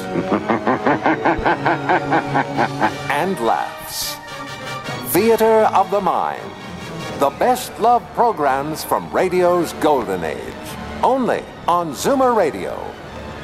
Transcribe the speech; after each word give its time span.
and 3.10 3.38
laughs. 3.40 4.16
Theater 5.12 5.68
of 5.74 5.90
the 5.90 6.00
Mind. 6.00 6.50
The 7.18 7.30
best 7.30 7.78
love 7.80 8.02
programs 8.14 8.84
from 8.84 9.10
radio's 9.10 9.72
golden 9.74 10.24
age. 10.24 10.54
Only 11.02 11.42
on 11.66 11.92
Zoomer 11.92 12.36
Radio. 12.36 12.78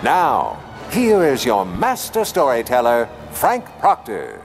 Now, 0.03 0.63
here 0.91 1.25
is 1.25 1.45
your 1.45 1.65
master 1.65 2.25
storyteller, 2.25 3.09
Frank 3.31 3.65
Proctor. 3.79 4.43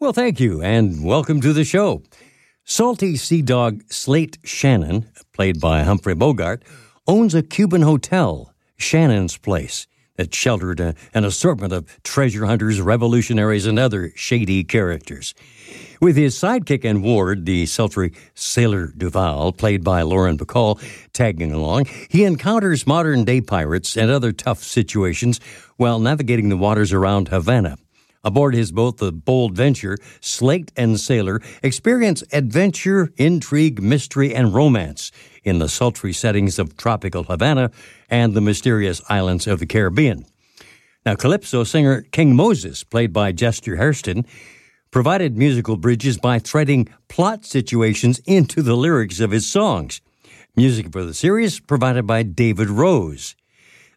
Well, 0.00 0.12
thank 0.12 0.40
you, 0.40 0.62
and 0.62 1.04
welcome 1.04 1.40
to 1.40 1.52
the 1.52 1.64
show. 1.64 2.02
Salty 2.64 3.16
Sea 3.16 3.42
Dog 3.42 3.82
Slate 3.90 4.38
Shannon, 4.44 5.10
played 5.32 5.60
by 5.60 5.82
Humphrey 5.82 6.14
Bogart, 6.14 6.62
owns 7.06 7.34
a 7.34 7.42
Cuban 7.42 7.82
hotel, 7.82 8.52
Shannon's 8.76 9.36
Place, 9.38 9.86
that 10.18 10.34
sheltered 10.34 10.80
a, 10.80 10.94
an 11.14 11.24
assortment 11.24 11.72
of 11.72 12.02
treasure 12.02 12.44
hunters, 12.44 12.80
revolutionaries, 12.80 13.64
and 13.66 13.78
other 13.78 14.12
shady 14.14 14.64
characters. 14.64 15.34
With 16.00 16.16
his 16.16 16.34
sidekick 16.34 16.84
and 16.84 17.02
ward, 17.02 17.46
the 17.46 17.66
sultry 17.66 18.12
Sailor 18.34 18.88
Duval, 18.96 19.52
played 19.52 19.82
by 19.82 20.02
Lauren 20.02 20.36
Bacall, 20.36 20.80
tagging 21.12 21.52
along, 21.52 21.86
he 22.10 22.24
encounters 22.24 22.86
modern 22.86 23.24
day 23.24 23.40
pirates 23.40 23.96
and 23.96 24.10
other 24.10 24.32
tough 24.32 24.62
situations 24.62 25.40
while 25.76 25.98
navigating 25.98 26.50
the 26.50 26.56
waters 26.56 26.92
around 26.92 27.28
Havana. 27.28 27.78
Aboard 28.24 28.54
his 28.54 28.72
boat, 28.72 28.98
the 28.98 29.12
Bold 29.12 29.54
Venture, 29.54 29.96
Slate 30.20 30.72
and 30.76 30.98
Sailor 30.98 31.40
experience 31.62 32.24
adventure, 32.32 33.12
intrigue, 33.16 33.80
mystery, 33.80 34.34
and 34.34 34.52
romance 34.52 35.12
in 35.44 35.58
the 35.58 35.68
sultry 35.68 36.12
settings 36.12 36.58
of 36.58 36.76
tropical 36.76 37.24
Havana 37.24 37.70
and 38.08 38.34
the 38.34 38.40
mysterious 38.40 39.00
islands 39.08 39.46
of 39.46 39.58
the 39.58 39.66
Caribbean. 39.66 40.24
Now, 41.06 41.14
Calypso 41.14 41.64
singer 41.64 42.02
King 42.12 42.36
Moses, 42.36 42.84
played 42.84 43.12
by 43.12 43.32
Jester 43.32 43.76
Hairston, 43.76 44.26
provided 44.90 45.36
musical 45.36 45.76
bridges 45.76 46.18
by 46.18 46.38
threading 46.38 46.88
plot 47.08 47.44
situations 47.44 48.20
into 48.26 48.62
the 48.62 48.76
lyrics 48.76 49.20
of 49.20 49.30
his 49.30 49.50
songs. 49.50 50.00
Music 50.56 50.90
for 50.90 51.04
the 51.04 51.14
series 51.14 51.60
provided 51.60 52.06
by 52.06 52.22
David 52.22 52.68
Rose. 52.68 53.36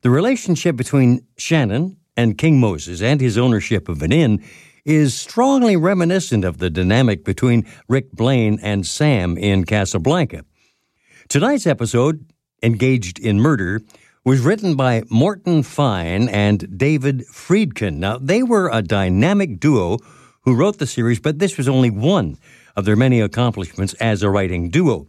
The 0.04 0.10
relationship 0.10 0.76
between 0.76 1.26
Shannon 1.38 1.98
and 2.18 2.38
King 2.38 2.60
Moses 2.60 3.02
and 3.02 3.22
his 3.22 3.38
ownership 3.38 3.90
of 3.90 4.02
an 4.02 4.12
inn 4.12 4.44
is 4.86 5.14
strongly 5.14 5.76
reminiscent 5.76 6.44
of 6.44 6.58
the 6.58 6.70
dynamic 6.70 7.24
between 7.24 7.66
Rick 7.88 8.12
Blaine 8.12 8.60
and 8.62 8.86
Sam 8.86 9.38
in 9.38 9.64
Casablanca. 9.64 10.44
Tonight's 11.32 11.66
episode, 11.66 12.26
Engaged 12.62 13.18
in 13.18 13.40
Murder, 13.40 13.80
was 14.26 14.42
written 14.42 14.76
by 14.76 15.04
Morton 15.10 15.64
Fine 15.64 16.28
and 16.28 16.78
David 16.78 17.24
Friedkin. 17.32 18.00
Now, 18.00 18.18
they 18.18 18.44
were 18.44 18.70
a 18.70 18.82
dynamic 18.82 19.58
duo 19.58 20.00
who 20.42 20.58
wrote 20.58 20.78
the 20.78 20.86
series, 20.86 21.22
but 21.22 21.40
this 21.40 21.56
was 21.56 21.70
only 21.70 21.90
one 21.90 22.38
of 22.76 22.84
their 22.84 22.98
many 22.98 23.22
accomplishments 23.22 23.94
as 23.94 24.24
a 24.24 24.30
writing 24.30 24.70
duo. 24.70 25.08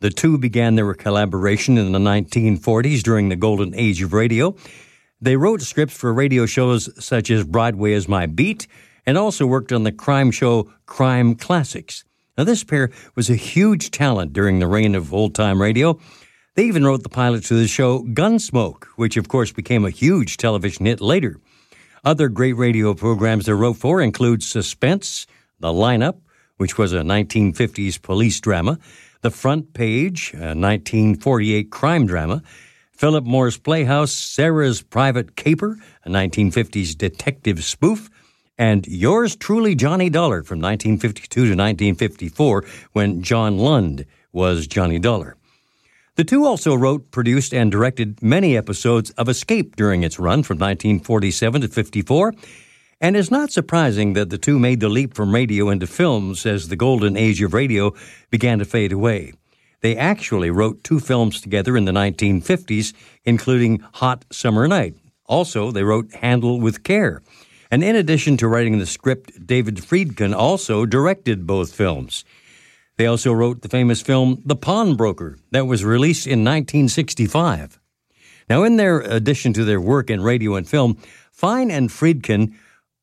The 0.00 0.10
two 0.10 0.36
began 0.36 0.74
their 0.74 0.92
collaboration 0.92 1.78
in 1.78 1.92
the 1.92 1.98
1940s 1.98 3.02
during 3.02 3.30
the 3.30 3.34
golden 3.36 3.74
age 3.74 4.02
of 4.02 4.12
radio. 4.12 4.54
They 5.22 5.36
wrote 5.36 5.62
scripts 5.62 5.96
for 5.96 6.12
radio 6.12 6.44
shows 6.44 6.90
such 7.02 7.30
as 7.30 7.44
Broadway 7.44 7.92
is 7.92 8.06
My 8.06 8.26
Beat 8.26 8.66
and 9.06 9.16
also 9.16 9.46
worked 9.46 9.72
on 9.72 9.84
the 9.84 9.92
crime 9.92 10.32
show 10.32 10.70
Crime 10.84 11.34
Classics. 11.34 12.04
Now, 12.38 12.44
this 12.44 12.64
pair 12.64 12.90
was 13.14 13.28
a 13.28 13.34
huge 13.34 13.90
talent 13.90 14.32
during 14.32 14.58
the 14.58 14.66
reign 14.66 14.94
of 14.94 15.12
old 15.12 15.34
time 15.34 15.60
radio. 15.60 15.98
They 16.54 16.64
even 16.64 16.84
wrote 16.84 17.02
the 17.02 17.08
pilot 17.08 17.44
to 17.44 17.54
the 17.54 17.68
show 17.68 18.02
Gunsmoke, 18.02 18.84
which 18.96 19.16
of 19.16 19.28
course 19.28 19.52
became 19.52 19.84
a 19.84 19.90
huge 19.90 20.36
television 20.36 20.86
hit 20.86 21.00
later. 21.00 21.38
Other 22.04 22.28
great 22.28 22.54
radio 22.54 22.94
programs 22.94 23.46
they 23.46 23.52
wrote 23.52 23.76
for 23.76 24.00
include 24.00 24.42
Suspense, 24.42 25.26
The 25.60 25.68
Lineup, 25.68 26.18
which 26.56 26.78
was 26.78 26.92
a 26.92 27.00
1950s 27.00 28.00
police 28.00 28.40
drama, 28.40 28.78
The 29.20 29.30
Front 29.30 29.74
Page, 29.74 30.32
a 30.34 30.56
1948 30.56 31.70
crime 31.70 32.06
drama, 32.06 32.42
Philip 32.90 33.24
Morris 33.24 33.56
Playhouse, 33.56 34.12
Sarah's 34.12 34.82
Private 34.82 35.36
Caper, 35.36 35.78
a 36.04 36.10
1950s 36.10 36.96
detective 36.96 37.64
spoof, 37.64 38.10
and 38.60 38.86
Yours 38.86 39.36
Truly 39.36 39.74
Johnny 39.74 40.10
Dollar 40.10 40.42
from 40.42 40.58
1952 40.58 41.30
to 41.30 41.40
1954 41.40 42.62
when 42.92 43.22
John 43.22 43.56
Lund 43.56 44.04
was 44.32 44.66
Johnny 44.66 44.98
Dollar. 44.98 45.34
The 46.16 46.24
two 46.24 46.44
also 46.44 46.74
wrote, 46.74 47.10
produced, 47.10 47.54
and 47.54 47.72
directed 47.72 48.22
many 48.22 48.58
episodes 48.58 49.12
of 49.12 49.30
Escape 49.30 49.76
during 49.76 50.02
its 50.02 50.18
run 50.18 50.42
from 50.42 50.58
1947 50.58 51.62
to 51.62 51.68
54, 51.68 52.34
and 53.00 53.16
it's 53.16 53.30
not 53.30 53.50
surprising 53.50 54.12
that 54.12 54.28
the 54.28 54.36
two 54.36 54.58
made 54.58 54.80
the 54.80 54.90
leap 54.90 55.14
from 55.14 55.34
radio 55.34 55.70
into 55.70 55.86
films 55.86 56.44
as 56.44 56.68
the 56.68 56.76
golden 56.76 57.16
age 57.16 57.40
of 57.40 57.54
radio 57.54 57.94
began 58.28 58.58
to 58.58 58.66
fade 58.66 58.92
away. 58.92 59.32
They 59.80 59.96
actually 59.96 60.50
wrote 60.50 60.84
two 60.84 61.00
films 61.00 61.40
together 61.40 61.78
in 61.78 61.86
the 61.86 61.92
1950s, 61.92 62.92
including 63.24 63.78
Hot 63.94 64.26
Summer 64.30 64.68
Night. 64.68 64.96
Also, 65.24 65.70
they 65.70 65.82
wrote 65.82 66.12
Handle 66.12 66.60
with 66.60 66.82
Care. 66.84 67.22
And 67.70 67.84
in 67.84 67.94
addition 67.94 68.36
to 68.38 68.48
writing 68.48 68.78
the 68.78 68.86
script, 68.86 69.46
David 69.46 69.76
Friedkin 69.76 70.34
also 70.34 70.86
directed 70.86 71.46
both 71.46 71.74
films. 71.74 72.24
They 72.96 73.06
also 73.06 73.32
wrote 73.32 73.62
the 73.62 73.68
famous 73.68 74.02
film 74.02 74.42
The 74.44 74.56
Pawnbroker 74.56 75.38
that 75.52 75.66
was 75.66 75.84
released 75.84 76.26
in 76.26 76.40
1965. 76.40 77.78
Now, 78.48 78.64
in 78.64 78.76
their 78.76 79.00
addition 79.00 79.52
to 79.52 79.64
their 79.64 79.80
work 79.80 80.10
in 80.10 80.20
radio 80.20 80.56
and 80.56 80.68
film, 80.68 80.98
Fine 81.30 81.70
and 81.70 81.88
Friedkin 81.88 82.54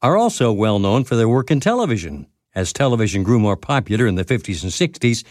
are 0.02 0.18
also 0.18 0.52
well 0.52 0.78
known 0.78 1.06
for 1.06 1.16
their 1.16 1.30
work 1.30 1.50
in 1.50 1.60
television. 1.60 2.28
As 2.54 2.74
television 2.74 3.24
grew 3.24 3.40
more 3.40 3.56
popular 3.56 4.06
in 4.06 4.16
the 4.16 4.26
50s 4.26 4.64
and 4.64 4.72
60s, 4.72 5.24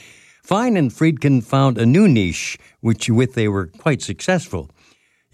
Fine 0.43 0.77
and 0.77 0.91
Friedkin 0.91 1.45
found 1.45 1.77
a 1.77 1.85
new 1.85 2.09
niche, 2.09 2.59
which 2.81 3.11
with 3.11 3.35
they 3.35 3.49
were 3.49 3.67
quite 3.67 4.01
successful. 4.01 4.71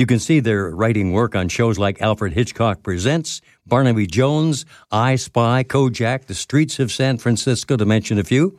You 0.02 0.06
can 0.06 0.18
see 0.18 0.40
their 0.40 0.68
writing 0.68 1.12
work 1.12 1.36
on 1.36 1.48
shows 1.48 1.78
like 1.78 2.02
Alfred 2.02 2.32
Hitchcock 2.32 2.82
Presents, 2.82 3.40
Barnaby 3.68 4.08
Jones, 4.08 4.66
I 4.90 5.14
Spy, 5.14 5.62
Kojak, 5.62 6.24
The 6.26 6.34
Streets 6.34 6.80
of 6.80 6.90
San 6.90 7.18
Francisco, 7.18 7.76
to 7.76 7.84
mention 7.84 8.18
a 8.18 8.24
few. 8.24 8.58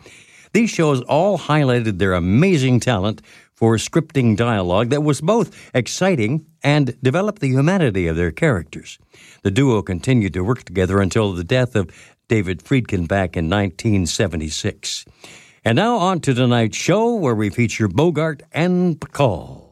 These 0.53 0.69
shows 0.69 1.01
all 1.01 1.37
highlighted 1.37 1.97
their 1.97 2.13
amazing 2.13 2.79
talent 2.79 3.21
for 3.55 3.75
scripting 3.75 4.37
dialogue 4.37 4.89
that 4.91 5.03
was 5.03 5.19
both 5.19 5.69
exciting 5.75 6.45
and 6.63 6.97
developed 7.03 7.41
the 7.41 7.49
humanity 7.49 8.07
of 8.07 8.15
their 8.15 8.31
characters. 8.31 8.97
The 9.41 9.51
duo 9.51 9.81
continued 9.81 10.31
to 10.35 10.45
work 10.45 10.63
together 10.63 11.01
until 11.01 11.33
the 11.33 11.43
death 11.43 11.75
of 11.75 11.91
David 12.29 12.63
Friedkin 12.63 13.05
back 13.05 13.35
in 13.35 13.49
1976. 13.49 15.03
And 15.65 15.75
now 15.75 15.97
on 15.97 16.21
to 16.21 16.33
tonight's 16.33 16.77
show 16.77 17.15
where 17.15 17.35
we 17.35 17.49
feature 17.49 17.89
Bogart 17.89 18.43
and 18.53 18.97
Bacall. 18.97 19.71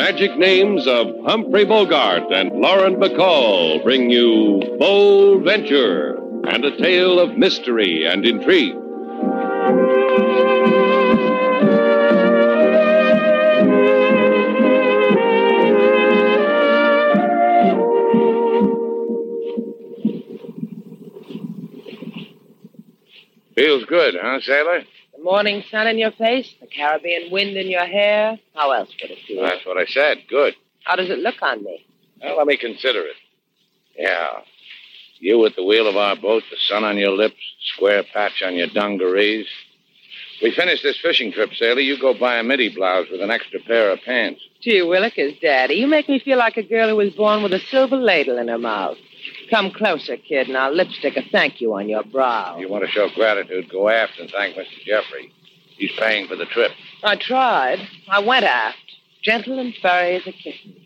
Magic 0.00 0.34
names 0.38 0.86
of 0.86 1.08
Humphrey 1.26 1.66
Bogart 1.66 2.32
and 2.32 2.58
Lauren 2.58 2.96
Bacall 2.96 3.84
bring 3.84 4.08
you 4.08 4.62
Bold 4.78 5.44
Venture 5.44 6.16
and 6.48 6.64
a 6.64 6.74
tale 6.78 7.20
of 7.20 7.36
mystery 7.36 8.06
and 8.06 8.24
intrigue. 8.24 8.72
Feels 23.54 23.84
good, 23.84 24.14
huh, 24.18 24.40
sailor? 24.40 24.82
The 25.20 25.24
morning 25.24 25.62
sun 25.70 25.86
in 25.86 25.98
your 25.98 26.12
face, 26.12 26.54
the 26.62 26.66
Caribbean 26.66 27.30
wind 27.30 27.54
in 27.54 27.66
your 27.66 27.84
hair. 27.84 28.38
How 28.54 28.70
else 28.70 28.88
would 29.02 29.10
it 29.10 29.18
feel? 29.28 29.42
That's 29.42 29.66
what 29.66 29.76
I 29.76 29.84
said. 29.84 30.16
Good. 30.30 30.54
How 30.84 30.96
does 30.96 31.10
it 31.10 31.18
look 31.18 31.42
on 31.42 31.62
me? 31.62 31.84
Well, 32.22 32.38
let 32.38 32.46
me 32.46 32.56
consider 32.56 33.00
it. 33.00 33.16
Yeah. 33.98 34.40
You 35.18 35.44
at 35.44 35.56
the 35.56 35.62
wheel 35.62 35.86
of 35.86 35.96
our 35.98 36.16
boat, 36.16 36.44
the 36.50 36.56
sun 36.56 36.84
on 36.84 36.96
your 36.96 37.10
lips, 37.10 37.36
square 37.74 38.02
patch 38.14 38.40
on 38.42 38.54
your 38.54 38.68
dungarees. 38.68 39.46
We 40.42 40.52
finish 40.52 40.82
this 40.82 40.98
fishing 40.98 41.32
trip, 41.32 41.50
sailor. 41.52 41.80
You 41.80 42.00
go 42.00 42.18
buy 42.18 42.36
a 42.36 42.42
midi 42.42 42.74
blouse 42.74 43.08
with 43.12 43.20
an 43.20 43.30
extra 43.30 43.60
pair 43.60 43.90
of 43.90 44.00
pants. 44.00 44.40
Gee 44.62 44.80
willikers, 44.80 45.38
Daddy, 45.42 45.74
you 45.74 45.86
make 45.86 46.08
me 46.08 46.18
feel 46.18 46.38
like 46.38 46.56
a 46.56 46.62
girl 46.62 46.88
who 46.88 46.96
was 46.96 47.12
born 47.12 47.42
with 47.42 47.52
a 47.52 47.60
silver 47.60 47.98
ladle 47.98 48.38
in 48.38 48.48
her 48.48 48.56
mouth. 48.56 48.96
Come 49.50 49.70
closer, 49.70 50.16
kid, 50.16 50.48
and 50.48 50.56
I'll 50.56 50.72
lipstick 50.72 51.16
a 51.16 51.22
thank 51.30 51.60
you 51.60 51.74
on 51.74 51.88
your 51.88 52.04
brow. 52.04 52.54
If 52.54 52.60
you 52.60 52.68
want 52.68 52.84
to 52.84 52.90
show 52.90 53.08
gratitude, 53.14 53.68
go 53.70 53.88
aft 53.88 54.18
and 54.18 54.30
thank 54.30 54.56
Mr. 54.56 54.84
Jeffrey. 54.84 55.32
He's 55.76 55.92
paying 55.92 56.28
for 56.28 56.36
the 56.36 56.44
trip. 56.46 56.72
I 57.02 57.16
tried. 57.16 57.78
I 58.08 58.20
went 58.20 58.44
aft, 58.44 58.78
gentle 59.22 59.58
and 59.58 59.74
furry 59.80 60.16
as 60.16 60.26
a 60.26 60.32
kitten. 60.32 60.76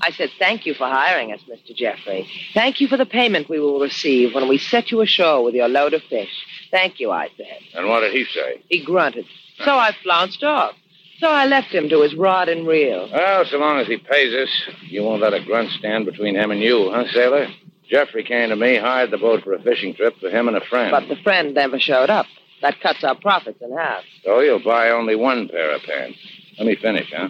I 0.00 0.10
said, 0.10 0.30
Thank 0.38 0.66
you 0.66 0.74
for 0.74 0.86
hiring 0.86 1.32
us, 1.32 1.40
Mr. 1.48 1.74
Jeffrey. 1.74 2.28
Thank 2.52 2.80
you 2.80 2.88
for 2.88 2.96
the 2.96 3.06
payment 3.06 3.48
we 3.48 3.58
will 3.58 3.80
receive 3.80 4.34
when 4.34 4.48
we 4.48 4.58
set 4.58 4.90
you 4.90 5.00
ashore 5.00 5.42
with 5.42 5.54
your 5.54 5.68
load 5.68 5.94
of 5.94 6.02
fish. 6.02 6.30
Thank 6.70 7.00
you, 7.00 7.10
I 7.10 7.28
said. 7.36 7.58
And 7.74 7.88
what 7.88 8.00
did 8.00 8.12
he 8.12 8.24
say? 8.24 8.62
He 8.68 8.84
grunted. 8.84 9.26
So 9.64 9.76
I 9.76 9.92
flounced 10.02 10.42
off. 10.42 10.74
So 11.20 11.28
I 11.28 11.46
left 11.46 11.68
him 11.68 11.88
to 11.88 12.02
his 12.02 12.14
rod 12.14 12.48
and 12.48 12.66
reel. 12.66 13.08
Well, 13.10 13.44
so 13.46 13.56
long 13.58 13.78
as 13.78 13.86
he 13.86 13.96
pays 13.96 14.34
us, 14.34 14.50
you 14.82 15.02
won't 15.04 15.22
let 15.22 15.32
a 15.32 15.42
grunt 15.42 15.70
stand 15.70 16.06
between 16.06 16.34
him 16.34 16.50
and 16.50 16.60
you, 16.60 16.90
huh, 16.92 17.04
sailor? 17.12 17.48
Jeffrey 17.88 18.24
came 18.24 18.48
to 18.48 18.56
me, 18.56 18.76
hired 18.76 19.10
the 19.10 19.18
boat 19.18 19.44
for 19.44 19.52
a 19.52 19.62
fishing 19.62 19.94
trip 19.94 20.14
for 20.20 20.30
him 20.30 20.48
and 20.48 20.56
a 20.56 20.64
friend. 20.64 20.90
But 20.90 21.08
the 21.08 21.20
friend 21.22 21.54
never 21.54 21.78
showed 21.78 22.10
up. 22.10 22.26
That 22.62 22.80
cuts 22.80 23.04
our 23.04 23.14
profits 23.14 23.60
in 23.60 23.76
half. 23.76 24.04
So 24.24 24.40
he'll 24.40 24.62
buy 24.62 24.90
only 24.90 25.16
one 25.16 25.48
pair 25.48 25.74
of 25.74 25.82
pants. 25.82 26.18
Let 26.58 26.66
me 26.66 26.76
finish, 26.76 27.12
huh? 27.14 27.28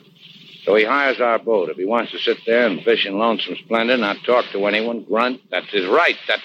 So 0.65 0.75
he 0.77 0.85
hires 0.85 1.21
our 1.21 1.39
boat. 1.39 1.71
If 1.71 1.77
he 1.77 1.85
wants 1.85 2.13
to 2.13 2.19
sit 2.19 2.39
there 2.47 2.67
and 2.67 2.83
fish 2.83 3.05
in 3.05 3.19
Lonesome 3.19 3.57
Splendor, 3.57 3.97
not 3.97 4.19
talk 4.25 4.47
to 4.53 4.67
anyone, 4.67 5.05
grunt, 5.05 5.41
that's 5.51 5.71
his 5.71 5.87
right. 5.87 6.17
That's. 6.27 6.43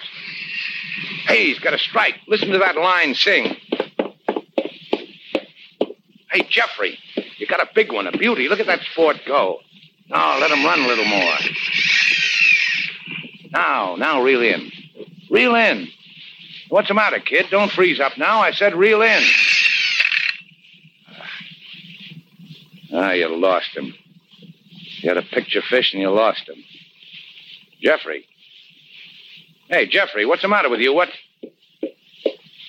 Hey, 1.25 1.45
he's 1.45 1.59
got 1.59 1.73
a 1.73 1.77
strike. 1.77 2.15
Listen 2.27 2.50
to 2.50 2.57
that 2.57 2.75
line 2.75 3.13
sing. 3.15 3.56
Hey, 6.31 6.45
Jeffrey, 6.50 6.97
you 7.38 7.47
got 7.47 7.61
a 7.61 7.69
big 7.73 7.91
one, 7.91 8.07
a 8.07 8.11
beauty. 8.11 8.50
Look 8.50 8.59
at 8.59 8.67
that 8.67 8.81
sport 8.91 9.17
go. 9.25 9.59
Now, 10.09 10.39
let 10.39 10.51
him 10.51 10.65
run 10.65 10.79
a 10.79 10.88
little 10.88 11.06
more. 11.06 11.33
Now, 13.51 13.96
now, 13.96 14.22
reel 14.22 14.42
in. 14.42 14.72
Reel 15.30 15.56
in. 15.56 15.88
What's 16.69 16.88
the 16.88 16.94
matter, 16.94 17.19
kid? 17.19 17.48
Don't 17.50 17.72
freeze 17.72 18.00
up 18.00 18.18
now. 18.18 18.42
I 18.42 18.51
said 18.51 18.75
reel 18.75 19.01
in. 19.01 19.24
Ah, 22.94 23.12
you 23.12 23.28
lost 23.36 23.75
him. 23.75 23.94
You 25.01 25.10
had 25.10 25.18
a 25.18 25.22
picture 25.24 25.62
fish 25.62 25.94
and 25.94 26.01
you 26.01 26.10
lost 26.10 26.48
him. 26.48 26.63
Jeffrey. 27.81 28.25
Hey, 29.69 29.88
Jeffrey, 29.88 30.25
what's 30.25 30.42
the 30.42 30.48
matter 30.48 30.69
with 30.69 30.80
you? 30.80 30.94
What? 30.94 31.10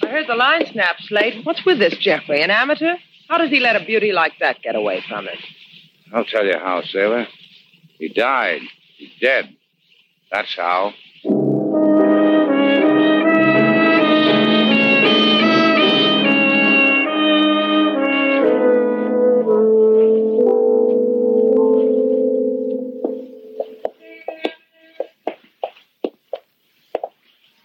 I 0.02 0.06
heard 0.06 0.26
the 0.28 0.34
line 0.34 0.66
snap, 0.70 0.96
Slate. 1.00 1.44
What's 1.44 1.64
with 1.64 1.78
this, 1.78 1.96
Jeffrey? 1.98 2.42
An 2.42 2.50
amateur? 2.50 2.94
How 3.28 3.38
does 3.38 3.50
he 3.50 3.60
let 3.60 3.76
a 3.76 3.84
beauty 3.84 4.12
like 4.12 4.32
that 4.40 4.62
get 4.62 4.74
away 4.74 5.02
from 5.08 5.26
him? 5.26 5.38
I'll 6.12 6.24
tell 6.24 6.44
you 6.44 6.58
how, 6.58 6.82
sailor. 6.82 7.26
He 7.98 8.08
died. 8.08 8.62
He's 8.96 9.10
dead. 9.20 9.56
That's 10.30 10.54
how. 10.54 10.94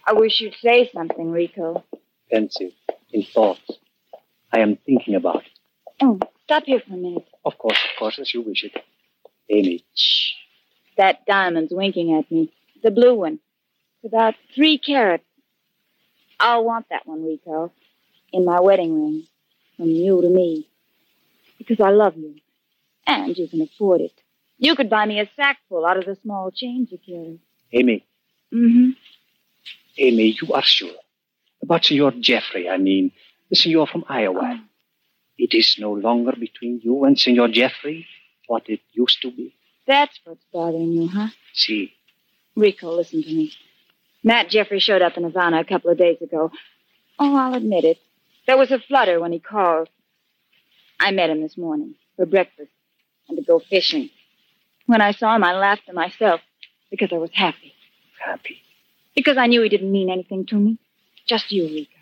I 0.08 0.12
wish 0.12 0.40
you'd 0.40 0.54
say 0.60 0.90
something, 0.92 1.30
Rico. 1.30 1.84
pensive, 2.30 2.72
in 3.12 3.22
thoughts. 3.24 3.60
I 4.52 4.60
am 4.60 4.76
thinking 4.76 5.14
about 5.14 5.44
it. 5.44 5.50
Oh, 6.00 6.18
stop 6.44 6.64
here 6.64 6.80
for 6.86 6.94
a 6.94 6.96
minute. 6.96 7.26
Of 7.44 7.58
course, 7.58 7.78
of 7.90 7.98
course, 7.98 8.18
as 8.18 8.32
you 8.32 8.42
wish 8.42 8.64
it. 8.64 8.72
Amy, 9.50 9.84
Shh. 9.94 10.32
That 10.96 11.26
diamond's 11.26 11.72
winking 11.72 12.14
at 12.14 12.30
me. 12.30 12.52
The 12.82 12.90
blue 12.90 13.14
one. 13.14 13.38
It's 14.02 14.12
about 14.12 14.34
three 14.54 14.78
carat. 14.78 15.22
I'll 16.38 16.64
want 16.64 16.86
that 16.90 17.06
one, 17.06 17.24
Rico. 17.24 17.72
In 18.32 18.44
my 18.44 18.60
wedding 18.60 18.94
ring. 18.94 19.26
From 19.76 19.90
you 19.90 20.20
to 20.22 20.28
me. 20.28 20.68
Because 21.58 21.80
I 21.80 21.90
love 21.90 22.16
you. 22.16 22.36
And 23.06 23.36
you 23.36 23.48
can 23.48 23.62
afford 23.62 24.00
it. 24.00 24.12
You 24.58 24.74
could 24.74 24.88
buy 24.90 25.04
me 25.06 25.20
a 25.20 25.28
sackful 25.36 25.84
out 25.84 25.98
of 25.98 26.06
the 26.06 26.16
small 26.22 26.50
change 26.50 26.90
you 26.90 26.98
carry. 26.98 27.38
Amy, 27.72 28.04
Mm-hmm. 28.54 28.90
Amy, 29.98 30.36
you 30.40 30.52
are 30.52 30.62
sure. 30.62 30.94
About 31.62 31.84
Senor 31.84 32.12
Jeffrey, 32.20 32.68
I 32.68 32.76
mean, 32.78 33.12
the 33.50 33.56
senor 33.56 33.86
from 33.86 34.04
Iowa. 34.08 34.62
It 35.36 35.52
is 35.52 35.76
no 35.78 35.92
longer 35.92 36.32
between 36.38 36.80
you 36.82 37.04
and 37.04 37.18
Senor 37.18 37.48
Jeffrey 37.48 38.06
what 38.46 38.68
it 38.68 38.80
used 38.92 39.20
to 39.22 39.30
be. 39.30 39.54
That's 39.86 40.18
what's 40.24 40.44
bothering 40.52 40.92
you, 40.92 41.08
huh? 41.08 41.28
See, 41.54 41.92
Rico, 42.56 42.90
listen 42.94 43.22
to 43.22 43.28
me. 43.28 43.52
Matt 44.24 44.48
Jeffrey 44.48 44.80
showed 44.80 45.02
up 45.02 45.16
in 45.16 45.24
Havana 45.24 45.60
a 45.60 45.64
couple 45.64 45.90
of 45.90 45.98
days 45.98 46.20
ago. 46.20 46.50
Oh, 47.18 47.36
I'll 47.36 47.54
admit 47.54 47.84
it. 47.84 47.98
There 48.46 48.58
was 48.58 48.70
a 48.72 48.78
flutter 48.80 49.20
when 49.20 49.32
he 49.32 49.38
called. 49.38 49.88
I 50.98 51.10
met 51.12 51.30
him 51.30 51.42
this 51.42 51.56
morning 51.56 51.94
for 52.16 52.26
breakfast 52.26 52.70
and 53.28 53.36
to 53.38 53.44
go 53.44 53.60
fishing. 53.60 54.10
When 54.86 55.00
I 55.00 55.12
saw 55.12 55.34
him, 55.36 55.44
I 55.44 55.54
laughed 55.54 55.86
to 55.86 55.92
myself 55.92 56.40
because 56.90 57.12
I 57.12 57.16
was 57.18 57.30
happy. 57.32 57.74
happy. 58.24 58.62
Because 59.14 59.36
I 59.36 59.46
knew 59.46 59.62
he 59.62 59.68
didn't 59.68 59.92
mean 59.92 60.10
anything 60.10 60.46
to 60.46 60.54
me. 60.56 60.78
Just 61.26 61.50
you, 61.52 61.64
Rico. 61.64 61.92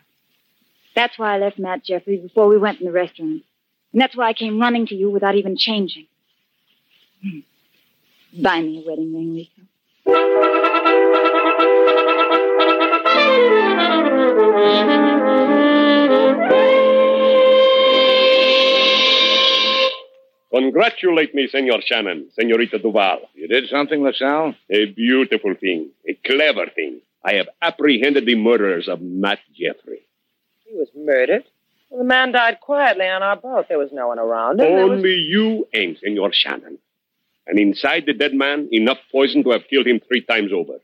That's 0.95 1.19
why 1.19 1.35
I 1.35 1.39
left 1.39 1.59
Matt 1.59 1.85
Jeffrey 1.85 2.19
before 2.19 2.47
we 2.47 2.59
went 2.59 2.81
in 2.81 2.87
the 2.87 2.93
restaurant. 2.93 3.43
And 3.93 4.03
that's 4.03 4.17
why 4.17 4.29
I 4.29 4.33
came 4.33 4.61
running 4.61 4.87
to 4.89 4.95
you 4.95 5.11
without 5.11 5.35
even 5.35 5.57
changing. 5.57 6.07
Hmm. 7.23 7.41
Buy 8.43 8.61
me 8.63 8.83
a 8.83 8.89
wedding 8.89 9.15
ring, 9.15 9.35
Rico. 9.35 10.75
Congratulate 20.53 21.35
me, 21.35 21.49
Senor 21.49 21.81
Shannon, 21.85 22.29
Senorita 22.35 22.79
Duval. 22.79 23.19
You 23.35 23.49
did 23.49 23.69
something, 23.69 24.03
LaSalle? 24.05 24.55
A 24.71 24.85
beautiful 24.87 25.55
thing, 25.61 25.91
a 26.09 26.15
clever 26.25 26.67
thing. 26.73 27.01
I 27.25 27.35
have 27.35 27.49
apprehended 27.61 28.25
the 28.25 28.37
murderers 28.37 28.87
of 28.89 29.01
Matt 29.01 29.41
Jeffrey. 29.53 30.03
He 30.65 30.77
was 30.77 30.89
murdered. 30.97 31.43
Well, 31.91 31.99
the 31.99 32.05
man 32.05 32.31
died 32.31 32.61
quietly 32.61 33.07
on 33.09 33.23
our 33.25 33.35
boat. 33.37 33.67
There 33.69 33.79
was 33.79 33.91
no 33.93 34.09
one 34.09 34.21
around 34.21 34.61
him. 34.61 34.67
There 34.77 34.87
was- 34.87 34.99
Only 34.99 35.15
you 35.15 35.67
and 35.75 35.99
Senor 35.99 36.33
Shannon. 36.33 36.79
And 37.47 37.59
inside 37.59 38.05
the 38.07 38.15
dead 38.15 38.35
man, 38.35 38.69
enough 38.73 38.99
poison 39.13 39.45
to 39.45 39.51
have 39.51 39.69
killed 39.69 39.87
him 39.87 40.01
three 40.01 40.23
times 40.23 40.51
over. 40.53 40.79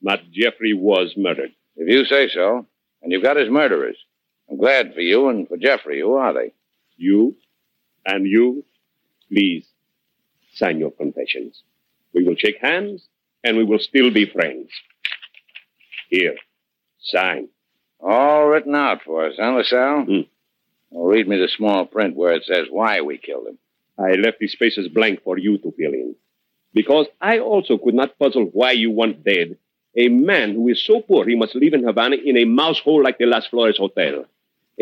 Matt 0.00 0.20
Jeffrey 0.30 0.72
was 0.72 1.14
murdered. 1.16 1.50
If 1.76 1.88
you 1.88 2.04
say 2.04 2.28
so. 2.28 2.66
And 3.02 3.12
you've 3.12 3.22
got 3.22 3.36
his 3.36 3.50
murderers. 3.50 3.96
I'm 4.48 4.56
glad 4.56 4.94
for 4.94 5.00
you 5.00 5.28
and 5.28 5.48
for 5.48 5.56
Jeffrey. 5.56 6.00
Who 6.00 6.14
are 6.14 6.32
they? 6.32 6.52
You 6.96 7.36
and 8.06 8.26
you, 8.26 8.64
please 9.28 9.66
sign 10.54 10.78
your 10.78 10.90
confessions. 10.90 11.62
We 12.14 12.24
will 12.24 12.36
shake 12.36 12.58
hands 12.60 13.06
and 13.42 13.56
we 13.56 13.64
will 13.64 13.78
still 13.78 14.10
be 14.10 14.26
friends. 14.26 14.70
Here, 16.08 16.36
sign. 17.02 17.48
All 18.00 18.46
written 18.46 18.74
out 18.74 19.02
for 19.02 19.26
us, 19.26 19.34
huh, 19.38 19.52
LaSalle? 19.52 20.04
Hmm. 20.04 20.20
Well, 20.90 21.06
read 21.06 21.26
me 21.26 21.38
the 21.38 21.48
small 21.48 21.86
print 21.86 22.14
where 22.14 22.34
it 22.34 22.44
says 22.44 22.66
why 22.70 23.00
we 23.00 23.18
killed 23.18 23.48
him. 23.48 23.58
I 23.98 24.12
left 24.12 24.38
the 24.40 24.48
spaces 24.48 24.88
blank 24.88 25.22
for 25.22 25.38
you 25.38 25.58
to 25.58 25.72
fill 25.72 25.92
in. 25.92 26.14
Because 26.72 27.06
I 27.20 27.38
also 27.38 27.78
could 27.78 27.94
not 27.94 28.18
puzzle 28.18 28.50
why 28.52 28.72
you 28.72 28.90
want 28.90 29.24
dead 29.24 29.56
a 29.96 30.08
man 30.08 30.54
who 30.54 30.68
is 30.68 30.84
so 30.84 31.00
poor 31.00 31.24
he 31.24 31.36
must 31.36 31.54
live 31.54 31.72
in 31.72 31.84
Havana 31.84 32.16
in 32.16 32.36
a 32.36 32.44
mouse 32.44 32.80
hole 32.80 33.02
like 33.02 33.18
the 33.18 33.26
Las 33.26 33.46
Flores 33.46 33.78
Hotel. 33.78 34.24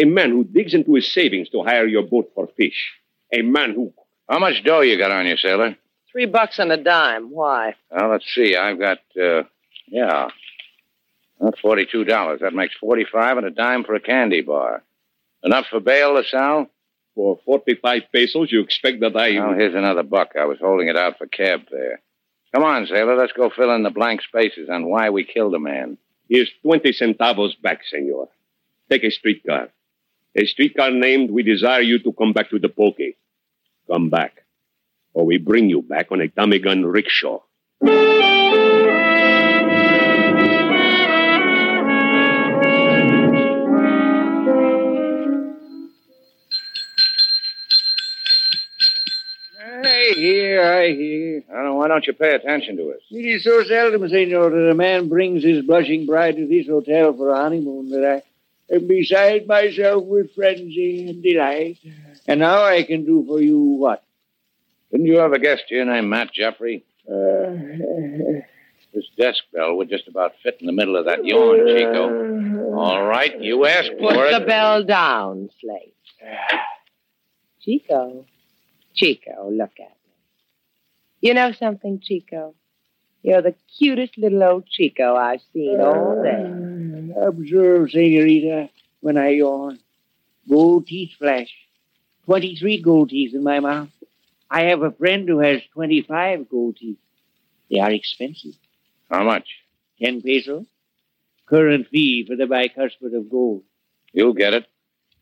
A 0.00 0.04
man 0.06 0.30
who 0.30 0.44
digs 0.44 0.72
into 0.72 0.94
his 0.94 1.12
savings 1.12 1.50
to 1.50 1.62
hire 1.62 1.86
your 1.86 2.02
boat 2.02 2.30
for 2.34 2.48
fish. 2.56 2.92
A 3.32 3.42
man 3.42 3.74
who. 3.74 3.92
How 4.28 4.38
much 4.38 4.64
dough 4.64 4.80
you 4.80 4.96
got 4.96 5.10
on 5.10 5.26
you, 5.26 5.36
sailor? 5.36 5.76
Three 6.10 6.26
bucks 6.26 6.58
and 6.58 6.72
a 6.72 6.78
dime. 6.78 7.30
Why? 7.30 7.74
Well, 7.90 8.10
let's 8.10 8.32
see. 8.34 8.56
I've 8.56 8.78
got, 8.78 8.98
uh, 9.20 9.42
yeah, 9.86 10.28
that's 11.40 11.60
forty-two 11.60 12.04
dollars. 12.04 12.40
That 12.40 12.54
makes 12.54 12.74
forty-five 12.76 13.36
and 13.36 13.46
a 13.46 13.50
dime 13.50 13.84
for 13.84 13.94
a 13.94 14.00
candy 14.00 14.40
bar. 14.40 14.82
Enough 15.42 15.66
for 15.66 15.80
bail, 15.80 16.14
LaSalle? 16.14 16.70
For 17.14 17.38
45 17.44 18.02
pesos, 18.12 18.50
you 18.50 18.60
expect 18.60 19.00
that 19.00 19.16
I. 19.16 19.38
Well, 19.38 19.54
here's 19.54 19.74
another 19.74 20.02
buck. 20.02 20.30
I 20.38 20.46
was 20.46 20.58
holding 20.60 20.88
it 20.88 20.96
out 20.96 21.18
for 21.18 21.26
cab 21.26 21.68
fare. 21.68 22.00
Come 22.54 22.64
on, 22.64 22.86
sailor. 22.86 23.16
Let's 23.16 23.32
go 23.32 23.50
fill 23.50 23.74
in 23.74 23.82
the 23.82 23.90
blank 23.90 24.22
spaces 24.22 24.68
on 24.70 24.88
why 24.88 25.10
we 25.10 25.24
killed 25.24 25.54
a 25.54 25.58
man. 25.58 25.98
Here's 26.28 26.50
20 26.62 26.92
centavos 26.92 27.60
back, 27.60 27.80
senor. 27.88 28.28
Take 28.90 29.04
a 29.04 29.10
streetcar. 29.10 29.68
A 30.36 30.46
streetcar 30.46 30.90
named 30.90 31.30
We 31.30 31.42
Desire 31.42 31.82
You 31.82 31.98
to 32.00 32.12
Come 32.12 32.32
Back 32.32 32.50
to 32.50 32.58
the 32.58 32.68
Poke. 32.68 33.16
Come 33.90 34.08
back. 34.08 34.44
Or 35.12 35.26
we 35.26 35.36
bring 35.36 35.68
you 35.68 35.82
back 35.82 36.10
on 36.10 36.22
a 36.22 36.28
Tommy 36.28 36.58
gun 36.58 36.84
rickshaw. 36.84 37.40
I 49.64 50.12
hear, 50.16 50.62
I 50.62 50.88
hear. 50.92 51.42
I 51.50 51.54
don't 51.54 51.64
know, 51.64 51.74
why 51.76 51.88
don't 51.88 52.06
you 52.06 52.12
pay 52.12 52.34
attention 52.34 52.76
to 52.78 52.90
us? 52.90 53.00
It 53.10 53.24
is 53.24 53.44
so 53.44 53.62
seldom, 53.64 54.08
senor, 54.08 54.50
that 54.50 54.70
a 54.70 54.74
man 54.74 55.08
brings 55.08 55.44
his 55.44 55.64
blushing 55.64 56.06
bride 56.06 56.36
to 56.36 56.46
this 56.46 56.66
hotel 56.66 57.12
for 57.16 57.30
a 57.30 57.36
honeymoon 57.36 57.90
that 57.90 58.22
I 58.70 58.74
am 58.74 58.86
beside 58.88 59.46
myself 59.46 60.04
with 60.04 60.34
frenzy 60.34 61.08
and 61.08 61.22
delight. 61.22 61.78
And 62.26 62.40
now 62.40 62.64
I 62.64 62.82
can 62.82 63.04
do 63.04 63.24
for 63.26 63.40
you 63.40 63.58
what? 63.58 64.02
Didn't 64.90 65.06
you 65.06 65.18
have 65.18 65.32
a 65.32 65.38
guest 65.38 65.64
here 65.68 65.84
named 65.84 66.08
Matt 66.08 66.32
Jeffrey? 66.32 66.84
Uh, 67.08 68.42
This 68.94 69.06
desk 69.16 69.42
bell 69.54 69.76
would 69.76 69.88
just 69.88 70.06
about 70.06 70.34
fit 70.42 70.58
in 70.60 70.66
the 70.66 70.72
middle 70.72 70.96
of 70.96 71.06
that 71.06 71.24
yawn, 71.24 71.66
Chico. 71.66 72.76
All 72.76 73.02
right, 73.06 73.40
you 73.40 73.64
asked 73.64 73.92
Put 73.98 74.14
for 74.14 74.30
the 74.30 74.44
bell 74.44 74.84
down, 74.84 75.48
Slate. 75.60 75.94
Chico. 77.62 78.26
Chico, 78.94 79.50
look 79.50 79.72
at 79.78 79.88
me. 79.88 80.12
You 81.20 81.34
know 81.34 81.52
something, 81.52 82.00
Chico? 82.00 82.54
You're 83.22 83.42
the 83.42 83.54
cutest 83.78 84.18
little 84.18 84.42
old 84.42 84.66
Chico 84.68 85.14
I've 85.14 85.40
seen 85.52 85.80
all 85.80 86.18
uh, 86.18 86.22
day. 86.22 87.14
Observe, 87.26 87.90
senorita, 87.90 88.68
when 89.00 89.16
I 89.16 89.28
yawn. 89.30 89.78
Gold 90.48 90.86
teeth 90.88 91.12
flash. 91.18 91.52
Twenty-three 92.24 92.82
gold 92.82 93.10
teeth 93.10 93.34
in 93.34 93.44
my 93.44 93.60
mouth. 93.60 93.90
I 94.50 94.62
have 94.64 94.82
a 94.82 94.90
friend 94.90 95.28
who 95.28 95.38
has 95.38 95.62
twenty-five 95.72 96.48
gold 96.48 96.76
teeth. 96.76 96.98
They 97.70 97.78
are 97.78 97.92
expensive. 97.92 98.54
How 99.10 99.22
much? 99.22 99.46
Ten 100.00 100.20
pesos. 100.20 100.66
Current 101.46 101.88
fee 101.88 102.26
for 102.26 102.34
the 102.34 102.44
bicuspid 102.44 103.16
of 103.16 103.30
gold. 103.30 103.62
You'll 104.12 104.34
get 104.34 104.54
it. 104.54 104.66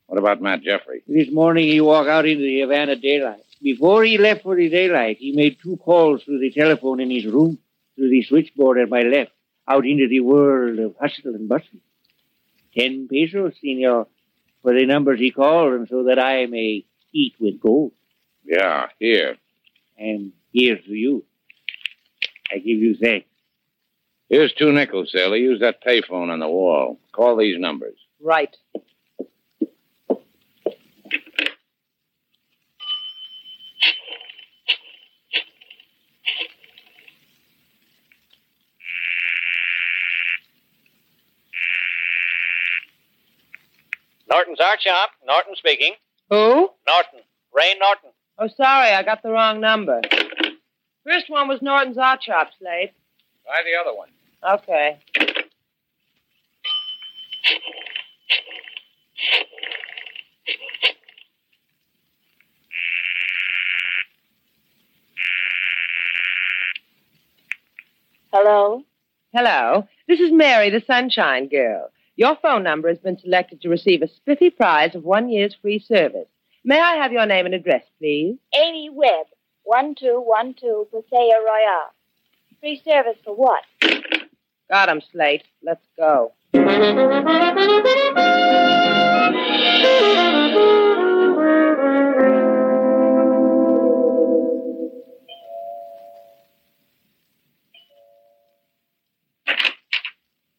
What 0.06 0.18
about 0.18 0.40
Matt 0.40 0.62
Jeffrey? 0.62 1.02
This 1.06 1.30
morning 1.30 1.68
he 1.68 1.80
walked 1.80 2.08
out 2.08 2.26
into 2.26 2.42
the 2.42 2.60
Havana 2.60 2.96
daylight. 2.96 3.44
Before 3.62 4.04
he 4.04 4.16
left 4.16 4.42
for 4.42 4.56
the 4.56 4.68
daylight, 4.68 5.18
he 5.18 5.32
made 5.32 5.58
two 5.62 5.76
calls 5.76 6.22
through 6.22 6.40
the 6.40 6.50
telephone 6.50 7.00
in 7.00 7.10
his 7.10 7.26
room, 7.26 7.58
through 7.94 8.10
the 8.10 8.22
switchboard 8.22 8.78
at 8.78 8.88
my 8.88 9.02
left, 9.02 9.32
out 9.68 9.86
into 9.86 10.08
the 10.08 10.20
world 10.20 10.78
of 10.78 10.96
hustle 11.00 11.34
and 11.34 11.48
bustle. 11.48 11.80
Ten 12.76 13.08
pesos, 13.08 13.54
senor, 13.60 14.06
for 14.62 14.72
the 14.72 14.86
numbers 14.86 15.20
he 15.20 15.30
called, 15.30 15.74
and 15.74 15.88
so 15.88 16.04
that 16.04 16.18
I 16.18 16.46
may 16.46 16.86
eat 17.12 17.34
with 17.38 17.60
gold. 17.60 17.92
Yeah, 18.44 18.86
here. 18.98 19.36
And 19.98 20.32
here 20.52 20.78
to 20.78 20.92
you. 20.92 21.24
I 22.50 22.56
give 22.56 22.78
you 22.78 22.96
thanks. 22.96 23.28
Here's 24.30 24.52
two 24.54 24.72
nickels, 24.72 25.12
sailor. 25.12 25.36
Use 25.36 25.60
that 25.60 25.84
payphone 25.84 26.30
on 26.30 26.38
the 26.38 26.48
wall. 26.48 26.98
Call 27.12 27.36
these 27.36 27.58
numbers. 27.58 27.96
Right. 28.22 28.56
Norton's 44.30 44.60
Art 44.60 44.80
Shop. 44.80 45.10
Norton 45.26 45.56
speaking. 45.56 45.94
Who? 46.30 46.70
Norton. 46.86 47.20
Ray 47.52 47.74
Norton. 47.80 48.10
Oh, 48.38 48.48
sorry, 48.56 48.90
I 48.90 49.02
got 49.02 49.22
the 49.22 49.30
wrong 49.30 49.60
number. 49.60 50.00
First 51.04 51.28
one 51.28 51.48
was 51.48 51.60
Norton's 51.60 51.98
Art 51.98 52.22
Shop, 52.22 52.50
Slate. 52.58 52.92
Try 53.44 53.56
the 53.64 53.80
other 53.80 53.96
one. 53.96 54.08
Okay. 54.48 54.98
Hello? 68.32 68.84
Hello. 69.34 69.88
This 70.06 70.20
is 70.20 70.30
Mary, 70.30 70.70
the 70.70 70.82
Sunshine 70.86 71.48
Girl. 71.48 71.90
Your 72.20 72.36
phone 72.42 72.62
number 72.64 72.88
has 72.90 72.98
been 72.98 73.18
selected 73.18 73.62
to 73.62 73.70
receive 73.70 74.02
a 74.02 74.06
spiffy 74.06 74.50
prize 74.50 74.94
of 74.94 75.04
one 75.04 75.30
year's 75.30 75.56
free 75.62 75.78
service. 75.78 76.28
May 76.62 76.78
I 76.78 76.96
have 76.96 77.12
your 77.12 77.24
name 77.24 77.46
and 77.46 77.54
address, 77.54 77.82
please? 77.98 78.36
Amy 78.54 78.90
Webb, 78.92 79.28
1212 79.62 80.90
Paseo 80.90 81.42
Royale. 81.42 81.94
Free 82.60 82.82
service 82.84 83.16
for 83.24 83.34
what? 83.34 83.64
Got 84.68 84.90
him, 84.90 85.00
Slate. 85.10 85.44
Let's 85.62 85.86
go. 85.96 86.34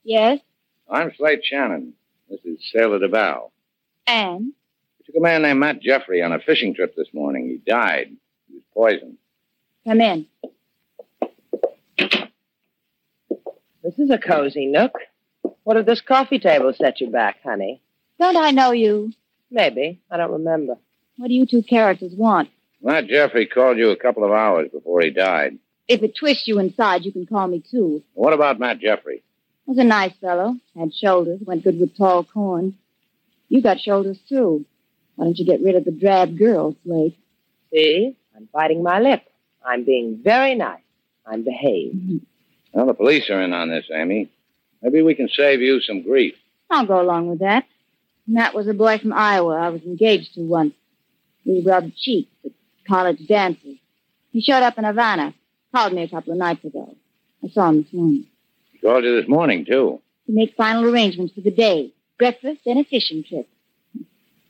Yes? 0.03 0.39
I'm 0.91 1.13
Slate 1.15 1.45
Shannon. 1.45 1.93
This 2.29 2.41
is 2.43 2.59
Sailor 2.69 2.99
Duval. 2.99 3.53
And? 4.07 4.51
We 4.99 5.05
took 5.05 5.15
a 5.15 5.21
man 5.21 5.41
named 5.43 5.59
Matt 5.59 5.81
Jeffrey 5.81 6.21
on 6.21 6.33
a 6.33 6.39
fishing 6.39 6.75
trip 6.75 6.95
this 6.97 7.07
morning. 7.13 7.47
He 7.47 7.71
died. 7.71 8.11
He 8.49 8.55
was 8.55 8.63
poisoned. 8.73 9.17
Come 9.87 10.01
in. 10.01 10.25
This 13.81 13.97
is 13.97 14.09
a 14.09 14.17
cozy 14.17 14.65
nook. 14.65 14.91
What 15.63 15.75
did 15.75 15.85
this 15.85 16.01
coffee 16.01 16.39
table 16.39 16.73
set 16.73 16.99
you 16.99 17.09
back, 17.09 17.37
honey? 17.41 17.81
Don't 18.19 18.35
I 18.35 18.51
know 18.51 18.71
you? 18.71 19.13
Maybe. 19.49 20.01
I 20.11 20.17
don't 20.17 20.31
remember. 20.31 20.75
What 21.17 21.29
do 21.29 21.33
you 21.33 21.45
two 21.45 21.63
characters 21.63 22.13
want? 22.13 22.49
Matt 22.81 23.07
Jeffrey 23.07 23.45
called 23.45 23.77
you 23.77 23.91
a 23.91 23.95
couple 23.95 24.25
of 24.25 24.31
hours 24.31 24.69
before 24.73 24.99
he 25.01 25.09
died. 25.09 25.57
If 25.87 26.03
it 26.03 26.17
twists 26.17 26.47
you 26.49 26.59
inside, 26.59 27.05
you 27.05 27.13
can 27.13 27.25
call 27.25 27.47
me 27.47 27.63
too. 27.71 28.03
What 28.13 28.33
about 28.33 28.59
Matt 28.59 28.79
Jeffrey? 28.79 29.23
Was 29.71 29.77
a 29.77 29.85
nice 29.85 30.11
fellow. 30.19 30.57
Had 30.77 30.93
shoulders. 30.93 31.39
Went 31.45 31.63
good 31.63 31.79
with 31.79 31.95
tall 31.95 32.25
corn. 32.25 32.75
You 33.47 33.61
got 33.61 33.79
shoulders 33.79 34.19
too. 34.27 34.65
Why 35.15 35.23
don't 35.23 35.37
you 35.37 35.45
get 35.45 35.61
rid 35.63 35.75
of 35.75 35.85
the 35.85 35.91
drab 35.93 36.37
girl, 36.37 36.75
Slate? 36.83 37.17
See? 37.73 38.17
I'm 38.35 38.49
biting 38.51 38.83
my 38.83 38.99
lip. 38.99 39.23
I'm 39.65 39.85
being 39.85 40.19
very 40.21 40.55
nice. 40.55 40.81
I'm 41.25 41.45
behaved. 41.45 41.95
Mm-hmm. 41.95 42.17
Well, 42.73 42.85
the 42.87 42.93
police 42.93 43.29
are 43.29 43.41
in 43.41 43.53
on 43.53 43.69
this, 43.69 43.85
Amy. 43.93 44.29
Maybe 44.81 45.01
we 45.03 45.15
can 45.15 45.29
save 45.29 45.61
you 45.61 45.79
some 45.79 46.01
grief. 46.01 46.35
I'll 46.69 46.85
go 46.85 46.99
along 46.99 47.27
with 47.27 47.39
that. 47.39 47.63
Matt 48.27 48.53
was 48.53 48.67
a 48.67 48.73
boy 48.73 48.97
from 48.97 49.13
Iowa 49.13 49.55
I 49.55 49.69
was 49.69 49.83
engaged 49.83 50.33
to 50.33 50.41
once. 50.41 50.73
We 51.45 51.63
rubbed 51.65 51.95
cheeks 51.95 52.29
at 52.43 52.51
college 52.85 53.25
dances. 53.25 53.77
He 54.33 54.41
showed 54.41 54.63
up 54.63 54.77
in 54.77 54.83
Havana. 54.83 55.33
Called 55.73 55.93
me 55.93 56.03
a 56.03 56.09
couple 56.09 56.33
of 56.33 56.39
nights 56.39 56.65
ago. 56.65 56.93
I 57.41 57.47
saw 57.47 57.69
him 57.69 57.83
this 57.83 57.93
morning. 57.93 58.27
He 58.81 58.87
called 58.87 59.03
you 59.03 59.19
this 59.19 59.29
morning, 59.29 59.65
too. 59.65 60.01
To 60.25 60.31
make 60.31 60.55
final 60.55 60.85
arrangements 60.85 61.33
for 61.33 61.41
the 61.41 61.51
day. 61.51 61.93
Breakfast 62.17 62.61
and 62.65 62.79
a 62.79 62.83
fishing 62.83 63.23
trip. 63.23 63.47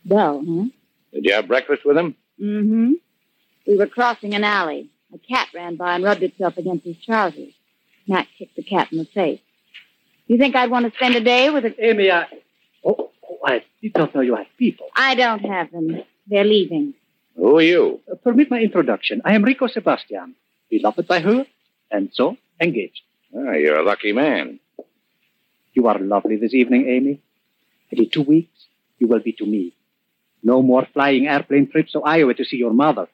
Dull, 0.07 0.43
huh? 0.47 0.65
Did 1.13 1.25
you 1.25 1.33
have 1.33 1.47
breakfast 1.47 1.83
with 1.85 1.97
him? 1.97 2.15
Mm-hmm. 2.41 2.93
We 3.67 3.77
were 3.77 3.87
crossing 3.87 4.33
an 4.33 4.43
alley. 4.43 4.89
A 5.13 5.17
cat 5.17 5.49
ran 5.53 5.75
by 5.75 5.95
and 5.95 6.03
rubbed 6.03 6.23
itself 6.23 6.57
against 6.57 6.85
his 6.85 6.95
trousers. 7.05 7.53
Matt 8.07 8.27
kicked 8.37 8.55
the 8.55 8.63
cat 8.63 8.91
in 8.91 8.97
the 8.97 9.05
face. 9.05 9.41
You 10.27 10.37
think 10.37 10.55
I'd 10.55 10.71
want 10.71 10.89
to 10.89 10.97
spend 10.97 11.15
a 11.15 11.21
day 11.21 11.49
with 11.49 11.65
a... 11.65 11.85
Amy, 11.85 12.09
I... 12.09 12.25
Oh, 12.83 13.11
oh, 13.29 13.37
I 13.45 13.63
don't 13.93 14.13
know 14.15 14.21
you 14.21 14.35
have 14.35 14.47
people. 14.57 14.87
I 14.95 15.15
don't 15.15 15.39
have 15.39 15.71
them. 15.71 16.01
They're 16.27 16.45
leaving. 16.45 16.93
Who 17.35 17.57
are 17.57 17.61
you? 17.61 17.99
Uh, 18.09 18.15
permit 18.15 18.49
my 18.49 18.59
introduction. 18.59 19.21
I 19.25 19.35
am 19.35 19.43
Rico 19.43 19.67
Sebastian, 19.67 20.35
beloved 20.69 21.07
by 21.07 21.19
her, 21.19 21.45
and 21.91 22.09
so 22.13 22.37
engaged. 22.59 23.01
Ah, 23.35 23.53
you're 23.53 23.79
a 23.79 23.83
lucky 23.83 24.11
man. 24.11 24.59
You 25.73 25.87
are 25.87 25.99
lovely 25.99 26.35
this 26.35 26.53
evening, 26.53 26.87
Amy. 26.89 27.21
And 27.89 27.99
in 27.99 28.09
two 28.09 28.23
weeks, 28.23 28.67
you 28.99 29.07
will 29.07 29.19
be 29.19 29.33
to 29.33 29.45
me. 29.45 29.73
No 30.43 30.61
more 30.61 30.87
flying 30.93 31.27
airplane 31.27 31.69
trips 31.69 31.93
to 31.93 32.01
Iowa 32.01 32.33
to 32.33 32.45
see 32.45 32.57
your 32.57 32.73
mother. 32.73 33.07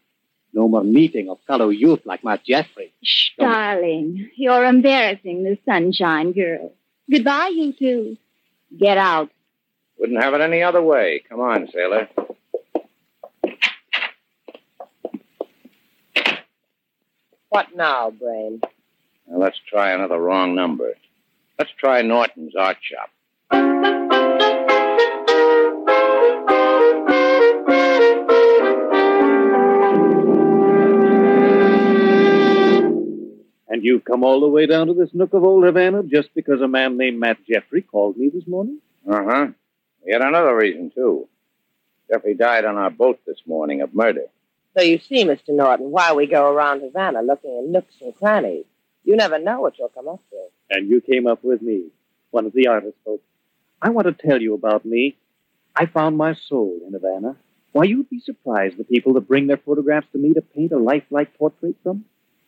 No 0.53 0.67
more 0.67 0.83
meeting 0.83 1.29
of 1.29 1.39
fellow 1.45 1.69
youth 1.69 2.01
like 2.05 2.23
my 2.23 2.37
Jeffrey. 2.45 2.93
Shh, 3.03 3.31
darling. 3.37 4.29
You're 4.35 4.65
embarrassing 4.65 5.43
the 5.43 5.57
sunshine 5.65 6.31
girl. 6.31 6.73
Goodbye, 7.11 7.51
you 7.53 7.73
two. 7.73 8.17
Get 8.77 8.97
out. 8.97 9.29
Wouldn't 9.99 10.21
have 10.21 10.33
it 10.33 10.41
any 10.41 10.63
other 10.63 10.81
way. 10.81 11.23
Come 11.29 11.41
on, 11.41 11.67
sailor. 11.71 12.07
What 17.49 17.75
now, 17.75 18.11
Brain? 18.11 18.61
Now, 19.27 19.39
let's 19.39 19.59
try 19.69 19.91
another 19.91 20.19
wrong 20.19 20.55
number. 20.55 20.93
Let's 21.59 21.71
try 21.77 22.01
Norton's 22.01 22.55
art 22.55 22.77
shop. 22.81 23.09
And 33.69 33.83
you've 33.83 34.05
come 34.05 34.23
all 34.23 34.39
the 34.39 34.47
way 34.47 34.65
down 34.65 34.87
to 34.87 34.93
this 34.93 35.13
nook 35.13 35.33
of 35.33 35.43
old 35.43 35.65
Havana 35.65 36.03
just 36.03 36.29
because 36.33 36.61
a 36.61 36.67
man 36.67 36.97
named 36.97 37.19
Matt 37.19 37.37
Jeffrey 37.49 37.81
called 37.81 38.17
me 38.17 38.29
this 38.29 38.47
morning? 38.47 38.79
Uh 39.09 39.23
huh. 39.23 39.47
Yet 40.05 40.21
another 40.21 40.55
reason, 40.55 40.89
too. 40.95 41.27
Jeffrey 42.09 42.33
died 42.33 42.63
on 42.63 42.77
our 42.77 42.89
boat 42.89 43.19
this 43.27 43.41
morning 43.45 43.81
of 43.81 43.93
murder. 43.93 44.27
So 44.77 44.83
you 44.83 44.99
see, 44.99 45.25
Mr. 45.25 45.49
Norton, 45.49 45.91
why 45.91 46.13
we 46.13 46.27
go 46.27 46.49
around 46.49 46.81
Havana 46.81 47.21
looking 47.21 47.51
in 47.51 47.71
nooks 47.71 47.95
and 47.99 48.15
crannies. 48.15 48.65
You 49.07 49.15
never 49.15 49.39
know 49.39 49.61
what 49.61 49.79
you'll 49.79 49.87
come 49.87 50.09
up 50.09 50.19
with. 50.29 50.51
And 50.69 50.89
you 50.89 50.99
came 50.99 51.27
up 51.27 51.41
with 51.41 51.61
me, 51.61 51.91
one 52.31 52.45
of 52.45 52.51
the 52.51 52.67
artist 52.67 52.97
folks. 53.05 53.23
I 53.81 53.89
want 53.89 54.05
to 54.07 54.27
tell 54.27 54.41
you 54.41 54.53
about 54.53 54.83
me. 54.83 55.15
I 55.73 55.85
found 55.85 56.17
my 56.17 56.33
soul 56.33 56.81
in 56.85 56.91
Havana. 56.91 57.37
Why, 57.71 57.85
you'd 57.85 58.09
be 58.09 58.19
surprised 58.19 58.75
the 58.75 58.83
people 58.83 59.13
that 59.13 59.25
bring 59.25 59.47
their 59.47 59.55
photographs 59.65 60.07
to 60.11 60.17
me 60.17 60.33
to 60.33 60.41
paint 60.41 60.73
a 60.73 60.77
lifelike 60.77 61.37
portrait 61.37 61.77
from. 61.83 62.03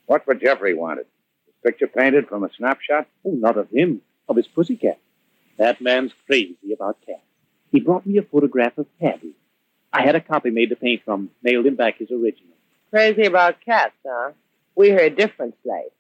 What 0.06 0.28
would 0.28 0.42
Jeffrey 0.42 0.74
wanted? 0.74 1.06
His 1.46 1.56
picture 1.64 1.88
painted 1.88 2.28
from 2.28 2.44
a 2.44 2.50
snapshot? 2.58 3.08
Oh, 3.26 3.32
not 3.32 3.56
of 3.56 3.70
him, 3.70 4.02
of 4.28 4.36
his 4.36 4.48
pussycat. 4.48 5.00
That 5.58 5.80
man's 5.80 6.12
crazy 6.26 6.74
about 6.74 6.98
cats. 7.06 7.22
He 7.72 7.80
brought 7.80 8.06
me 8.06 8.18
a 8.18 8.24
photograph 8.24 8.78
of 8.78 8.88
Tabby. 9.00 9.34
I 9.94 10.02
had 10.02 10.16
a 10.16 10.22
copy 10.22 10.50
made 10.50 10.72
to 10.72 10.76
paint 10.76 11.04
from, 11.06 11.30
mailed 11.42 11.68
him 11.68 11.76
back 11.76 12.00
his 12.00 12.12
original. 12.12 12.58
Crazy 12.90 13.24
about 13.24 13.62
cats, 13.62 13.96
huh? 14.06 14.32
We 14.76 14.90
heard 14.90 15.16
different, 15.16 15.56
Slate. 15.64 15.94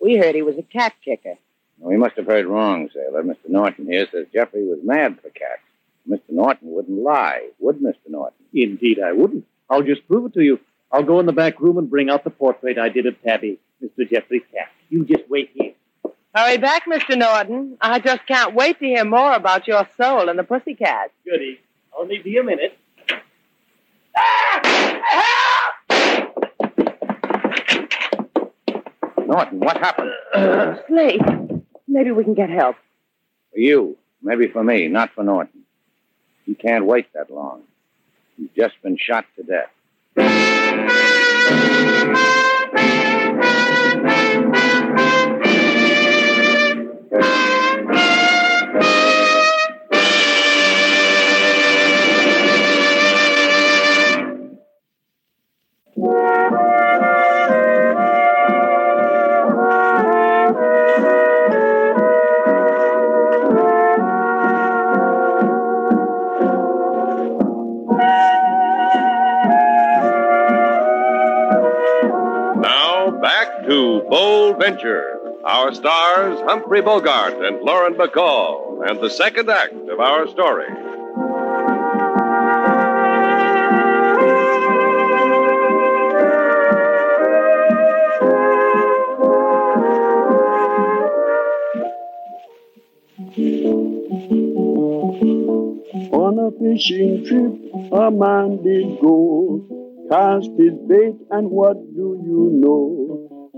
We 0.00 0.16
heard 0.16 0.34
he 0.34 0.42
was 0.42 0.56
a 0.58 0.62
cat 0.62 0.94
kicker. 1.04 1.34
We 1.78 1.96
must 1.96 2.16
have 2.16 2.26
heard 2.26 2.46
wrong, 2.46 2.88
sailor. 2.92 3.22
Mr. 3.22 3.48
Norton 3.48 3.86
here 3.86 4.06
says 4.10 4.26
Jeffrey 4.32 4.64
was 4.64 4.78
mad 4.82 5.18
for 5.20 5.30
cats. 5.30 5.62
Mr. 6.08 6.30
Norton 6.30 6.72
wouldn't 6.72 7.02
lie, 7.02 7.48
would 7.58 7.78
Mr. 7.78 7.96
Norton? 8.08 8.44
Indeed, 8.52 8.98
I 9.00 9.12
wouldn't. 9.12 9.44
I'll 9.70 9.82
just 9.82 10.06
prove 10.08 10.26
it 10.26 10.34
to 10.34 10.42
you. 10.42 10.58
I'll 10.90 11.02
go 11.02 11.20
in 11.20 11.26
the 11.26 11.32
back 11.32 11.60
room 11.60 11.76
and 11.76 11.90
bring 11.90 12.08
out 12.08 12.24
the 12.24 12.30
portrait 12.30 12.78
I 12.78 12.88
did 12.88 13.06
of 13.06 13.20
Tabby, 13.22 13.58
Mr. 13.82 14.08
Jeffrey's 14.10 14.42
cat. 14.52 14.68
You 14.88 15.04
just 15.04 15.28
wait 15.28 15.50
here. 15.54 15.74
Hurry 16.34 16.56
back, 16.58 16.86
Mr. 16.86 17.16
Norton. 17.16 17.76
I 17.80 17.98
just 17.98 18.26
can't 18.26 18.54
wait 18.54 18.78
to 18.78 18.86
hear 18.86 19.04
more 19.04 19.34
about 19.34 19.66
your 19.68 19.86
soul 19.96 20.28
and 20.28 20.38
the 20.38 20.44
pussycat. 20.44 21.12
Goody. 21.24 21.60
Only 21.98 22.18
be 22.18 22.38
a 22.38 22.42
minute. 22.42 22.78
Ah! 24.16 24.47
Norton, 29.28 29.60
what 29.60 29.76
happened? 29.76 30.10
Uh, 30.34 30.76
Slate, 30.88 31.20
maybe 31.86 32.12
we 32.12 32.24
can 32.24 32.32
get 32.32 32.48
help. 32.48 32.76
For 33.52 33.58
you. 33.58 33.98
Maybe 34.22 34.48
for 34.48 34.64
me, 34.64 34.88
not 34.88 35.10
for 35.14 35.22
Norton. 35.22 35.64
He 36.46 36.54
can't 36.54 36.86
wait 36.86 37.12
that 37.12 37.30
long. 37.30 37.62
He's 38.38 38.48
just 38.56 38.80
been 38.82 38.96
shot 38.96 39.26
to 39.36 39.42
death. 39.42 39.68
Bold 74.48 74.60
Venture. 74.60 75.20
Our 75.44 75.74
stars, 75.74 76.40
Humphrey 76.40 76.80
Bogart 76.80 77.34
and 77.44 77.60
Lauren 77.60 77.94
Bacall, 77.94 78.88
and 78.88 78.98
the 78.98 79.10
second 79.10 79.50
act 79.50 79.74
of 79.74 80.00
our 80.00 80.26
story. 80.28 80.68
On 96.10 96.38
a 96.38 96.50
fishing 96.58 97.26
trip, 97.26 97.92
a 97.92 98.10
man 98.10 98.62
did 98.62 98.98
go, 99.00 99.66
cast 100.10 100.48
his 100.56 100.72
bait, 100.88 101.16
and 101.30 101.50
what 101.50 101.76
do 101.94 102.18
you 102.24 102.50
know? 102.54 103.07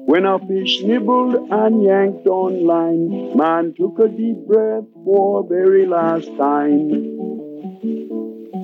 When 0.07 0.25
a 0.27 0.39
fish 0.39 0.83
nibbled 0.83 1.51
and 1.51 1.83
yanked 1.83 2.27
on 2.27 2.67
line, 2.67 3.37
man 3.37 3.75
took 3.77 3.99
a 3.99 4.09
deep 4.09 4.39
breath 4.47 4.85
for 5.05 5.47
very 5.49 5.87
last 5.87 6.27
time. 6.37 6.89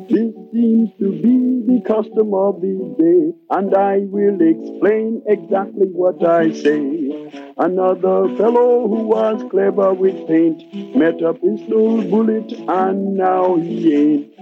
This 0.09 0.35
seems 0.53 0.91
to 0.99 1.11
be 1.11 1.63
the 1.67 1.83
custom 1.87 2.35
of 2.35 2.61
the 2.61 2.95
day, 2.99 3.33
and 3.51 3.75
I 3.75 3.99
will 3.99 4.41
explain 4.41 5.23
exactly 5.27 5.87
what 5.87 6.25
I 6.27 6.53
say. 6.53 7.53
Another 7.59 8.35
fellow 8.37 8.89
who 8.89 9.03
was 9.07 9.45
clever 9.51 9.93
with 9.95 10.27
paint 10.27 10.63
met 10.97 11.21
a 11.23 11.35
pistol 11.35 12.03
bullet, 12.03 12.53
and 12.53 13.17
now 13.17 13.57
he 13.57 13.95
ain't. 13.95 14.33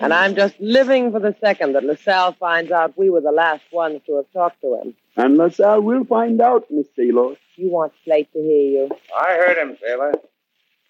And 0.00 0.12
I'm 0.12 0.34
just 0.34 0.58
living 0.60 1.10
for 1.10 1.20
the 1.20 1.34
second 1.40 1.72
that 1.74 1.84
LaSalle 1.84 2.32
finds 2.32 2.70
out 2.70 2.98
we 2.98 3.08
were 3.08 3.20
the 3.20 3.32
last 3.32 3.64
ones 3.72 4.00
to 4.06 4.16
have 4.16 4.30
talked 4.32 4.60
to 4.60 4.80
him. 4.80 4.94
And 5.16 5.38
LaSalle 5.38 5.80
will 5.80 6.04
find 6.04 6.40
out, 6.40 6.66
Miss 6.70 6.86
Taylor. 6.94 7.36
You 7.56 7.70
want 7.70 7.92
Slate 8.04 8.30
to 8.34 8.38
hear 8.38 8.70
you. 8.82 8.90
I 9.18 9.36
heard 9.36 9.56
him, 9.56 9.76
sailor. 9.80 10.12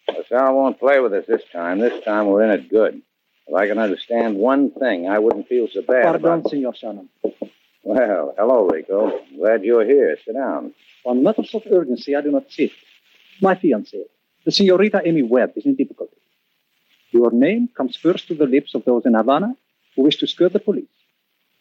LaSalle 0.08 0.54
won't 0.54 0.80
play 0.80 0.98
with 0.98 1.12
us 1.12 1.26
this 1.26 1.42
time. 1.52 1.78
This 1.78 2.02
time 2.04 2.26
we're 2.26 2.42
in 2.42 2.50
it 2.50 2.68
good. 2.68 3.02
If 3.46 3.54
I 3.54 3.68
can 3.68 3.78
understand 3.78 4.36
one 4.36 4.72
thing, 4.72 5.08
I 5.08 5.20
wouldn't 5.20 5.46
feel 5.46 5.68
so 5.72 5.80
bad 5.82 6.02
Pardon, 6.02 6.24
about... 6.24 6.50
Senor 6.50 6.74
Shannon. 6.74 7.08
Well, 7.84 8.34
hello, 8.36 8.66
Rico. 8.66 9.20
Glad 9.38 9.62
you're 9.62 9.84
here. 9.84 10.18
Sit 10.24 10.34
down. 10.34 10.74
On 11.04 11.22
matters 11.22 11.54
of 11.54 11.62
urgency, 11.70 12.16
I 12.16 12.20
do 12.20 12.32
not 12.32 12.50
sit. 12.50 12.72
My 13.40 13.54
fiancée, 13.54 14.02
the 14.44 14.50
Senorita 14.50 15.02
Amy 15.04 15.22
Webb, 15.22 15.52
is 15.54 15.66
in 15.66 15.76
difficulty. 15.76 16.16
Your 17.12 17.30
name 17.30 17.68
comes 17.76 17.96
first 17.96 18.26
to 18.28 18.34
the 18.34 18.46
lips 18.46 18.74
of 18.74 18.84
those 18.84 19.06
in 19.06 19.14
Havana 19.14 19.54
who 19.94 20.02
wish 20.02 20.16
to 20.16 20.26
skirt 20.26 20.52
the 20.52 20.58
police. 20.58 20.88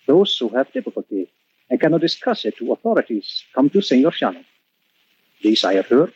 Those 0.07 0.35
who 0.39 0.49
have 0.49 0.73
difficulty 0.73 1.29
and 1.69 1.79
cannot 1.79 2.01
discuss 2.01 2.45
it 2.45 2.57
to 2.57 2.71
authorities 2.71 3.43
come 3.53 3.69
to 3.69 3.81
Senor 3.81 4.11
Shannon. 4.11 4.45
This 5.43 5.63
I 5.63 5.75
have 5.75 5.87
heard, 5.87 6.13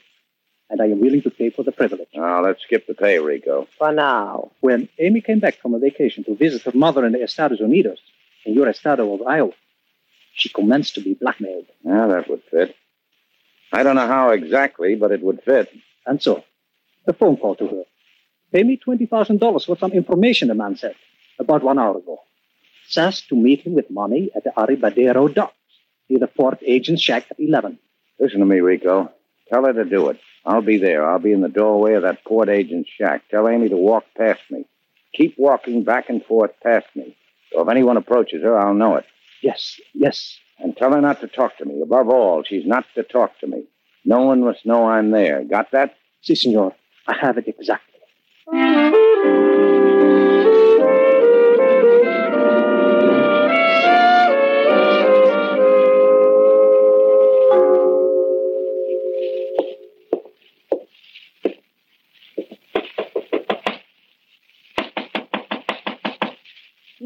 and 0.70 0.82
I 0.82 0.86
am 0.86 1.02
willing 1.02 1.22
to 1.24 1.32
pay 1.32 1.50
for 1.50 1.64
the 1.64 1.72
privilege. 1.72 2.08
Now, 2.14 2.44
let's 2.44 2.64
skip 2.64 2.88
the 2.88 2.94
pay, 2.94 3.20
Rico. 3.20 3.68
For 3.78 3.92
now. 3.92 4.52
When 4.62 4.90
Amy 5.00 5.22
came 5.22 5.40
back 5.40 5.60
from 5.62 5.74
a 5.74 5.80
vacation 5.80 6.24
to 6.26 6.36
visit 6.36 6.64
her 6.64 6.72
mother 6.74 7.06
in 7.06 7.14
the 7.14 7.24
Estados 7.24 7.60
Unidos, 7.60 7.98
in 8.46 8.54
your 8.54 8.70
estado 8.70 9.14
of 9.14 9.22
Iowa, 9.28 9.52
she 10.34 10.50
commenced 10.50 10.96
to 10.96 11.02
be 11.02 11.16
blackmailed. 11.16 11.66
Yeah, 11.84 12.08
that 12.08 12.30
would 12.30 12.44
fit. 12.50 12.76
I 13.72 13.84
don't 13.84 13.96
know 13.96 14.08
how 14.08 14.30
exactly, 14.30 14.96
but 14.96 15.12
it 15.12 15.22
would 15.22 15.42
fit. 15.44 15.70
And 16.06 16.22
so, 16.22 16.44
a 17.06 17.14
phone 17.14 17.38
call 17.38 17.56
to 17.56 17.68
her. 17.68 17.84
Pay 18.52 18.64
me 18.64 18.80
$20,000 18.84 19.66
for 19.66 19.78
some 19.78 19.92
information, 19.92 20.48
the 20.48 20.56
man 20.56 20.76
said, 20.76 20.96
about 21.38 21.64
one 21.64 21.78
hour 21.78 21.98
ago. 21.98 22.20
Says 22.90 23.22
to 23.30 23.36
meet 23.36 23.62
him 23.62 23.74
with 23.74 23.92
money 23.92 24.32
at 24.36 24.44
the 24.44 24.52
Arribadero 24.58 25.32
docks, 25.32 25.54
near 26.10 26.20
the 26.20 26.28
port 26.28 26.58
agent's 26.66 27.04
shack 27.04 27.26
at 27.30 27.40
11. 27.40 27.78
Listen 28.20 28.40
to 28.40 28.46
me, 28.46 28.60
Rico. 28.62 29.12
Tell 29.48 29.64
her 29.66 29.74
to 29.74 29.86
do 29.86 30.10
it. 30.10 30.20
I'll 30.44 30.64
be 30.64 30.78
there. 30.78 31.08
I'll 31.08 31.20
be 31.20 31.32
in 31.32 31.42
the 31.42 31.50
doorway 31.50 31.94
of 31.94 32.02
that 32.02 32.24
port 32.24 32.50
agent's 32.50 32.90
shack. 32.90 33.24
Tell 33.30 33.48
Amy 33.48 33.70
to 33.70 33.78
walk 33.78 34.06
past 34.18 34.42
me. 34.50 34.66
Keep 35.14 35.36
walking 35.38 35.84
back 35.84 36.10
and 36.10 36.26
forth 36.26 36.52
past 36.64 36.88
me. 36.96 37.16
So 37.52 37.62
if 37.62 37.70
anyone 37.70 37.98
approaches 37.98 38.42
her, 38.42 38.58
I'll 38.58 38.74
know 38.74 38.96
it. 38.96 39.06
Yes, 39.44 39.80
yes. 39.94 40.38
And 40.58 40.76
tell 40.76 40.92
her 40.92 41.02
not 41.02 41.22
to 41.22 41.28
talk 41.28 41.58
to 41.58 41.66
me. 41.66 41.82
Above 41.82 42.10
all, 42.10 42.44
she's 42.44 42.66
not 42.66 42.86
to 42.96 43.04
talk 43.04 43.40
to 43.40 43.48
me. 43.48 43.66
No 44.04 44.22
one 44.22 44.44
must 44.44 44.66
know 44.66 44.88
I'm 44.88 45.12
there. 45.12 45.44
Got 45.44 45.72
that? 45.72 45.96
Si, 46.22 46.34
senor. 46.36 46.76
I 47.08 47.16
have 47.22 47.38
it 47.38 47.48
exactly. 47.48 48.00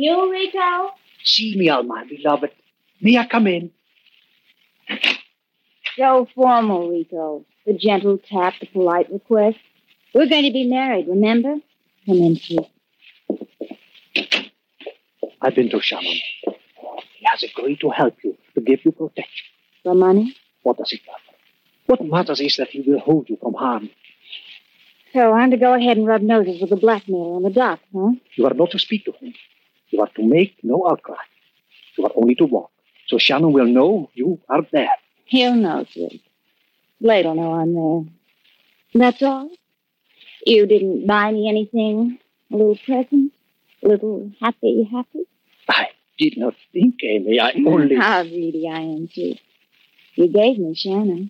You, 0.03 0.29
Rico? 0.29 0.91
See 1.23 1.55
me, 1.55 1.69
all 1.69 1.83
my 1.83 2.03
beloved. 2.03 2.51
May 2.99 3.17
I 3.17 3.25
come 3.25 3.47
in? 3.47 3.71
So 5.97 6.27
formal, 6.35 6.89
Rico. 6.89 7.45
The 7.65 7.71
gentle 7.71 8.17
tap, 8.17 8.55
the 8.59 8.65
polite 8.65 9.09
request. 9.09 9.59
We're 10.13 10.27
going 10.27 10.43
to 10.43 10.51
be 10.51 10.67
married, 10.67 11.07
remember? 11.07 11.55
Come 12.05 12.17
in, 12.17 12.35
please. 12.35 12.67
I've 15.41 15.55
been 15.55 15.69
to 15.69 15.79
Shannon. 15.79 16.19
He 16.41 17.25
has 17.27 17.43
agreed 17.43 17.79
to 17.79 17.89
help 17.89 18.17
you, 18.25 18.37
to 18.55 18.59
give 18.59 18.83
you 18.83 18.91
protection. 18.91 19.47
For 19.83 19.95
money? 19.95 20.35
What 20.63 20.79
does 20.79 20.91
it 20.91 20.99
matter? 21.07 21.37
What 21.85 22.05
matters 22.05 22.41
is 22.41 22.57
that 22.57 22.67
he 22.71 22.81
will 22.81 22.99
hold 22.99 23.29
you 23.29 23.37
from 23.41 23.53
harm. 23.53 23.89
So 25.13 25.31
I'm 25.31 25.51
to 25.51 25.57
go 25.57 25.73
ahead 25.73 25.95
and 25.95 26.05
rub 26.05 26.23
noses 26.23 26.59
with 26.59 26.71
the 26.71 26.75
blackmailer 26.75 27.35
on 27.37 27.43
the 27.43 27.51
dock, 27.51 27.79
huh? 27.95 28.11
You 28.35 28.45
are 28.47 28.53
not 28.53 28.71
to 28.71 28.79
speak 28.79 29.05
to 29.05 29.13
him. 29.13 29.33
You 29.93 30.01
are 30.01 30.09
to 30.15 30.23
make 30.23 30.55
no 30.63 30.87
outcry. 30.89 31.23
You 31.95 32.05
are 32.05 32.11
only 32.15 32.33
to 32.35 32.45
walk. 32.45 32.71
So 33.07 33.19
Shannon 33.19 33.53
will 33.53 33.67
know 33.67 34.09
you 34.15 34.41
are 34.49 34.63
there. 34.71 34.89
He'll 35.25 35.53
know, 35.53 35.85
sweet. 35.93 36.23
Slate'll 36.99 37.35
know 37.35 37.53
I'm 37.53 37.73
there. 37.75 38.05
That's 38.95 39.21
all? 39.21 39.51
You 40.47 40.65
didn't 40.65 41.05
buy 41.05 41.31
me 41.31 41.47
anything? 41.47 42.17
A 42.51 42.55
little 42.55 42.79
present? 42.83 43.33
A 43.83 43.87
little 43.87 44.31
happy, 44.41 44.89
happy? 44.91 45.25
I 45.69 45.89
did 46.17 46.37
not 46.37 46.55
think, 46.71 46.95
Amy. 47.03 47.39
I 47.39 47.51
only. 47.67 47.95
How 47.95 48.23
greedy 48.23 48.67
I 48.67 48.79
am, 48.79 49.09
sweet. 49.13 49.39
You 50.15 50.27
gave 50.27 50.57
me 50.57 50.73
Shannon. 50.73 51.29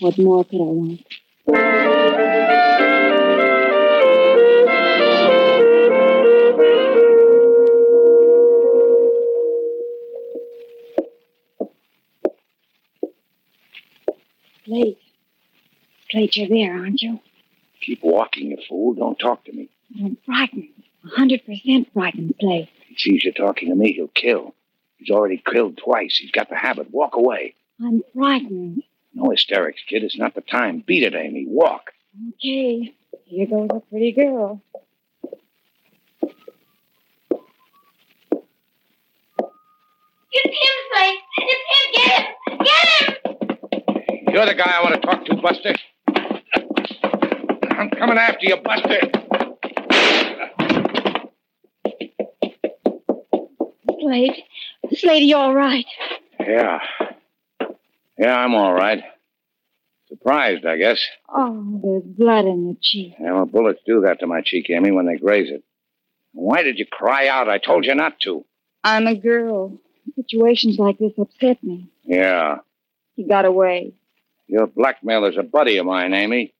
What 0.00 0.18
more 0.18 0.44
could 0.44 0.56
I 0.56 0.72
want? 0.80 2.29
Slate. 14.70 14.98
Slate, 16.10 16.36
you're 16.36 16.48
there, 16.48 16.78
aren't 16.78 17.02
you? 17.02 17.18
Keep 17.80 18.04
walking, 18.04 18.52
you 18.52 18.58
fool. 18.68 18.94
Don't 18.94 19.18
talk 19.18 19.44
to 19.46 19.52
me. 19.52 19.68
Mm, 19.96 20.04
I'm 20.06 20.16
frightened. 20.24 20.68
A 21.04 21.08
hundred 21.08 21.44
percent 21.44 21.88
frightened, 21.92 22.34
Slate. 22.40 22.68
He 22.86 22.94
sees 22.96 23.24
you 23.24 23.32
talking 23.32 23.68
to 23.70 23.74
me, 23.74 23.92
he'll 23.92 24.08
kill. 24.08 24.54
He's 24.98 25.10
already 25.10 25.42
killed 25.44 25.78
twice. 25.78 26.18
He's 26.20 26.30
got 26.30 26.50
the 26.50 26.56
habit. 26.56 26.92
Walk 26.92 27.16
away. 27.16 27.54
I'm 27.82 28.02
frightened. 28.14 28.84
No 29.12 29.30
hysterics, 29.30 29.82
kid. 29.88 30.04
It's 30.04 30.18
not 30.18 30.36
the 30.36 30.40
time. 30.40 30.84
Beat 30.86 31.02
it, 31.02 31.14
Amy. 31.14 31.46
Walk. 31.48 31.90
Okay. 32.34 32.94
Here 33.24 33.46
goes 33.46 33.70
a 33.72 33.80
pretty 33.80 34.12
girl. 34.12 34.62
It's 40.32 40.44
him, 40.44 40.78
Slate. 40.92 41.18
It's 41.38 41.64
him. 41.72 41.88
Get 41.94 42.08
him. 42.18 42.26
Get 42.64 43.40
him. 43.40 43.49
You're 44.32 44.46
the 44.46 44.54
guy 44.54 44.76
I 44.78 44.82
want 44.82 44.94
to 44.94 45.00
talk 45.00 45.24
to, 45.24 45.34
Buster. 45.36 45.74
I'm 47.68 47.90
coming 47.90 48.16
after 48.16 48.46
you, 48.46 48.56
Buster. 48.58 49.00
Slate. 54.00 54.44
Slate, 54.92 55.22
you 55.24 55.36
all 55.36 55.52
right? 55.52 55.84
Yeah. 56.38 56.78
Yeah, 58.18 58.36
I'm 58.36 58.54
all 58.54 58.72
right. 58.72 59.02
Surprised, 60.08 60.64
I 60.64 60.76
guess. 60.76 61.00
Oh, 61.28 61.80
there's 61.82 62.04
blood 62.04 62.44
in 62.44 62.66
your 62.66 62.76
cheek. 62.80 63.14
Yeah, 63.18 63.32
well, 63.32 63.46
bullets 63.46 63.80
do 63.84 64.02
that 64.02 64.20
to 64.20 64.28
my 64.28 64.42
cheek, 64.42 64.70
Amy, 64.70 64.92
when 64.92 65.06
they 65.06 65.16
graze 65.16 65.50
it. 65.50 65.64
Why 66.32 66.62
did 66.62 66.78
you 66.78 66.86
cry 66.86 67.26
out? 67.26 67.48
I 67.48 67.58
told 67.58 67.84
you 67.84 67.96
not 67.96 68.20
to. 68.20 68.44
I'm 68.84 69.08
a 69.08 69.16
girl. 69.16 69.78
Situations 70.14 70.78
like 70.78 70.98
this 70.98 71.12
upset 71.18 71.62
me. 71.64 71.90
Yeah. 72.04 72.58
He 73.16 73.24
got 73.26 73.44
away. 73.44 73.94
Your 74.50 74.66
blackmailer's 74.66 75.36
a 75.38 75.44
buddy 75.44 75.76
of 75.76 75.86
mine, 75.86 76.12
Amy. 76.12 76.52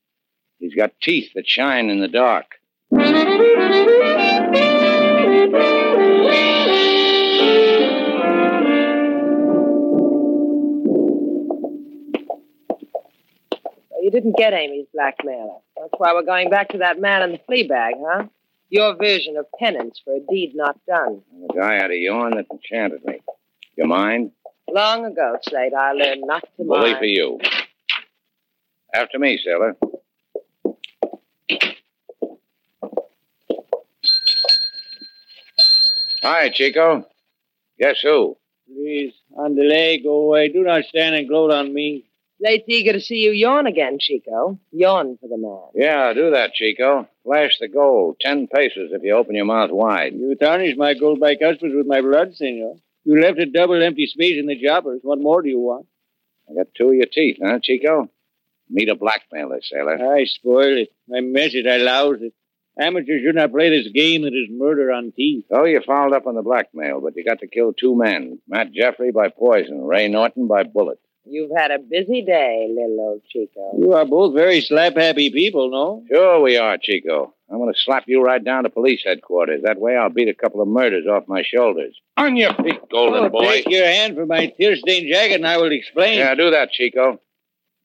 He's 0.61 0.77
got 0.77 0.93
teeth 1.03 1.33
that 1.35 1.49
shine 1.49 1.91
in 1.91 2.01
the 2.01 2.07
dark. 2.07 2.47
So 13.91 13.97
you 14.03 14.11
didn't 14.11 14.37
get 14.37 14.53
Amy's 14.53 14.87
blackmailer. 14.95 15.59
That's 15.77 15.93
why 15.99 16.13
we're 16.15 16.23
going 16.23 16.51
back 16.51 16.69
to 16.71 16.79
that 16.79 17.01
man 17.01 17.23
in 17.23 17.33
the 17.33 17.41
flea 17.47 17.67
bag, 17.67 17.95
huh? 17.99 18.25
Your 18.69 18.95
version 18.95 19.37
of 19.37 19.47
penance 19.59 20.01
for 20.05 20.15
a 20.15 20.21
deed 20.31 20.53
not 20.55 20.79
done. 20.87 21.23
The 21.49 21.55
guy 21.61 21.75
had 21.75 21.91
a 21.91 21.97
yawn 21.97 22.37
that 22.37 22.47
enchanted 22.53 23.05
me. 23.05 23.21
You 23.77 23.87
mind? 23.87 24.31
Long 24.73 25.05
ago, 25.05 25.37
Slate, 25.43 25.75
I 25.75 25.93
learned 25.93 26.23
not 26.25 26.43
to 26.57 26.65
Bully 26.65 26.93
mind. 26.93 26.99
for 26.99 27.05
you. 27.05 27.41
After 28.95 29.19
me, 29.19 29.39
sailor. 29.45 29.77
Hi, 36.23 36.51
Chico. 36.51 37.07
Guess 37.79 38.01
who? 38.03 38.37
Please, 38.67 39.15
on 39.37 39.55
the 39.55 39.63
leg, 39.63 40.03
go 40.05 40.27
away. 40.27 40.49
Do 40.49 40.63
not 40.63 40.85
stand 40.85 41.15
and 41.15 41.29
gloat 41.29 41.51
on 41.51 41.73
me. 41.73 42.05
Slate's 42.41 42.65
eager 42.69 42.93
to 42.93 43.01
see 43.01 43.17
you 43.17 43.33
yawn 43.33 43.67
again, 43.67 43.99
Chico. 44.01 44.59
Yawn 44.73 45.19
for 45.21 45.29
the 45.29 45.37
man. 45.37 45.71
Yeah, 45.75 46.13
do 46.15 46.31
that, 46.31 46.55
Chico. 46.55 47.07
Flash 47.25 47.59
the 47.59 47.69
gold. 47.69 48.17
Ten 48.21 48.47
paces 48.47 48.93
if 48.93 49.03
you 49.03 49.15
open 49.15 49.35
your 49.35 49.45
mouth 49.45 49.71
wide. 49.71 50.15
You 50.15 50.35
tarnish 50.35 50.77
my 50.77 50.95
gold 50.95 51.21
by 51.21 51.37
customs 51.37 51.75
with 51.75 51.87
my 51.87 52.01
blood, 52.01 52.35
senor. 52.35 52.77
You 53.05 53.21
left 53.21 53.39
a 53.39 53.47
double 53.47 53.83
empty 53.83 54.07
space 54.07 54.39
in 54.39 54.47
the 54.47 54.57
jobbers. 54.57 55.01
What 55.03 55.21
more 55.21 55.43
do 55.43 55.49
you 55.49 55.61
want? 55.61 55.87
I 56.51 56.55
got 56.55 56.69
two 56.77 56.89
of 56.89 56.95
your 56.95 57.07
teeth, 57.07 57.39
huh, 57.43 57.59
Chico? 57.63 58.09
Meet 58.71 58.89
a 58.89 58.95
blackmailer, 58.95 59.61
sailor. 59.63 59.99
I 60.15 60.25
spoil 60.25 60.79
it. 60.79 60.91
I 61.15 61.21
mess 61.21 61.51
it. 61.55 61.67
I 61.67 61.79
louse 61.79 62.19
it. 62.21 62.33
Amateurs 62.79 63.23
should 63.25 63.35
not 63.35 63.51
play 63.53 63.69
this 63.69 63.93
game 63.93 64.23
that 64.23 64.29
is 64.33 64.49
murder 64.51 64.93
on 64.93 65.13
teeth. 65.15 65.45
Oh, 65.51 65.65
you 65.65 65.81
fouled 65.87 66.15
up 66.15 66.27
on 66.27 66.37
the 66.37 66.43
blackmail, 66.43 67.01
but 67.01 67.15
you 67.17 67.25
got 67.25 67.41
to 67.41 67.49
kill 67.49 67.73
two 67.73 67.97
men. 67.97 68.39
Matt 68.49 68.73
Jeffrey 68.73 69.11
by 69.11 69.29
poison, 69.29 69.83
Ray 69.85 70.09
Norton 70.09 70.47
by 70.47 70.63
bullet. 70.63 70.99
You've 71.27 71.51
had 71.55 71.71
a 71.71 71.79
busy 71.79 72.23
day, 72.23 72.67
little 72.71 72.97
old 73.01 73.23
Chico. 73.31 73.77
You 73.79 73.93
are 73.93 74.07
both 74.07 74.35
very 74.35 74.61
slap-happy 74.63 75.31
people, 75.31 75.71
no? 75.71 76.03
Sure 76.11 76.41
we 76.41 76.57
are, 76.57 76.79
Chico. 76.79 77.35
I'm 77.51 77.59
going 77.59 77.73
to 77.73 77.79
slap 77.79 78.05
you 78.07 78.23
right 78.23 78.43
down 78.43 78.63
to 78.63 78.71
police 78.71 79.03
headquarters. 79.05 79.63
That 79.65 79.79
way 79.79 79.97
I'll 79.97 80.09
beat 80.09 80.29
a 80.29 80.35
couple 80.35 80.63
of 80.63 80.69
murders 80.69 81.07
off 81.07 81.25
my 81.29 81.43
shoulders. 81.43 82.01
On 82.17 82.37
your 82.37 82.55
feet, 82.55 82.81
golden 82.91 83.25
Oh, 83.25 83.29
boy. 83.29 83.45
Take 83.45 83.69
your 83.69 83.85
hand 83.87 84.17
from 84.17 84.29
my 84.29 84.47
tear-stained 84.47 85.13
jacket 85.13 85.35
and 85.35 85.47
I 85.47 85.59
will 85.59 85.71
explain. 85.73 86.19
Yeah, 86.19 86.35
do 86.35 86.51
that, 86.53 86.71
Chico. 86.71 87.21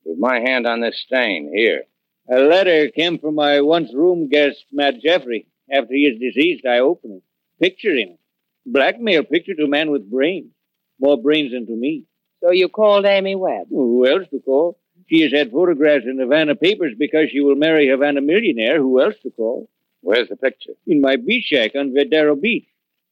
With 0.05 0.19
my 0.19 0.39
hand 0.39 0.67
on 0.67 0.81
this 0.81 1.01
stain. 1.05 1.51
Here. 1.53 1.83
A 2.31 2.39
letter 2.39 2.89
came 2.89 3.17
from 3.19 3.35
my 3.35 3.61
once 3.61 3.93
room 3.93 4.29
guest, 4.29 4.63
Matt 4.71 5.01
Jeffrey. 5.01 5.47
After 5.71 5.93
he 5.93 6.05
is 6.05 6.19
deceased, 6.19 6.65
I 6.65 6.79
open 6.79 7.11
it. 7.11 7.23
Picture 7.59 7.95
him. 7.95 8.17
Blackmail 8.65 9.23
picture 9.23 9.55
to 9.55 9.65
a 9.65 9.67
man 9.67 9.91
with 9.91 10.09
brains. 10.09 10.51
More 10.99 11.21
brains 11.21 11.51
than 11.51 11.65
to 11.67 11.75
me. 11.75 12.05
So 12.41 12.51
you 12.51 12.69
called 12.69 13.05
Amy 13.05 13.35
Webb? 13.35 13.67
Who 13.69 14.07
else 14.07 14.27
to 14.29 14.39
call? 14.39 14.79
She 15.07 15.21
has 15.21 15.31
had 15.31 15.51
photographs 15.51 16.05
in 16.05 16.19
Havana 16.19 16.55
papers 16.55 16.93
because 16.97 17.29
she 17.31 17.41
will 17.41 17.55
marry 17.55 17.87
Havana 17.87 18.21
millionaire. 18.21 18.77
Who 18.77 19.01
else 19.01 19.15
to 19.23 19.31
call? 19.31 19.69
Where's 20.01 20.29
the 20.29 20.35
picture? 20.35 20.73
In 20.85 21.01
my 21.01 21.15
beach 21.15 21.45
shack 21.45 21.71
on 21.75 21.93
Vedado 21.93 22.39
Beach. 22.39 22.67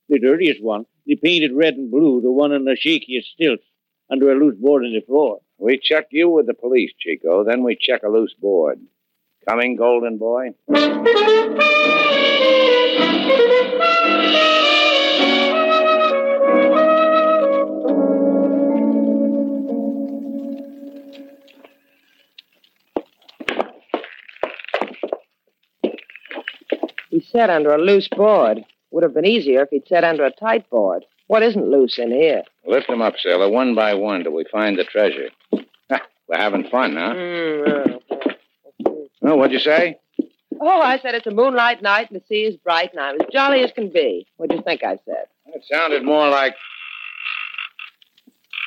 The 0.10 0.20
dirtiest 0.20 0.62
one. 0.62 0.86
The 1.06 1.16
painted 1.16 1.52
red 1.54 1.76
and 1.76 1.92
blue. 1.92 2.22
The 2.22 2.32
one 2.32 2.52
on 2.52 2.66
the 2.66 2.78
shakiest 2.78 3.34
stilts. 3.34 3.64
Under 4.12 4.32
a 4.32 4.36
loose 4.36 4.56
board 4.56 4.86
in 4.86 4.94
the 4.94 5.02
floor. 5.02 5.42
We 5.64 5.80
check 5.82 6.08
you 6.12 6.28
with 6.30 6.46
the 6.46 6.54
police, 6.54 6.92
Chico. 7.00 7.46
Then 7.46 7.64
we 7.64 7.78
check 7.80 8.04
a 8.04 8.10
loose 8.10 8.34
board. 8.34 8.82
Coming, 9.48 9.78
golden 9.78 10.18
boy? 10.18 10.50
He 27.10 27.22
sat 27.22 27.50
under 27.50 27.74
a 27.74 27.78
loose 27.78 28.10
board. 28.10 28.66
Would 28.92 29.04
have 29.04 29.14
been 29.14 29.26
easier 29.26 29.62
if 29.62 29.70
he'd 29.70 29.88
sat 29.88 30.04
under 30.04 30.26
a 30.26 30.32
tight 30.32 30.70
board. 30.70 31.06
What 31.28 31.42
isn't 31.42 31.72
loose 31.72 31.98
in 31.98 32.12
here? 32.12 32.44
Lift 32.68 32.88
them 32.88 33.02
up, 33.02 33.14
sailor, 33.18 33.50
one 33.50 33.76
by 33.76 33.94
one 33.94 34.24
till 34.24 34.34
we 34.34 34.44
find 34.52 34.78
the 34.78 34.84
treasure. 34.84 35.30
We're 36.28 36.38
having 36.38 36.70
fun, 36.70 36.96
huh? 36.96 37.14
Mm, 37.14 38.00
Oh, 39.26 39.36
what'd 39.38 39.54
you 39.54 39.60
say? 39.60 40.00
Oh, 40.60 40.82
I 40.82 41.00
said 41.00 41.16
it's 41.16 41.28
a 41.28 41.32
moonlight 41.32 41.82
night 41.82 42.12
and 42.12 42.20
the 42.20 42.26
sea 42.28 42.44
is 42.44 42.58
bright 42.58 42.92
and 42.92 43.00
I'm 43.00 43.16
as 43.22 43.28
jolly 43.32 43.64
as 43.64 43.72
can 43.72 43.90
be. 43.90 44.28
What'd 44.36 44.56
you 44.58 44.62
think 44.64 44.84
I 44.84 44.98
said? 45.06 45.26
It 45.48 45.64
sounded 45.72 46.04
more 46.04 46.30
like. 46.30 46.56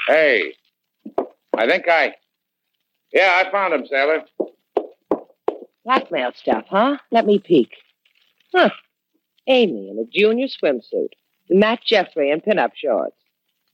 Hey, 0.08 0.54
I 1.56 1.66
think 1.68 1.84
I. 1.88 2.14
Yeah, 3.12 3.42
I 3.44 3.50
found 3.50 3.74
him, 3.74 3.86
sailor. 3.86 4.24
Blackmail 5.84 6.32
stuff, 6.34 6.64
huh? 6.68 6.96
Let 7.10 7.26
me 7.26 7.38
peek. 7.38 7.70
Huh. 8.54 8.70
Amy 9.46 9.90
in 9.90 9.98
a 9.98 10.04
junior 10.10 10.46
swimsuit. 10.48 11.10
Matt 11.50 11.80
Jeffrey 11.84 12.30
in 12.30 12.40
pinup 12.40 12.70
shorts. 12.74 13.16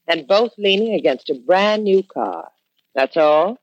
And 0.09 0.27
both 0.27 0.53
leaning 0.59 0.95
against 0.95 1.31
a 1.31 1.35
brand 1.35 1.85
new 1.85 2.03
car. 2.03 2.51
That's 2.95 3.17
all? 3.17 3.59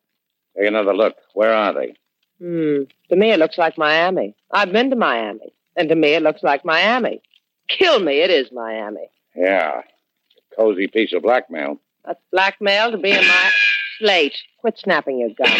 Take 0.60 0.68
another 0.68 0.94
look. 0.94 1.16
Where 1.34 1.54
are 1.54 1.74
they? 1.74 1.94
Hmm. 2.40 2.84
To 3.10 3.16
me, 3.16 3.32
it 3.32 3.40
looks 3.40 3.58
like 3.58 3.78
Miami. 3.78 4.36
I've 4.52 4.72
been 4.72 4.90
to 4.90 4.96
Miami. 4.96 5.54
And 5.76 5.88
to 5.90 5.96
me, 5.96 6.14
it 6.14 6.24
looks 6.24 6.44
like 6.44 6.66
Miami. 6.66 7.22
Kill 7.70 8.00
me, 8.00 8.20
it 8.22 8.30
is 8.30 8.52
Miami. 8.52 9.10
Yeah. 9.36 9.82
A 9.82 10.56
cozy 10.56 10.88
piece 10.88 11.14
of 11.14 11.22
blackmail. 11.22 11.80
That's 12.06 12.20
blackmail 12.32 12.92
to 12.92 12.98
be 12.98 13.12
in 13.12 13.26
my 13.26 13.52
slate. 14.00 14.36
Quit 14.60 14.78
snapping 14.78 15.20
your 15.20 15.30
gun. 15.30 15.58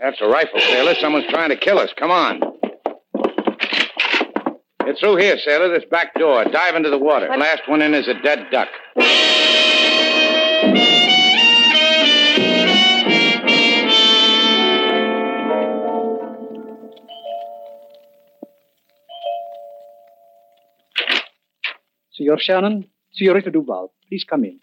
That's 0.00 0.20
a 0.20 0.26
rifle, 0.26 0.60
sailor. 0.60 0.94
Someone's 0.94 1.26
trying 1.28 1.50
to 1.50 1.56
kill 1.56 1.78
us. 1.78 1.90
Come 1.96 2.10
on. 2.10 2.40
Get 4.84 4.98
through 4.98 5.16
here, 5.16 5.38
sailor. 5.38 5.68
This 5.68 5.88
back 5.90 6.14
door. 6.14 6.44
Dive 6.44 6.76
into 6.76 6.90
the 6.90 6.98
water. 6.98 7.28
Last 7.28 7.68
one 7.68 7.82
in 7.82 7.94
is 7.94 8.08
a 8.08 8.14
dead 8.22 8.46
duck. 8.50 8.68
Senor 22.14 22.38
Shannon, 22.38 22.86
Senorita 23.12 23.50
Duval, 23.50 23.92
please 24.08 24.24
come 24.24 24.44
in. 24.44 24.60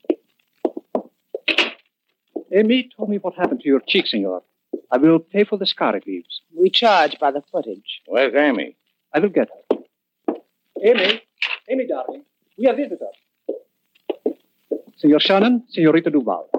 Amy 2.53 2.89
told 2.95 3.09
me 3.09 3.17
what 3.17 3.35
happened 3.35 3.59
to 3.61 3.67
your 3.67 3.81
cheek, 3.85 4.07
senor. 4.07 4.41
I 4.89 4.97
will 4.97 5.19
pay 5.19 5.43
for 5.43 5.57
the 5.57 5.65
scar 5.65 5.95
it 5.95 6.07
leaves. 6.07 6.41
We 6.55 6.69
charge 6.69 7.17
by 7.19 7.31
the 7.31 7.41
footage. 7.51 8.01
Where's 8.07 8.33
Amy? 8.35 8.77
I 9.13 9.19
will 9.19 9.29
get 9.29 9.49
her. 9.49 10.35
Amy, 10.83 11.21
Amy, 11.69 11.87
darling, 11.87 12.23
we 12.57 12.65
have 12.65 12.77
visitors. 12.77 13.15
Senor 14.97 15.19
Shannon, 15.19 15.63
Senorita 15.69 16.09
Duval. 16.09 16.49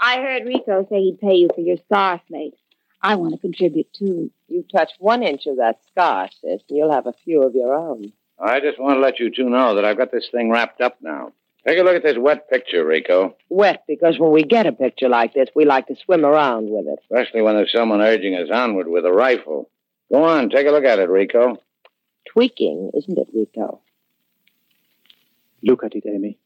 I 0.00 0.16
heard 0.16 0.44
Rico 0.44 0.84
say 0.90 1.02
he'd 1.02 1.20
pay 1.20 1.34
you 1.34 1.48
for 1.54 1.60
your 1.60 1.76
scar 1.76 2.20
slate. 2.26 2.54
I 3.00 3.14
want 3.14 3.34
to 3.34 3.38
contribute 3.38 3.92
too. 3.92 4.32
You 4.48 4.64
touch 4.72 4.90
one 4.98 5.22
inch 5.22 5.46
of 5.46 5.58
that 5.58 5.80
scar, 5.88 6.28
sis, 6.40 6.62
and 6.68 6.78
you'll 6.78 6.92
have 6.92 7.06
a 7.06 7.14
few 7.24 7.42
of 7.42 7.54
your 7.54 7.74
own. 7.74 8.12
I 8.42 8.58
just 8.58 8.80
want 8.80 8.96
to 8.96 9.00
let 9.00 9.20
you 9.20 9.30
two 9.30 9.48
know 9.48 9.76
that 9.76 9.84
I've 9.84 9.96
got 9.96 10.10
this 10.10 10.28
thing 10.32 10.50
wrapped 10.50 10.80
up 10.80 10.96
now. 11.00 11.32
Take 11.66 11.78
a 11.78 11.82
look 11.82 11.94
at 11.94 12.02
this 12.02 12.18
wet 12.18 12.50
picture, 12.50 12.84
Rico. 12.84 13.36
Wet, 13.48 13.84
because 13.86 14.18
when 14.18 14.32
we 14.32 14.42
get 14.42 14.66
a 14.66 14.72
picture 14.72 15.08
like 15.08 15.32
this, 15.32 15.48
we 15.54 15.64
like 15.64 15.86
to 15.86 15.94
swim 16.04 16.24
around 16.24 16.68
with 16.68 16.86
it. 16.88 16.98
Especially 17.04 17.40
when 17.40 17.54
there's 17.54 17.70
someone 17.70 18.00
urging 18.00 18.34
us 18.34 18.48
onward 18.52 18.88
with 18.88 19.06
a 19.06 19.12
rifle. 19.12 19.70
Go 20.12 20.24
on, 20.24 20.50
take 20.50 20.66
a 20.66 20.72
look 20.72 20.84
at 20.84 20.98
it, 20.98 21.08
Rico. 21.08 21.62
Tweaking, 22.32 22.90
isn't 22.94 23.16
it, 23.16 23.28
Rico? 23.32 23.80
Look 25.62 25.84
at 25.84 25.94
it, 25.94 26.02
Amy. 26.04 26.36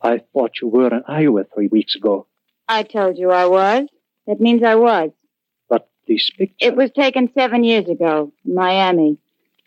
I 0.00 0.22
thought 0.32 0.52
you 0.62 0.68
were 0.68 0.88
in 0.88 1.02
Iowa 1.06 1.44
three 1.52 1.68
weeks 1.68 1.94
ago. 1.94 2.26
I 2.66 2.84
told 2.84 3.18
you 3.18 3.30
I 3.30 3.46
was. 3.46 3.88
That 4.26 4.40
means 4.40 4.62
I 4.62 4.76
was. 4.76 5.10
But 5.68 5.88
this 6.06 6.30
picture. 6.30 6.54
It 6.66 6.76
was 6.76 6.90
taken 6.92 7.30
seven 7.34 7.62
years 7.62 7.88
ago 7.88 8.32
in 8.46 8.54
Miami. 8.54 9.18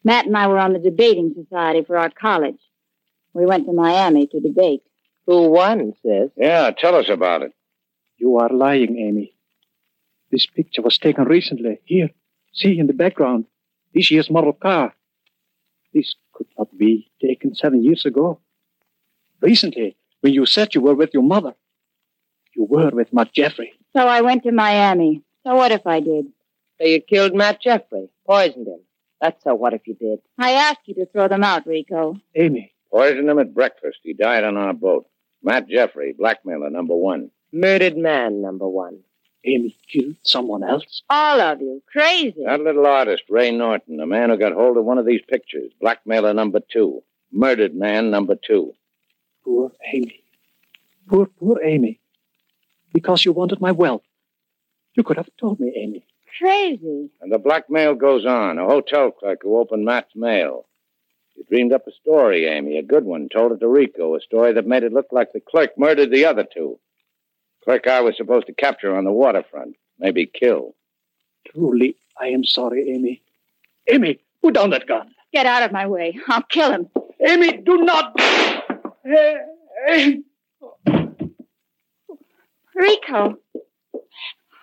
Matt 0.04 0.26
and 0.26 0.36
I 0.36 0.48
were 0.48 0.58
on 0.58 0.74
the 0.74 0.80
debating 0.80 1.34
society 1.36 1.84
for 1.84 1.98
our 1.98 2.10
college. 2.10 2.60
We 3.34 3.46
went 3.46 3.66
to 3.66 3.74
Miami 3.74 4.28
to 4.28 4.40
debate. 4.40 4.82
Who 5.28 5.50
won, 5.50 5.94
sis? 6.02 6.32
Yeah, 6.36 6.72
tell 6.72 6.96
us 6.96 7.10
about 7.10 7.44
it. 7.44 7.54
You 8.18 8.38
are 8.38 8.50
lying, 8.50 8.98
Amy. 8.98 9.36
This 10.32 10.46
picture 10.46 10.82
was 10.82 10.98
taken 10.98 11.26
recently. 11.26 11.80
Here, 11.86 12.10
see 12.54 12.80
in 12.80 12.88
the 12.88 12.94
background. 12.94 13.46
This 13.94 14.10
year's 14.12 14.30
model 14.30 14.54
car. 14.54 14.94
This 15.94 16.16
could 16.34 16.48
not 16.58 16.76
be 16.78 17.12
taken 17.22 17.54
seven 17.54 17.84
years 17.84 18.06
ago. 18.06 18.40
Recently, 19.42 19.98
when 20.22 20.34
you 20.34 20.46
said 20.46 20.74
you 20.74 20.82
were 20.82 20.96
with 20.96 21.14
your 21.14 21.24
mother, 21.24 21.54
you 22.56 22.64
were 22.64 22.90
with 22.90 23.12
Matt 23.14 23.34
Jeffrey. 23.34 23.74
So 23.96 24.08
I 24.08 24.22
went 24.22 24.44
to 24.44 24.52
Miami. 24.52 25.24
So 25.46 25.56
what 25.56 25.72
if 25.72 25.86
I 25.86 26.00
did? 26.00 26.26
So 26.80 26.88
you 26.88 27.02
killed 27.02 27.36
Matt 27.36 27.62
Jeffrey, 27.62 28.10
poisoned 28.26 28.68
him. 28.68 28.80
That's 29.22 29.44
so 29.44 29.54
what 29.54 29.74
if 29.74 29.88
you 29.88 29.94
did? 29.94 30.20
I 30.40 30.54
asked 30.54 30.82
you 30.86 30.96
to 30.96 31.06
throw 31.06 31.28
them 31.28 31.44
out, 31.44 31.68
Rico. 31.68 32.18
Amy. 32.36 32.74
Poisoned 32.92 33.30
him 33.30 33.40
at 33.40 33.54
breakfast. 33.54 34.00
He 34.04 34.14
died 34.14 34.44
on 34.44 34.58
our 34.58 34.74
boat. 34.74 35.06
Matt 35.44 35.70
Jeffrey, 35.70 36.14
blackmailer 36.18 36.70
number 36.70 36.96
one. 36.96 37.30
Murdered 37.54 37.98
man 37.98 38.42
number 38.42 38.68
one. 38.68 39.00
Amy 39.46 39.76
killed 39.92 40.16
someone 40.24 40.64
else? 40.64 41.02
All 41.10 41.40
of 41.40 41.62
you. 41.62 41.82
Crazy. 41.92 42.44
That 42.46 42.62
little 42.62 42.86
artist, 42.86 43.24
Ray 43.30 43.52
Norton, 43.52 44.00
a 44.00 44.06
man 44.06 44.30
who 44.30 44.38
got 44.38 44.54
hold 44.54 44.78
of 44.78 44.86
one 44.86 44.98
of 44.98 45.06
these 45.06 45.22
pictures. 45.28 45.72
Blackmailer 45.80 46.34
number 46.34 46.60
two. 46.72 47.02
Murdered 47.32 47.74
man 47.76 48.12
number 48.12 48.36
two. 48.36 48.74
Poor 49.44 49.72
Amy. 49.94 50.24
Poor, 51.08 51.26
poor 51.26 51.60
Amy. 51.64 52.00
Because 52.94 53.26
you 53.26 53.32
wanted 53.32 53.62
my 53.62 53.72
wealth. 53.72 54.04
You 54.96 55.04
could 55.04 55.18
have 55.18 55.30
told 55.40 55.60
me, 55.60 55.74
Amy. 55.76 56.06
Crazy. 56.38 57.10
And 57.22 57.32
the 57.32 57.40
blackmail 57.40 57.96
goes 57.96 58.26
on. 58.26 58.58
A 58.58 58.66
hotel 58.66 59.12
clerk 59.12 59.40
who 59.44 59.58
opened 59.58 59.86
Matt's 59.86 60.16
mail. 60.16 60.66
You 61.36 61.44
dreamed 61.50 61.74
up 61.74 61.88
a 61.88 61.92
story, 61.92 62.46
Amy, 62.46 62.78
a 62.78 62.84
good 62.84 63.06
one. 63.06 63.30
Told 63.30 63.52
it 63.52 63.60
to 63.60 63.68
Rico, 63.68 64.16
a 64.16 64.22
story 64.22 64.54
that 64.54 64.68
made 64.68 64.84
it 64.84 64.94
look 64.94 65.08
like 65.12 65.32
the 65.34 65.40
clerk 65.40 65.72
murdered 65.78 66.12
the 66.12 66.26
other 66.26 66.46
two. 66.52 66.80
Clerk 67.64 67.88
I 67.88 68.02
was 68.02 68.18
supposed 68.18 68.48
to 68.48 68.54
capture 68.54 68.96
on 68.96 69.06
the 69.06 69.12
waterfront, 69.12 69.76
maybe 70.00 70.26
kill. 70.26 70.76
Truly, 71.48 71.96
I 72.20 72.28
am 72.28 72.44
sorry, 72.44 72.90
Amy. 72.92 73.22
Amy, 73.90 74.20
put 74.42 74.56
down 74.56 74.72
that 74.72 74.88
gun. 74.88 75.14
Get 75.34 75.46
out 75.46 75.64
of 75.64 75.72
my 75.72 75.88
way. 75.88 76.18
I'll 76.28 76.44
kill 76.44 76.72
him. 76.72 76.90
Amy, 77.26 77.58
do 77.58 77.78
not. 77.78 78.20
Hey, 79.04 80.22
Rico. 82.76 83.38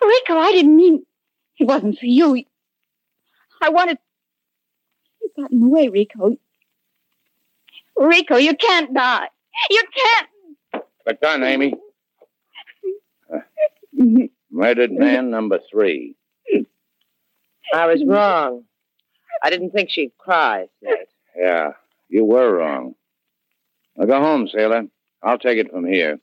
Rico, 0.01 0.37
I 0.37 0.53
didn't 0.53 0.77
mean 0.77 1.05
it 1.59 1.67
wasn't 1.67 1.99
for 1.99 2.07
you. 2.07 2.45
I 3.63 3.71
wanted. 3.71 3.99
You 5.21 5.31
got 5.37 5.53
in 5.53 5.61
the 5.61 5.69
way, 5.69 5.89
Rico. 5.89 6.37
Rico, 7.97 8.37
you 8.37 8.55
can't 8.55 8.95
die. 8.95 9.29
You 9.71 9.83
can't. 9.95 10.85
Click 11.05 11.19
on, 11.27 11.43
Amy. 11.43 11.75
Uh, 13.33 13.41
murdered 14.51 14.93
man 14.93 15.31
number 15.31 15.59
three. 15.71 16.15
I 17.75 17.87
was 17.87 18.03
wrong. 18.07 18.65
I 19.43 19.51
didn't 19.51 19.71
think 19.71 19.91
she'd 19.91 20.13
cry, 20.19 20.69
Slate. 20.81 21.09
Yeah, 21.37 21.73
you 22.09 22.25
were 22.25 22.57
wrong. 22.57 22.95
Now 23.97 24.07
go 24.07 24.21
home, 24.21 24.49
sailor. 24.49 24.85
I'll 25.23 25.39
take 25.39 25.59
it 25.59 25.71
from 25.71 25.85
here. 25.85 26.19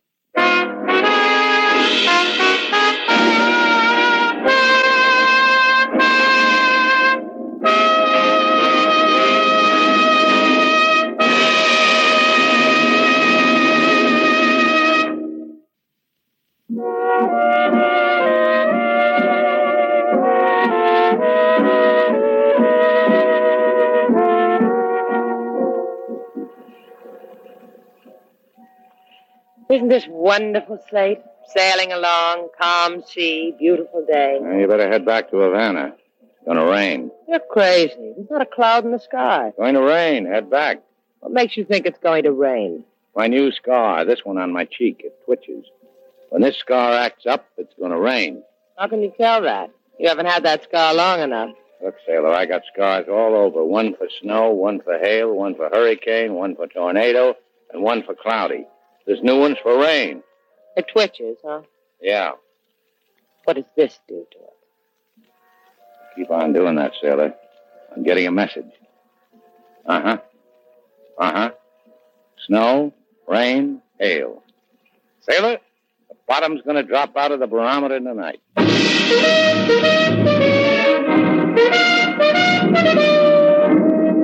Isn't 29.85 29.99
this 29.99 30.07
wonderful, 30.09 30.83
Slate? 30.89 31.21
Sailing 31.55 31.91
along, 31.91 32.49
calm 32.59 33.03
sea, 33.03 33.53
beautiful 33.59 34.03
day. 34.03 34.39
Now, 34.41 34.57
you 34.57 34.67
better 34.67 34.89
head 34.89 35.05
back 35.05 35.29
to 35.29 35.37
Havana. 35.37 35.93
It's 36.23 36.47
gonna 36.47 36.65
rain. 36.65 37.11
You're 37.27 37.39
crazy. 37.51 38.13
There's 38.17 38.31
not 38.31 38.41
a 38.41 38.47
cloud 38.47 38.83
in 38.85 38.91
the 38.93 38.97
sky. 38.97 39.53
Going 39.55 39.75
to 39.75 39.83
rain. 39.83 40.25
Head 40.25 40.49
back. 40.49 40.81
What 41.19 41.33
makes 41.33 41.55
you 41.55 41.65
think 41.65 41.85
it's 41.85 41.99
going 41.99 42.23
to 42.23 42.31
rain? 42.31 42.83
My 43.15 43.27
new 43.27 43.51
scar, 43.51 44.03
this 44.05 44.25
one 44.25 44.39
on 44.39 44.51
my 44.51 44.65
cheek, 44.65 45.01
it 45.03 45.23
twitches. 45.23 45.65
When 46.29 46.41
this 46.41 46.57
scar 46.57 46.93
acts 46.93 47.27
up, 47.27 47.45
it's 47.55 47.75
gonna 47.79 47.99
rain. 47.99 48.41
How 48.79 48.87
can 48.87 49.03
you 49.03 49.13
tell 49.15 49.43
that? 49.43 49.69
You 49.99 50.09
haven't 50.09 50.25
had 50.25 50.41
that 50.45 50.63
scar 50.63 50.95
long 50.95 51.19
enough. 51.19 51.51
Look, 51.83 51.93
sailor, 52.07 52.33
I 52.33 52.47
got 52.47 52.63
scars 52.73 53.05
all 53.07 53.35
over. 53.35 53.63
One 53.63 53.95
for 53.95 54.07
snow, 54.19 54.49
one 54.49 54.81
for 54.81 54.97
hail, 54.97 55.31
one 55.35 55.53
for 55.53 55.69
hurricane, 55.71 56.33
one 56.33 56.55
for 56.55 56.65
tornado, 56.65 57.35
and 57.71 57.83
one 57.83 58.01
for 58.01 58.15
cloudy. 58.15 58.65
There's 59.05 59.21
new 59.21 59.39
ones 59.39 59.57
for 59.61 59.77
rain. 59.79 60.23
It 60.75 60.87
twitches, 60.91 61.37
huh? 61.43 61.61
Yeah. 62.01 62.31
What 63.45 63.55
does 63.55 63.65
this 63.77 63.99
do 64.07 64.25
to 64.31 64.37
it? 64.37 65.29
Keep 66.15 66.31
on 66.31 66.53
doing 66.53 66.75
that, 66.75 66.93
sailor. 67.01 67.33
I'm 67.95 68.03
getting 68.03 68.27
a 68.27 68.31
message. 68.31 68.65
Uh 69.85 70.01
huh. 70.01 70.17
Uh 71.19 71.31
huh. 71.31 71.51
Snow, 72.47 72.93
rain, 73.27 73.81
hail. 73.99 74.43
Sailor, 75.21 75.57
the 76.09 76.15
bottom's 76.27 76.61
going 76.63 76.75
to 76.75 76.83
drop 76.83 77.15
out 77.15 77.31
of 77.31 77.39
the 77.39 77.47
barometer 77.47 77.99
tonight. 77.99 78.41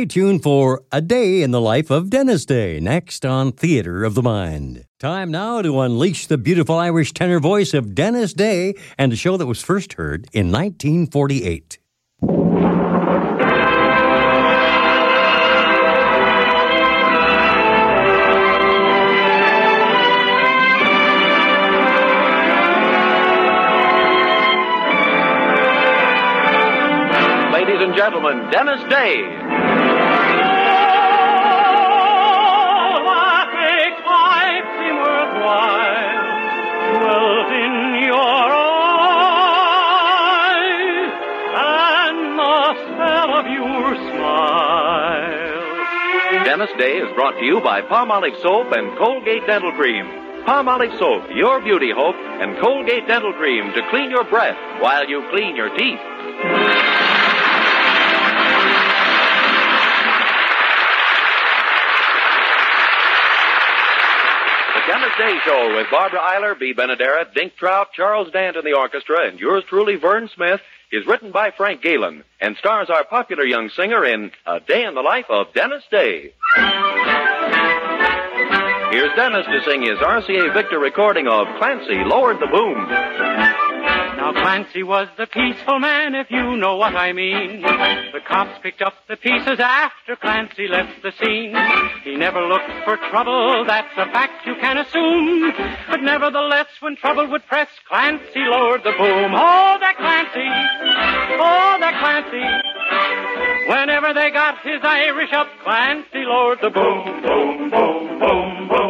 Stay 0.00 0.06
tuned 0.06 0.42
for 0.42 0.82
A 0.90 1.02
Day 1.02 1.42
in 1.42 1.50
the 1.50 1.60
Life 1.60 1.90
of 1.90 2.08
Dennis 2.08 2.46
Day, 2.46 2.80
next 2.80 3.26
on 3.26 3.52
Theater 3.52 4.02
of 4.02 4.14
the 4.14 4.22
Mind. 4.22 4.86
Time 4.98 5.30
now 5.30 5.60
to 5.60 5.78
unleash 5.78 6.26
the 6.26 6.38
beautiful 6.38 6.76
Irish 6.76 7.12
tenor 7.12 7.38
voice 7.38 7.74
of 7.74 7.94
Dennis 7.94 8.32
Day 8.32 8.76
and 8.96 9.12
a 9.12 9.16
show 9.16 9.36
that 9.36 9.44
was 9.44 9.60
first 9.60 9.92
heard 9.92 10.26
in 10.32 10.50
1948. 10.50 11.78
Ladies 27.52 27.82
and 27.82 27.94
gentlemen, 27.94 28.50
Dennis 28.50 28.80
Day. 28.88 29.69
Dennis 46.60 46.76
Day 46.76 46.98
is 46.98 47.08
brought 47.14 47.40
to 47.40 47.44
you 47.46 47.58
by 47.64 47.80
Palmolive 47.80 48.36
Soap 48.42 48.68
and 48.76 48.92
Colgate 48.98 49.46
Dental 49.46 49.72
Cream. 49.72 50.04
Palmolive 50.44 50.92
Soap, 50.98 51.32
your 51.34 51.58
beauty 51.62 51.88
hope, 51.90 52.16
and 52.16 52.60
Colgate 52.60 53.08
Dental 53.08 53.32
Cream 53.32 53.72
to 53.72 53.80
clean 53.88 54.10
your 54.10 54.24
breath 54.24 54.58
while 54.82 55.08
you 55.08 55.24
clean 55.30 55.56
your 55.56 55.74
teeth. 55.74 55.98
Day 65.20 65.36
Show 65.44 65.76
with 65.76 65.88
Barbara 65.90 66.18
Eiler, 66.18 66.58
Bea 66.58 66.72
Benaderet, 66.72 67.34
Dink 67.34 67.54
Trout, 67.56 67.88
Charles 67.92 68.32
Dant 68.32 68.56
in 68.56 68.64
the 68.64 68.72
orchestra, 68.72 69.28
and 69.28 69.38
yours 69.38 69.62
truly, 69.68 69.96
Vern 69.96 70.30
Smith, 70.34 70.62
is 70.90 71.06
written 71.06 71.30
by 71.30 71.50
Frank 71.50 71.82
Galen 71.82 72.24
and 72.40 72.56
stars 72.56 72.88
our 72.88 73.04
popular 73.04 73.44
young 73.44 73.68
singer 73.68 74.02
in 74.02 74.30
A 74.46 74.60
Day 74.60 74.82
in 74.82 74.94
the 74.94 75.02
Life 75.02 75.26
of 75.28 75.52
Dennis 75.52 75.82
Day. 75.90 76.32
Here's 78.92 79.14
Dennis 79.14 79.44
to 79.44 79.60
sing 79.66 79.82
his 79.82 79.98
RCA 79.98 80.54
Victor 80.54 80.78
recording 80.78 81.28
of 81.28 81.46
Clancy 81.58 82.02
Lowered 82.02 82.40
the 82.40 82.46
Boom. 82.46 83.59
Now 84.20 84.32
Clancy 84.34 84.82
was 84.82 85.08
the 85.16 85.26
peaceful 85.26 85.78
man, 85.78 86.14
if 86.14 86.30
you 86.30 86.54
know 86.58 86.76
what 86.76 86.94
I 86.94 87.10
mean. 87.14 87.62
The 87.62 88.20
cops 88.28 88.60
picked 88.62 88.82
up 88.82 88.92
the 89.08 89.16
pieces 89.16 89.58
after 89.58 90.14
Clancy 90.14 90.68
left 90.68 91.02
the 91.02 91.10
scene. 91.12 91.56
He 92.04 92.16
never 92.16 92.42
looked 92.42 92.70
for 92.84 92.98
trouble, 93.08 93.64
that's 93.66 93.96
a 93.96 94.04
fact 94.12 94.46
you 94.46 94.56
can 94.60 94.76
assume. 94.76 95.54
But 95.88 96.02
nevertheless, 96.02 96.66
when 96.80 96.96
trouble 96.96 97.30
would 97.30 97.46
press, 97.46 97.68
Clancy 97.88 98.44
lowered 98.44 98.84
the 98.84 98.92
boom. 98.92 99.32
Oh, 99.32 99.78
that 99.80 99.96
Clancy! 99.96 100.48
Oh, 101.40 101.78
that 101.80 101.96
Clancy! 101.96 102.44
Whenever 103.72 104.12
they 104.12 104.30
got 104.30 104.60
his 104.60 104.80
Irish 104.82 105.32
up, 105.32 105.48
Clancy 105.64 106.24
lowered 106.28 106.58
the 106.60 106.68
boom, 106.68 107.22
boom, 107.22 107.70
boom, 107.70 108.20
boom, 108.20 108.68
boom, 108.68 108.89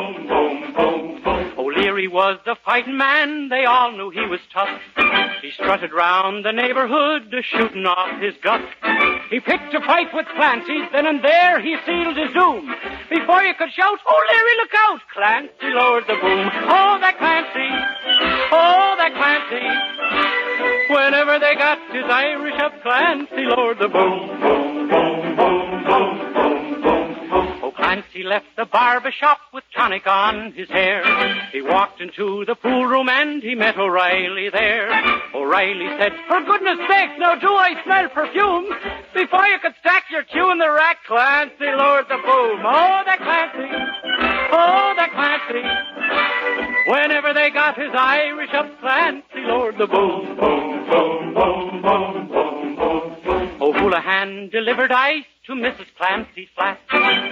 O'Leary 2.01 2.09
was 2.09 2.39
the 2.47 2.57
fighting 2.65 2.97
man, 2.97 3.51
they 3.51 3.67
all 3.67 3.93
knew 3.93 4.09
he 4.09 4.25
was 4.25 4.41
tough. 4.55 4.81
He 5.43 5.51
strutted 5.51 5.93
round 5.93 6.47
the 6.47 6.53
neighborhood, 6.53 7.29
shooting 7.43 7.85
off 7.85 8.19
his 8.23 8.35
gut. 8.43 8.63
He 9.29 9.39
picked 9.39 9.75
a 9.75 9.81
fight 9.81 10.09
with 10.15 10.25
Clancy, 10.35 10.81
then 10.93 11.05
and 11.07 11.23
there 11.23 11.61
he 11.61 11.77
sealed 11.85 12.17
his 12.17 12.33
doom. 12.33 12.75
Before 13.11 13.43
you 13.43 13.53
could 13.53 13.71
shout, 13.73 13.99
oh 14.09 14.23
Larry, 14.33 14.57
look 14.57 14.73
out! 14.89 15.01
Clancy 15.13 15.75
lowered 15.77 16.05
the 16.09 16.17
boom. 16.17 16.49
Oh, 16.73 16.97
that 17.05 17.19
Clancy! 17.19 17.69
Oh, 18.49 18.97
that 18.97 19.13
Clancy! 19.21 19.67
Whenever 20.95 21.39
they 21.39 21.55
got 21.55 21.79
his 21.93 22.05
Irish 22.09 22.59
up, 22.61 22.81
Clancy 22.83 23.45
lowered 23.45 23.79
the 23.79 23.89
boom, 23.89 24.41
boom, 24.41 24.89
boom, 24.89 25.30
boom. 27.91 28.03
Oh, 28.03 28.11
Clancy 28.11 28.23
left 28.23 28.47
the 28.57 28.67
barber 28.67 29.13
shop 29.13 29.39
with 29.53 29.65
tonic 29.75 30.07
on 30.07 30.53
his 30.53 30.69
hair. 30.69 31.03
He 31.53 31.63
walked 31.63 32.01
into 32.01 32.45
the 32.47 32.55
pool 32.55 32.87
room 32.87 33.09
and 33.09 33.43
he 33.43 33.55
met 33.55 33.77
O'Reilly 33.79 34.51
there. 34.51 34.91
O'Reilly 35.35 35.89
said, 35.99 36.13
For 36.29 36.41
goodness 36.45 36.79
sake, 36.89 37.19
now 37.19 37.35
do 37.37 37.49
I 37.49 37.83
smell 37.85 38.09
perfume? 38.11 38.67
Before 39.15 39.47
you 39.47 39.59
could 39.61 39.75
stack 39.81 40.05
your 40.11 40.25
cue 40.25 40.51
in 40.53 40.59
the 40.59 40.71
rack, 40.71 40.99
Clancy 41.07 41.67
lowered 41.77 42.07
the 42.09 42.17
boom. 42.17 42.61
Oh, 42.65 43.03
that 43.07 43.19
Clancy! 43.19 43.69
Oh, 44.53 44.95
that 44.97 45.11
Clancy! 45.13 46.91
Whenever 46.91 47.35
they 47.35 47.51
got 47.51 47.79
his 47.79 47.91
Irish 47.95 48.53
up, 48.55 48.81
Clancy 48.81 49.41
lowered 49.47 49.79
the 49.79 49.87
boom, 49.87 50.37
boom, 50.37 50.91
boom, 50.91 51.35
boom, 51.35 51.83
boom, 51.83 52.29
boom, 52.29 52.77
boom, 52.77 53.17
boom. 53.25 53.50
O'Houlihan 53.71 54.49
delivered 54.51 54.91
ice 54.91 55.23
to 55.47 55.53
Mrs. 55.53 55.87
Clancy's 55.97 56.49
flat. 56.57 56.81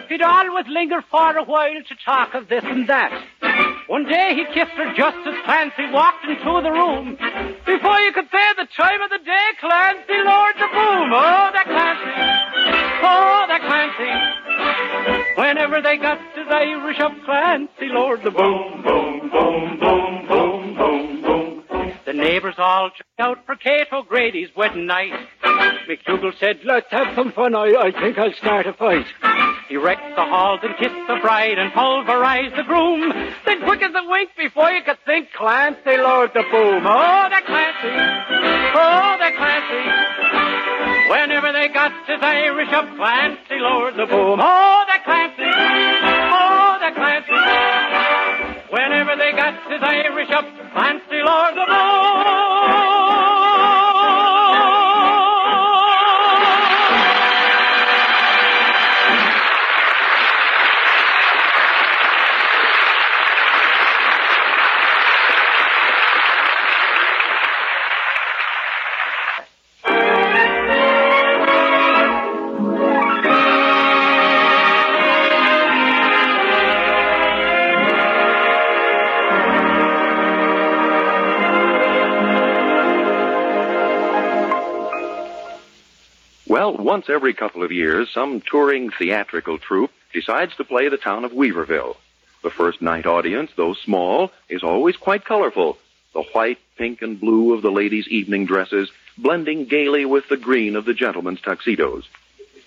He'd 0.08 0.22
always 0.22 0.66
linger 0.68 1.02
for 1.10 1.36
a 1.36 1.42
while 1.42 1.82
to 1.82 1.94
talk 2.04 2.34
of 2.34 2.48
this 2.48 2.62
and 2.62 2.88
that. 2.88 3.10
One 3.88 4.04
day 4.04 4.34
he 4.36 4.44
kissed 4.54 4.78
her 4.78 4.94
just 4.94 5.18
as 5.26 5.34
Clancy 5.44 5.90
walked 5.90 6.24
into 6.24 6.60
the 6.62 6.70
room. 6.70 7.16
Before 7.66 7.98
you 7.98 8.12
could 8.12 8.30
say 8.30 8.46
the 8.54 8.68
time 8.76 9.02
of 9.02 9.10
the 9.10 9.18
day, 9.18 9.46
Clancy 9.58 10.18
lowered 10.22 10.54
the 10.62 10.70
boom. 10.70 11.10
Oh, 11.10 11.50
that 11.58 11.66
Clancy! 11.66 12.14
Oh, 13.02 13.44
that 13.50 13.62
Clancy! 13.66 15.34
Whenever 15.40 15.82
they 15.82 15.96
got 15.96 16.18
his 16.36 16.46
Irish 16.48 17.00
up, 17.00 17.12
Clancy 17.24 17.88
lowered 17.90 18.22
the 18.22 18.30
boom, 18.30 18.82
boom, 18.86 19.28
boom, 19.30 19.78
boom, 19.80 20.28
boom, 20.28 20.76
boom, 20.76 21.22
boom. 21.22 21.92
The 22.06 22.12
neighbors 22.12 22.54
all 22.58 22.90
checked 22.90 23.18
out 23.18 23.44
for 23.44 23.56
Kate 23.56 23.88
O'Grady's 23.92 24.48
wedding 24.56 24.86
night. 24.86 25.12
McDougal 25.88 26.38
said, 26.38 26.60
let's 26.64 26.90
have 26.90 27.14
some 27.14 27.32
fun. 27.32 27.54
I, 27.54 27.72
I 27.88 27.90
think 27.92 28.18
I'll 28.18 28.32
start 28.34 28.66
a 28.66 28.72
fight. 28.72 29.06
He 29.68 29.76
wrecked 29.76 30.16
the 30.16 30.24
halls 30.24 30.60
and 30.62 30.76
kissed 30.76 31.06
the 31.08 31.18
bride 31.20 31.58
and 31.58 31.72
pulverized 31.72 32.56
the 32.56 32.62
groom. 32.64 33.12
Then 33.44 33.60
quick 33.64 33.82
as 33.82 33.92
a 33.94 34.08
wink 34.08 34.30
before 34.36 34.70
you 34.70 34.82
could 34.82 34.98
think, 35.04 35.32
Clancy 35.32 35.96
lowered 35.96 36.32
the 36.32 36.44
boom. 36.50 36.84
Oh, 36.86 37.28
that 37.28 37.44
Clancy! 37.44 37.92
Oh, 38.72 39.16
that 39.20 39.36
Clancy! 39.36 39.84
Whenever 41.10 41.52
they 41.52 41.68
got 41.68 41.92
his 42.06 42.20
Irish 42.20 42.72
up, 42.72 42.84
Clancy 42.96 43.60
lowered 43.60 43.96
the 43.96 44.06
boom. 44.06 44.40
Oh, 44.40 44.84
that 44.88 45.04
Clancy! 45.04 45.48
Oh, 45.48 46.76
that 46.80 46.94
Clancy! 46.96 48.72
Whenever 48.72 49.16
they 49.16 49.32
got 49.32 49.54
his 49.72 49.82
Irish 49.82 50.30
up, 50.30 50.44
Clancy 50.72 51.20
lowered 51.24 51.56
the 51.56 51.66
boom. 51.68 51.97
Well, 86.68 86.84
once 86.84 87.08
every 87.08 87.32
couple 87.32 87.62
of 87.62 87.72
years, 87.72 88.10
some 88.12 88.42
touring 88.42 88.90
theatrical 88.90 89.56
troupe 89.56 89.90
decides 90.12 90.54
to 90.56 90.64
play 90.64 90.90
the 90.90 90.98
town 90.98 91.24
of 91.24 91.32
Weaverville. 91.32 91.96
The 92.42 92.50
first 92.50 92.82
night 92.82 93.06
audience, 93.06 93.50
though 93.56 93.72
small, 93.72 94.32
is 94.50 94.62
always 94.62 94.94
quite 94.94 95.24
colorful. 95.24 95.78
The 96.12 96.24
white, 96.34 96.58
pink, 96.76 97.00
and 97.00 97.18
blue 97.18 97.54
of 97.54 97.62
the 97.62 97.70
ladies' 97.70 98.06
evening 98.08 98.44
dresses 98.44 98.90
blending 99.16 99.64
gaily 99.64 100.04
with 100.04 100.28
the 100.28 100.36
green 100.36 100.76
of 100.76 100.84
the 100.84 100.92
gentlemen's 100.92 101.40
tuxedos. 101.40 102.06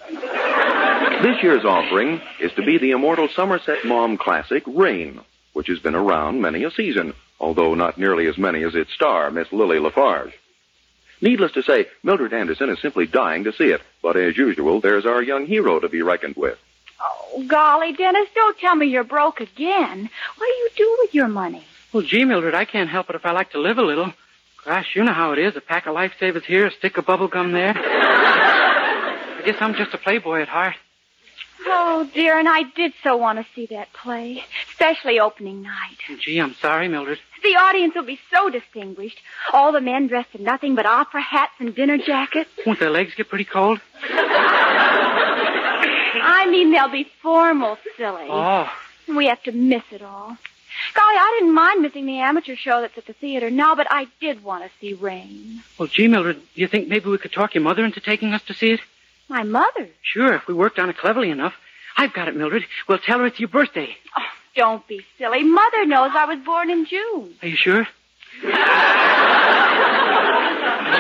This 0.09 1.43
year's 1.43 1.63
offering 1.63 2.21
is 2.39 2.51
to 2.53 2.63
be 2.63 2.79
the 2.79 2.91
immortal 2.91 3.27
Somerset 3.27 3.85
Maugham 3.85 4.17
classic, 4.17 4.63
Rain, 4.65 5.21
which 5.53 5.67
has 5.67 5.77
been 5.77 5.93
around 5.93 6.41
many 6.41 6.63
a 6.63 6.71
season, 6.71 7.13
although 7.39 7.75
not 7.75 7.99
nearly 7.99 8.25
as 8.25 8.37
many 8.39 8.63
as 8.63 8.73
its 8.73 8.91
star, 8.93 9.29
Miss 9.29 9.51
Lily 9.51 9.77
Lafarge. 9.77 10.33
Needless 11.21 11.51
to 11.51 11.61
say, 11.61 11.85
Mildred 12.01 12.33
Anderson 12.33 12.71
is 12.71 12.79
simply 12.79 13.05
dying 13.05 13.43
to 13.43 13.53
see 13.53 13.65
it, 13.65 13.81
but 14.01 14.17
as 14.17 14.37
usual, 14.37 14.81
there's 14.81 15.05
our 15.05 15.21
young 15.21 15.45
hero 15.45 15.79
to 15.79 15.89
be 15.89 16.01
reckoned 16.01 16.35
with. 16.35 16.57
Oh, 17.01 17.43
golly, 17.47 17.93
Dennis, 17.93 18.27
don't 18.35 18.57
tell 18.59 18.75
me 18.75 18.87
you're 18.87 19.03
broke 19.03 19.41
again. 19.41 20.09
What 20.37 20.45
do 20.45 20.53
you 20.53 20.69
do 20.75 20.97
with 21.01 21.15
your 21.15 21.27
money? 21.27 21.63
Well, 21.93 22.03
gee, 22.03 22.25
Mildred, 22.25 22.55
I 22.55 22.65
can't 22.65 22.89
help 22.89 23.09
it 23.09 23.15
if 23.15 23.25
I 23.25 23.31
like 23.31 23.51
to 23.51 23.59
live 23.59 23.77
a 23.77 23.83
little. 23.83 24.13
Gosh, 24.65 24.95
you 24.95 25.03
know 25.03 25.13
how 25.13 25.31
it 25.31 25.39
is. 25.39 25.55
A 25.55 25.61
pack 25.61 25.87
of 25.87 25.95
lifesavers 25.95 26.43
here, 26.45 26.67
a 26.67 26.71
stick 26.71 26.97
of 26.97 27.05
bubble 27.05 27.27
gum 27.27 27.51
there. 27.51 27.73
I 27.77 29.41
guess 29.43 29.57
I'm 29.59 29.73
just 29.73 29.93
a 29.93 29.97
playboy 29.97 30.41
at 30.41 30.47
heart. 30.47 30.75
Oh, 31.65 32.09
dear, 32.13 32.37
and 32.37 32.47
I 32.47 32.63
did 32.75 32.93
so 33.03 33.17
want 33.17 33.39
to 33.39 33.45
see 33.53 33.67
that 33.67 33.91
play, 33.93 34.43
especially 34.69 35.19
opening 35.19 35.61
night. 35.61 35.97
Gee, 36.19 36.39
I'm 36.39 36.53
sorry, 36.55 36.87
Mildred. 36.87 37.19
The 37.43 37.55
audience 37.55 37.95
will 37.95 38.03
be 38.05 38.19
so 38.33 38.49
distinguished. 38.49 39.19
All 39.51 39.71
the 39.71 39.81
men 39.81 40.07
dressed 40.07 40.35
in 40.35 40.43
nothing 40.43 40.75
but 40.75 40.85
opera 40.85 41.21
hats 41.21 41.53
and 41.59 41.73
dinner 41.75 41.97
jackets. 41.97 42.49
Won't 42.65 42.79
their 42.79 42.89
legs 42.91 43.13
get 43.15 43.29
pretty 43.29 43.45
cold? 43.45 43.79
I 46.23 46.47
mean, 46.49 46.71
they'll 46.71 46.91
be 46.91 47.07
formal, 47.21 47.77
silly. 47.97 48.27
Oh. 48.29 48.71
We 49.07 49.25
have 49.27 49.41
to 49.43 49.51
miss 49.51 49.83
it 49.91 50.01
all. 50.01 50.37
Golly, 50.93 51.17
I 51.17 51.37
didn't 51.39 51.53
mind 51.53 51.81
missing 51.81 52.05
the 52.05 52.19
amateur 52.19 52.55
show 52.55 52.81
that's 52.81 52.97
at 52.97 53.05
the 53.05 53.13
theater 53.13 53.49
now, 53.49 53.75
but 53.75 53.87
I 53.89 54.07
did 54.19 54.43
want 54.43 54.63
to 54.63 54.69
see 54.79 54.93
Rain. 54.93 55.63
Well, 55.77 55.87
gee, 55.87 56.07
Mildred, 56.07 56.37
do 56.37 56.61
you 56.61 56.67
think 56.67 56.87
maybe 56.87 57.09
we 57.09 57.17
could 57.17 57.31
talk 57.31 57.55
your 57.55 57.63
mother 57.63 57.83
into 57.83 57.99
taking 57.99 58.33
us 58.33 58.41
to 58.43 58.53
see 58.53 58.71
it? 58.71 58.79
My 59.27 59.43
mother? 59.43 59.89
Sure, 60.01 60.33
if 60.33 60.47
we 60.47 60.53
worked 60.53 60.79
on 60.79 60.89
it 60.89 60.97
cleverly 60.97 61.29
enough. 61.29 61.53
I've 61.97 62.13
got 62.13 62.27
it, 62.27 62.35
Mildred. 62.35 62.65
We'll 62.87 62.99
tell 62.99 63.19
her 63.19 63.25
it's 63.25 63.39
your 63.39 63.49
birthday. 63.49 63.95
Oh, 64.17 64.21
don't 64.55 64.87
be 64.87 65.01
silly. 65.17 65.43
Mother 65.43 65.85
knows 65.85 66.11
I 66.13 66.25
was 66.25 66.39
born 66.43 66.69
in 66.69 66.85
June. 66.85 67.33
Are 67.41 67.47
you 67.47 67.57
sure? 67.57 67.81
uh, 67.81 67.87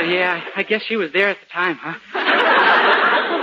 yeah, 0.03 0.41
I 0.55 0.63
guess 0.67 0.83
she 0.83 0.95
was 0.95 1.11
there 1.11 1.29
at 1.29 1.37
the 1.39 1.45
time, 1.51 1.77
huh? 1.79 1.97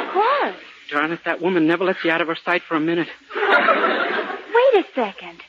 Of 0.07 0.13
course. 0.13 0.57
Darn 0.91 1.13
it, 1.13 1.21
that 1.25 1.41
woman 1.43 1.67
never 1.67 1.85
lets 1.85 2.03
you 2.05 2.11
out 2.11 2.21
of 2.21 2.29
her 2.29 2.37
sight 2.45 2.63
for 2.67 2.75
a 2.75 2.81
minute. 2.81 3.09
Wait 3.35 4.75
a 4.75 4.85
second. 4.95 5.43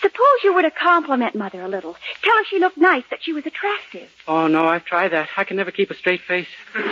Suppose 0.00 0.42
you 0.44 0.52
were 0.54 0.62
to 0.62 0.70
compliment 0.70 1.34
Mother 1.34 1.62
a 1.62 1.68
little. 1.68 1.96
Tell 2.22 2.36
her 2.36 2.44
she 2.50 2.58
looked 2.58 2.76
nice, 2.76 3.04
that 3.10 3.20
she 3.22 3.32
was 3.32 3.46
attractive. 3.46 4.08
Oh, 4.28 4.46
no, 4.48 4.66
I've 4.66 4.84
tried 4.84 5.12
that. 5.12 5.28
I 5.36 5.44
can 5.44 5.56
never 5.56 5.70
keep 5.70 5.90
a 5.90 5.94
straight 5.94 6.20
face. 6.26 6.48
Dear, 6.74 6.84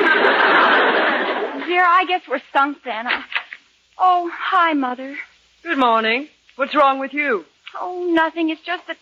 I 1.84 2.04
guess 2.08 2.22
we're 2.28 2.40
sunk 2.52 2.78
then. 2.84 3.06
I... 3.06 3.22
Oh, 3.98 4.30
hi, 4.32 4.72
Mother. 4.72 5.16
Good 5.62 5.78
morning. 5.78 6.28
What's 6.56 6.74
wrong 6.74 6.98
with 6.98 7.12
you? 7.12 7.44
Oh, 7.78 8.10
nothing. 8.12 8.50
It's 8.50 8.60
just 8.62 8.86
that. 8.86 8.96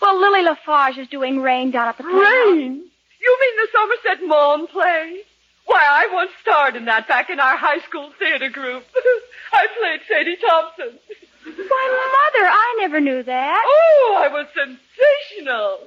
Well, 0.00 0.20
Lily 0.20 0.42
Lafarge 0.42 0.98
is 0.98 1.08
doing 1.08 1.40
rain 1.40 1.70
down 1.70 1.88
at 1.88 1.96
the 1.96 2.02
playhouse. 2.02 2.20
Rain? 2.22 2.84
You 3.20 3.38
mean 3.40 3.56
the 3.56 3.68
Somerset 3.72 4.28
Maugham 4.28 4.66
play? 4.66 5.20
Why, 5.66 5.80
I 5.82 6.08
once 6.12 6.30
starred 6.42 6.76
in 6.76 6.84
that 6.86 7.08
back 7.08 7.30
in 7.30 7.40
our 7.40 7.56
high 7.56 7.80
school 7.88 8.10
theater 8.18 8.50
group. 8.50 8.84
I 9.52 9.66
played 9.78 10.00
Sadie 10.08 10.36
Thompson. 10.36 10.98
Why, 11.44 12.32
Mother, 12.34 12.46
I 12.50 12.76
never 12.80 13.00
knew 13.00 13.22
that. 13.22 13.62
Oh, 13.66 14.20
I 14.22 14.28
was 14.28 14.46
sensational. 14.54 15.78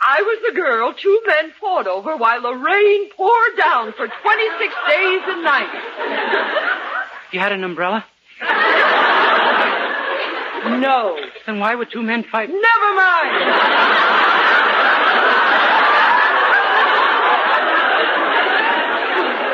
I 0.00 0.22
was 0.22 0.42
the 0.48 0.54
girl 0.54 0.94
two 0.94 1.20
men 1.26 1.52
fought 1.60 1.86
over 1.86 2.16
while 2.16 2.40
the 2.40 2.54
rain 2.54 3.10
poured 3.10 3.56
down 3.58 3.92
for 3.92 4.06
26 4.08 4.74
days 4.88 5.20
and 5.26 5.44
nights. 5.44 5.76
You 7.32 7.40
had 7.40 7.52
an 7.52 7.64
umbrella? 7.64 8.06
No. 10.80 11.18
Then 11.46 11.58
why 11.58 11.74
would 11.74 11.90
two 11.90 12.02
men 12.02 12.24
fight? 12.24 12.48
Never 12.48 12.94
mind. 12.94 13.70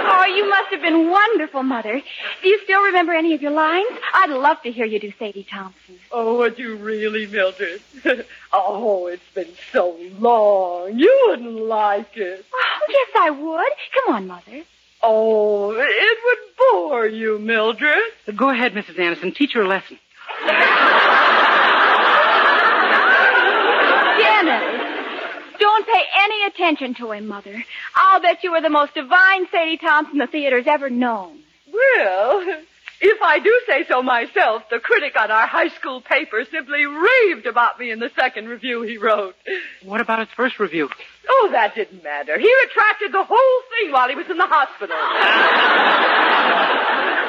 Oh, 0.09 0.25
you 0.25 0.49
must 0.49 0.71
have 0.71 0.83
been 0.83 1.11
wonderful, 1.11 1.63
Mother. 1.63 2.01
Do 2.43 2.49
you 2.49 2.61
still 2.65 2.83
remember 2.85 3.13
any 3.13 3.35
of 3.35 3.43
your 3.43 3.51
lines? 3.51 3.89
I'd 4.15 4.31
love 4.31 4.63
to 4.63 4.71
hear 4.71 4.87
you 4.87 5.01
do 5.01 5.13
Sadie 5.19 5.47
Thompson. 5.51 5.99
Oh, 6.13 6.39
would 6.39 6.59
you 6.59 6.77
really, 6.77 7.27
Mildred? 7.27 7.83
oh, 8.53 9.07
it's 9.09 9.23
been 9.35 9.53
so 9.73 9.97
long. 10.19 10.99
You 10.99 11.27
wouldn't 11.29 11.61
like 11.63 12.17
it. 12.17 12.45
Oh, 12.55 12.87
yes, 12.89 13.09
I 13.19 13.31
would. 13.31 13.73
Come 14.05 14.15
on, 14.15 14.27
Mother. 14.27 14.63
Oh, 15.03 15.73
it 15.73 16.19
would 16.25 16.39
bore 16.59 17.07
you, 17.07 17.39
Mildred. 17.39 18.03
Go 18.35 18.51
ahead, 18.51 18.73
Mrs. 18.75 18.99
Anderson. 18.99 19.33
Teach 19.33 19.53
her 19.55 19.63
a 19.63 19.69
lesson. 19.69 19.99
Dennis, 24.19 24.85
don't 25.59 25.87
pay 25.87 26.03
any 26.25 26.45
attention 26.47 26.95
to 26.95 27.13
him, 27.13 27.27
Mother. 27.27 27.65
I'll 27.95 28.21
bet 28.21 28.43
you 28.45 28.53
were 28.53 28.61
the 28.61 28.71
most 28.71 28.95
divine 28.95 29.47
Sadie 29.51 29.77
Thompson 29.77 30.19
the 30.19 30.27
theater's 30.27 30.67
ever 30.67 30.89
known. 30.91 31.39
Well, 31.73 32.63
if 33.01 33.21
I 33.23 33.39
do 33.39 33.61
say 33.67 33.85
so 33.89 34.03
myself, 34.03 34.63
the 34.71 34.79
critic 34.79 35.15
on 35.21 35.31
our 35.31 35.47
high 35.47 35.69
school 35.69 36.01
paper 36.01 36.45
simply 36.51 36.87
raved 36.87 37.47
about 37.47 37.79
me 37.79 37.91
in 37.91 37.99
the 38.01 38.11
second 38.17 38.49
review 38.49 38.83
he 38.83 38.97
wrote. 38.97 39.35
What 39.83 40.01
about 40.01 40.21
his 40.21 40.29
first 40.35 40.59
review? 40.59 40.89
Oh, 41.29 41.49
that 41.53 41.75
didn't 41.75 42.03
matter. 42.03 42.39
He 42.39 42.51
retracted 42.65 43.13
the 43.13 43.25
whole 43.25 43.63
thing 43.71 43.93
while 43.93 44.09
he 44.09 44.15
was 44.15 44.31
in 44.31 44.39
the 44.39 44.47
hospital. 44.47 44.97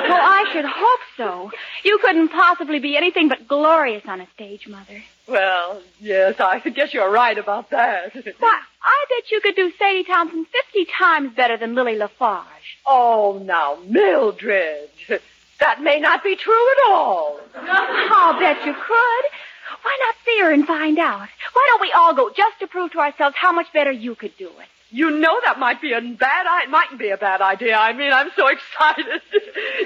Well, 0.07 0.21
I 0.21 0.45
should 0.53 0.65
hope 0.65 0.99
so. 1.17 1.51
You 1.84 1.97
couldn't 2.01 2.30
possibly 2.30 2.80
be 2.80 2.95
anything 2.95 3.28
but 3.28 3.47
glorious 3.47 4.03
on 4.07 4.21
a 4.21 4.28
stage, 4.36 4.67
Mother. 4.67 5.03
Well, 5.28 5.82
yes, 5.99 6.39
I 6.39 6.59
guess 6.59 6.93
you're 6.93 7.11
right 7.11 7.38
about 7.38 7.69
that. 7.71 8.13
Why, 8.39 8.59
I 8.84 9.05
bet 9.09 9.32
you 9.32 9.41
could 9.41 9.55
do 9.55 9.71
Sadie 9.78 10.03
Thompson 10.05 10.45
50 10.45 10.86
times 10.97 11.34
better 11.36 11.57
than 11.57 11.75
Lily 11.75 11.97
Lafarge. 11.97 12.78
Oh, 12.86 13.41
now, 13.43 13.78
Mildred. 13.88 14.89
That 15.59 15.82
may 15.82 15.99
not 15.99 16.23
be 16.23 16.36
true 16.36 16.53
at 16.71 16.91
all. 16.91 17.39
I'll 17.55 18.39
bet 18.39 18.65
you 18.65 18.73
could. 18.73 19.25
Why 19.82 19.97
not 20.05 20.15
see 20.25 20.39
her 20.41 20.51
and 20.51 20.65
find 20.65 20.97
out? 20.99 21.28
Why 21.53 21.67
don't 21.69 21.82
we 21.82 21.91
all 21.91 22.13
go 22.13 22.30
just 22.30 22.59
to 22.59 22.67
prove 22.67 22.91
to 22.93 22.99
ourselves 22.99 23.36
how 23.38 23.51
much 23.51 23.67
better 23.73 23.91
you 23.91 24.15
could 24.15 24.38
do 24.38 24.47
it? 24.47 24.67
You 24.91 25.09
know 25.11 25.38
that 25.45 25.59
might 25.59 25.82
be 25.82 25.91
a 25.91 25.99
bad 25.99 26.45
I 26.47 26.65
mightn't 26.67 26.99
be 26.99 27.09
a 27.09 27.17
bad 27.17 27.41
idea. 27.41 27.75
I 27.78 27.91
mean, 27.91 28.13
I'm 28.13 28.30
so 28.38 28.47
excited. 28.55 29.21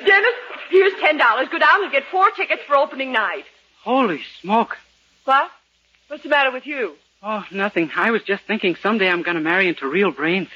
Dennis, 0.06 0.34
here's 0.70 0.94
ten 1.00 1.18
dollars. 1.18 1.48
Go 1.52 1.58
down 1.58 1.84
and 1.84 1.92
get 1.92 2.04
four 2.12 2.30
tickets 2.32 2.62
for 2.68 2.76
opening 2.76 3.12
night. 3.12 3.46
Holy 3.84 4.22
smoke. 4.42 4.78
What? 5.26 5.50
What's 6.08 6.24
the 6.24 6.30
matter 6.30 6.52
with 6.52 6.66
you? 6.66 6.96
Oh, 7.24 7.46
nothing. 7.52 7.92
I 7.96 8.12
was 8.12 8.24
just 8.24 8.44
thinking 8.46 8.76
someday 8.82 9.08
I'm 9.10 9.22
going 9.22 9.36
to 9.36 9.42
marry 9.42 9.68
into 9.68 9.88
real 9.88 10.12
brains. 10.12 10.50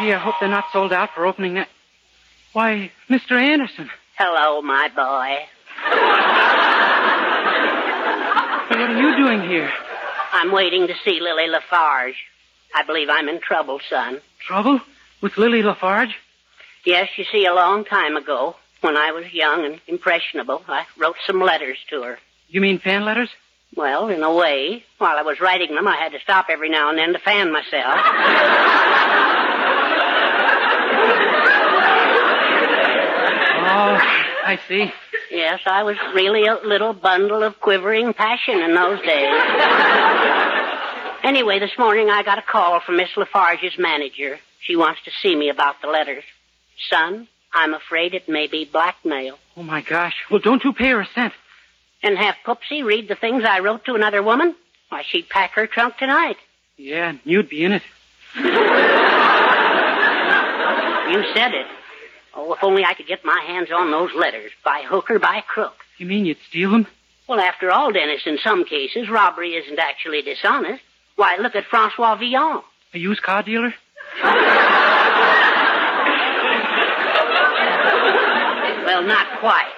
Gee, 0.00 0.12
I 0.14 0.18
hope 0.18 0.34
they're 0.40 0.48
not 0.48 0.64
sold 0.72 0.92
out 0.92 1.10
for 1.14 1.26
opening 1.26 1.54
night. 1.54 1.68
Why, 2.52 2.90
Mr. 3.08 3.32
Anderson. 3.32 3.90
Hello, 4.16 4.60
my 4.62 4.88
boy. 4.88 5.36
What 8.70 8.90
are 8.90 8.98
you 8.98 9.16
doing 9.16 9.48
here? 9.48 9.70
I'm 10.32 10.50
waiting 10.52 10.86
to 10.86 10.94
see 11.04 11.20
Lily 11.20 11.46
Lafarge. 11.48 12.16
I 12.74 12.82
believe 12.84 13.08
I'm 13.10 13.28
in 13.28 13.40
trouble, 13.40 13.80
son. 13.88 14.20
Trouble? 14.40 14.80
With 15.20 15.36
Lily 15.36 15.62
Lafarge? 15.62 16.14
Yes, 16.84 17.08
you 17.16 17.24
see, 17.30 17.44
a 17.46 17.54
long 17.54 17.84
time 17.84 18.16
ago, 18.16 18.56
when 18.80 18.96
I 18.96 19.12
was 19.12 19.32
young 19.34 19.66
and 19.66 19.80
impressionable, 19.86 20.62
I 20.66 20.86
wrote 20.96 21.16
some 21.26 21.40
letters 21.40 21.78
to 21.90 22.02
her. 22.02 22.18
You 22.48 22.60
mean 22.60 22.78
fan 22.78 23.04
letters? 23.04 23.28
Well, 23.76 24.08
in 24.08 24.22
a 24.22 24.34
way. 24.34 24.82
While 24.98 25.16
I 25.16 25.22
was 25.22 25.40
writing 25.40 25.74
them, 25.74 25.86
I 25.86 25.96
had 25.96 26.12
to 26.12 26.20
stop 26.20 26.46
every 26.48 26.70
now 26.70 26.88
and 26.90 26.98
then 26.98 27.12
to 27.12 27.18
fan 27.18 27.52
myself. 27.52 27.98
Oh, 33.72 33.96
I 34.44 34.58
see. 34.66 34.92
Yes, 35.30 35.60
I 35.66 35.84
was 35.84 35.96
really 36.14 36.46
a 36.46 36.54
little 36.66 36.92
bundle 36.92 37.42
of 37.44 37.60
quivering 37.60 38.12
passion 38.14 38.60
in 38.60 38.74
those 38.74 39.00
days. 39.02 40.59
Anyway, 41.22 41.58
this 41.58 41.76
morning 41.78 42.10
I 42.10 42.22
got 42.22 42.38
a 42.38 42.42
call 42.42 42.80
from 42.80 42.96
Miss 42.96 43.10
Lafarge's 43.16 43.78
manager. 43.78 44.38
She 44.60 44.76
wants 44.76 45.00
to 45.04 45.10
see 45.22 45.34
me 45.34 45.48
about 45.48 45.80
the 45.82 45.88
letters. 45.88 46.24
Son, 46.90 47.28
I'm 47.52 47.74
afraid 47.74 48.14
it 48.14 48.28
may 48.28 48.46
be 48.46 48.64
blackmail. 48.64 49.38
Oh, 49.56 49.62
my 49.62 49.80
gosh. 49.80 50.14
Well, 50.30 50.40
don't 50.40 50.64
you 50.64 50.72
pay 50.72 50.90
her 50.90 51.00
a 51.00 51.08
cent. 51.14 51.32
And 52.02 52.16
have 52.16 52.36
Poopsie 52.46 52.84
read 52.84 53.08
the 53.08 53.14
things 53.14 53.44
I 53.44 53.60
wrote 53.60 53.84
to 53.86 53.94
another 53.94 54.22
woman? 54.22 54.54
Why, 54.88 55.02
she'd 55.08 55.28
pack 55.28 55.52
her 55.52 55.66
trunk 55.66 55.96
tonight. 55.98 56.36
Yeah, 56.76 57.10
and 57.10 57.20
you'd 57.24 57.48
be 57.48 57.64
in 57.64 57.72
it. 57.72 57.82
You 61.10 61.24
said 61.34 61.54
it. 61.54 61.66
Oh, 62.36 62.52
if 62.54 62.62
only 62.62 62.84
I 62.84 62.94
could 62.94 63.08
get 63.08 63.24
my 63.24 63.42
hands 63.44 63.70
on 63.74 63.90
those 63.90 64.10
letters, 64.14 64.52
by 64.64 64.84
hook 64.86 65.10
or 65.10 65.18
by 65.18 65.40
crook. 65.44 65.74
You 65.98 66.06
mean 66.06 66.24
you'd 66.24 66.38
steal 66.48 66.70
them? 66.70 66.86
Well, 67.28 67.40
after 67.40 67.72
all, 67.72 67.90
Dennis, 67.90 68.22
in 68.26 68.38
some 68.38 68.64
cases, 68.64 69.08
robbery 69.08 69.54
isn't 69.54 69.78
actually 69.78 70.22
dishonest. 70.22 70.82
Why, 71.20 71.36
look 71.36 71.54
at 71.54 71.66
Francois 71.66 72.16
Villon. 72.16 72.62
A 72.94 72.98
used 72.98 73.20
car 73.20 73.42
dealer? 73.42 73.74
Well, 78.86 79.02
not 79.02 79.26
quite. 79.38 79.70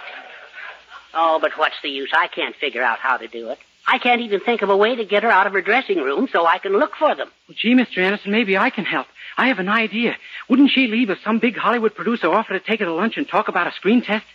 Oh, 1.13 1.41
but 1.41 1.59
what's 1.59 1.75
the 1.83 1.89
use? 1.89 2.13
I 2.17 2.29
can't 2.29 2.55
figure 2.55 2.85
out 2.85 3.01
how 3.01 3.17
to 3.17 3.27
do 3.27 3.49
it. 3.49 3.59
I 3.89 3.99
can't 3.99 4.21
even 4.21 4.39
think 4.39 4.63
of 4.63 4.71
a 4.71 4.77
way 4.77 4.95
to 4.95 5.05
get 5.05 5.25
her 5.25 5.31
out 5.33 5.49
of 5.49 5.53
her 5.55 5.63
dressing 5.63 5.99
room 5.99 6.29
so 6.33 6.47
I 6.47 6.59
can 6.59 6.79
look 6.79 6.95
for 6.95 7.13
them. 7.17 7.29
Well, 7.49 7.57
gee, 7.61 7.75
Mr. 7.75 7.99
Anderson, 7.99 8.31
maybe 8.31 8.57
I 8.57 8.71
can 8.71 8.85
help. 8.85 9.09
I 9.37 9.49
have 9.49 9.59
an 9.59 9.69
idea. 9.69 10.15
Wouldn't 10.49 10.71
she 10.71 10.87
leave 10.87 11.11
if 11.11 11.19
some 11.25 11.41
big 11.41 11.57
Hollywood 11.57 11.97
producer 11.97 12.33
offered 12.33 12.53
to 12.53 12.61
take 12.61 12.79
her 12.79 12.87
to 12.87 12.95
lunch 12.95 13.17
and 13.17 13.29
talk 13.29 13.49
about 13.49 13.67
a 13.67 13.73
screen 13.73 14.03
test? 14.03 14.27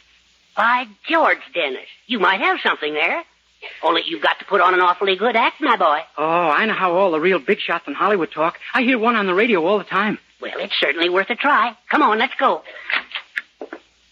By 0.58 0.88
George, 1.08 1.40
Dennis, 1.54 1.88
you 2.06 2.20
might 2.20 2.42
have 2.42 2.58
something 2.62 2.94
there. 2.94 3.24
Only 3.84 4.04
you've 4.06 4.22
got 4.22 4.40
to 4.40 4.46
put 4.46 4.62
on 4.62 4.74
an 4.74 4.80
awfully 4.80 5.16
good 5.16 5.36
act, 5.36 5.62
my 5.62 5.78
boy. 5.78 6.00
Oh, 6.18 6.50
I 6.50 6.66
know 6.66 6.74
how 6.74 6.96
all 6.96 7.12
the 7.12 7.20
real 7.20 7.40
big 7.40 7.60
shots 7.60 7.88
in 7.88 7.94
Hollywood 7.94 8.32
talk. 8.32 8.58
I 8.74 8.84
hear 8.84 8.98
one 8.98 9.16
on 9.16 9.28
the 9.28 9.34
radio 9.34 9.66
all 9.66 9.78
the 9.78 9.84
time. 9.84 10.18
Well, 10.42 10.54
it's 10.58 10.76
certainly 10.80 11.10
worth 11.10 11.30
a 11.30 11.36
try. 11.36 11.76
Come 11.90 12.02
on, 12.02 12.20
let's 12.20 12.34
go. 12.40 12.64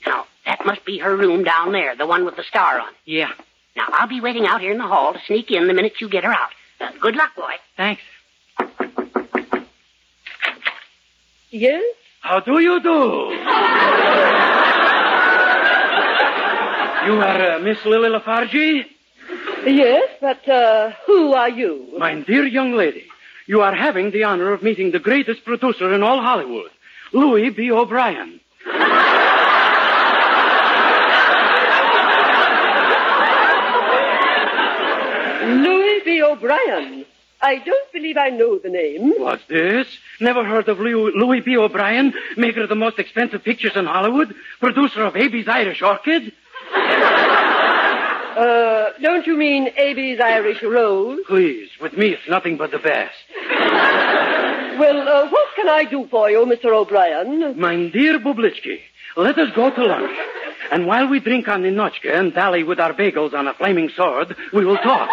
Now, 0.05 0.25
that 0.45 0.65
must 0.65 0.85
be 0.85 0.99
her 0.99 1.15
room 1.15 1.43
down 1.43 1.71
there, 1.71 1.95
the 1.95 2.07
one 2.07 2.25
with 2.25 2.35
the 2.35 2.43
star 2.43 2.79
on. 2.79 2.91
Yeah. 3.05 3.31
Now, 3.75 3.85
I'll 3.89 4.07
be 4.07 4.21
waiting 4.21 4.45
out 4.45 4.61
here 4.61 4.71
in 4.71 4.77
the 4.77 4.87
hall 4.87 5.13
to 5.13 5.19
sneak 5.27 5.51
in 5.51 5.67
the 5.67 5.73
minute 5.73 5.93
you 5.99 6.09
get 6.09 6.23
her 6.23 6.31
out. 6.31 6.49
Uh, 6.79 6.91
good 6.99 7.15
luck, 7.15 7.35
boy. 7.35 7.53
Thanks. 7.77 8.01
Yes? 11.51 11.83
How 12.21 12.39
do 12.39 12.59
you 12.59 12.81
do? 12.81 12.89
you 17.05 17.21
are 17.21 17.51
uh, 17.51 17.59
Miss 17.59 17.77
Lily 17.85 18.09
Lafarge? 18.09 18.85
Yes, 19.65 20.09
but 20.21 20.47
uh, 20.47 20.91
who 21.07 21.33
are 21.33 21.49
you? 21.49 21.95
My 21.97 22.13
dear 22.21 22.45
young 22.45 22.73
lady, 22.73 23.05
you 23.47 23.61
are 23.61 23.73
having 23.73 24.11
the 24.11 24.23
honor 24.23 24.53
of 24.53 24.61
meeting 24.61 24.91
the 24.91 24.99
greatest 24.99 25.43
producer 25.43 25.93
in 25.93 26.03
all 26.03 26.21
Hollywood, 26.21 26.69
Louis 27.13 27.49
B. 27.49 27.71
O'Brien. 27.71 28.39
Louis 35.45 36.01
B. 36.03 36.21
O'Brien. 36.23 37.05
I 37.41 37.57
don't 37.57 37.91
believe 37.91 38.17
I 38.17 38.29
know 38.29 38.57
the 38.57 38.69
name. 38.69 39.13
What's 39.19 39.45
this? 39.45 39.87
Never 40.19 40.43
heard 40.43 40.67
of 40.69 40.79
Louis 40.79 41.41
B. 41.41 41.57
O'Brien, 41.57 42.13
maker 42.37 42.63
of 42.63 42.69
the 42.69 42.75
most 42.75 42.97
expensive 42.97 43.43
pictures 43.43 43.75
in 43.75 43.85
Hollywood, 43.85 44.33
producer 44.59 45.03
of 45.03 45.15
Abe's 45.15 45.47
Irish 45.47 45.81
Orchid? 45.81 46.31
Uh, 48.35 48.64
don't 49.01 49.25
you 49.27 49.37
mean 49.37 49.67
Abe's 49.67 50.19
Irish 50.19 50.61
Rose? 50.63 51.19
Please, 51.27 51.69
with 51.81 51.97
me 51.97 52.09
it's 52.09 52.27
nothing 52.29 52.57
but 52.57 52.71
the 52.71 52.79
best. 52.79 53.15
Well, 54.77 55.07
uh, 55.07 55.29
what 55.29 55.47
can 55.55 55.69
I 55.69 55.85
do 55.85 56.05
for 56.11 56.29
you, 56.29 56.45
Mr. 56.45 56.65
O'Brien? 56.65 57.57
My 57.57 57.75
dear 57.89 58.19
Bublitsky, 58.19 58.79
let 59.15 59.39
us 59.39 59.49
go 59.55 59.69
to 59.73 59.85
lunch. 59.85 60.11
And 60.69 60.85
while 60.85 61.07
we 61.07 61.21
drink 61.21 61.47
on 61.47 61.61
the 61.61 61.69
notchka 61.69 62.13
and 62.13 62.33
dally 62.33 62.63
with 62.63 62.81
our 62.81 62.93
bagels 62.93 63.33
on 63.33 63.47
a 63.47 63.53
flaming 63.53 63.87
sword, 63.95 64.35
we 64.51 64.65
will 64.65 64.75
talk. 64.75 65.07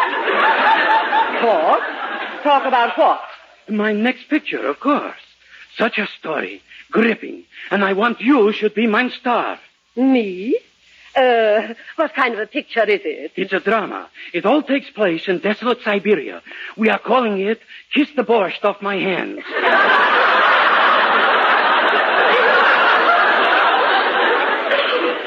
Talk? 1.40 1.80
Talk 2.42 2.66
about 2.66 2.98
what? 2.98 3.20
My 3.68 3.92
next 3.92 4.28
picture, 4.28 4.66
of 4.66 4.80
course. 4.80 5.20
Such 5.78 5.98
a 5.98 6.08
story. 6.18 6.60
Gripping. 6.90 7.44
And 7.70 7.84
I 7.84 7.92
want 7.92 8.20
you 8.20 8.52
should 8.52 8.74
be 8.74 8.88
my 8.88 9.10
star. 9.10 9.60
Me? 9.94 10.58
Uh, 11.14 11.74
what 11.96 12.14
kind 12.14 12.34
of 12.34 12.40
a 12.40 12.46
picture 12.46 12.84
is 12.84 13.00
it? 13.04 13.32
It's 13.36 13.52
a 13.52 13.60
drama. 13.60 14.08
It 14.32 14.46
all 14.46 14.62
takes 14.62 14.88
place 14.90 15.28
in 15.28 15.38
desolate 15.40 15.82
Siberia. 15.82 16.42
We 16.76 16.88
are 16.88 16.98
calling 16.98 17.40
it 17.40 17.60
Kiss 17.92 18.08
the 18.16 18.22
Borscht 18.22 18.64
Off 18.64 18.80
My 18.80 18.96
Hands. 18.96 19.42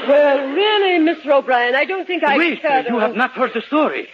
Well, 0.08 0.48
really, 0.54 1.00
Mr. 1.06 1.32
O'Brien, 1.32 1.74
I 1.76 1.86
don't 1.86 2.06
think 2.06 2.24
I 2.24 2.38
Wait, 2.38 2.62
you 2.64 3.00
have 3.00 3.16
not 3.16 3.32
heard 3.32 3.54
the 3.54 3.62
story. 3.62 4.08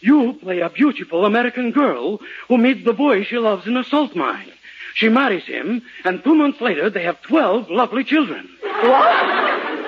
You 0.00 0.34
play 0.34 0.60
a 0.60 0.68
beautiful 0.68 1.24
American 1.24 1.70
girl 1.72 2.20
who 2.48 2.58
meets 2.58 2.84
the 2.84 2.92
boy 2.92 3.24
she 3.24 3.38
loves 3.38 3.66
in 3.66 3.76
a 3.76 3.84
salt 3.84 4.14
mine. 4.14 4.50
She 4.94 5.08
marries 5.08 5.44
him, 5.44 5.82
and 6.04 6.22
two 6.22 6.34
months 6.34 6.60
later 6.60 6.90
they 6.90 7.04
have 7.04 7.22
twelve 7.22 7.70
lovely 7.70 8.04
children. 8.04 8.48
What? 8.62 9.79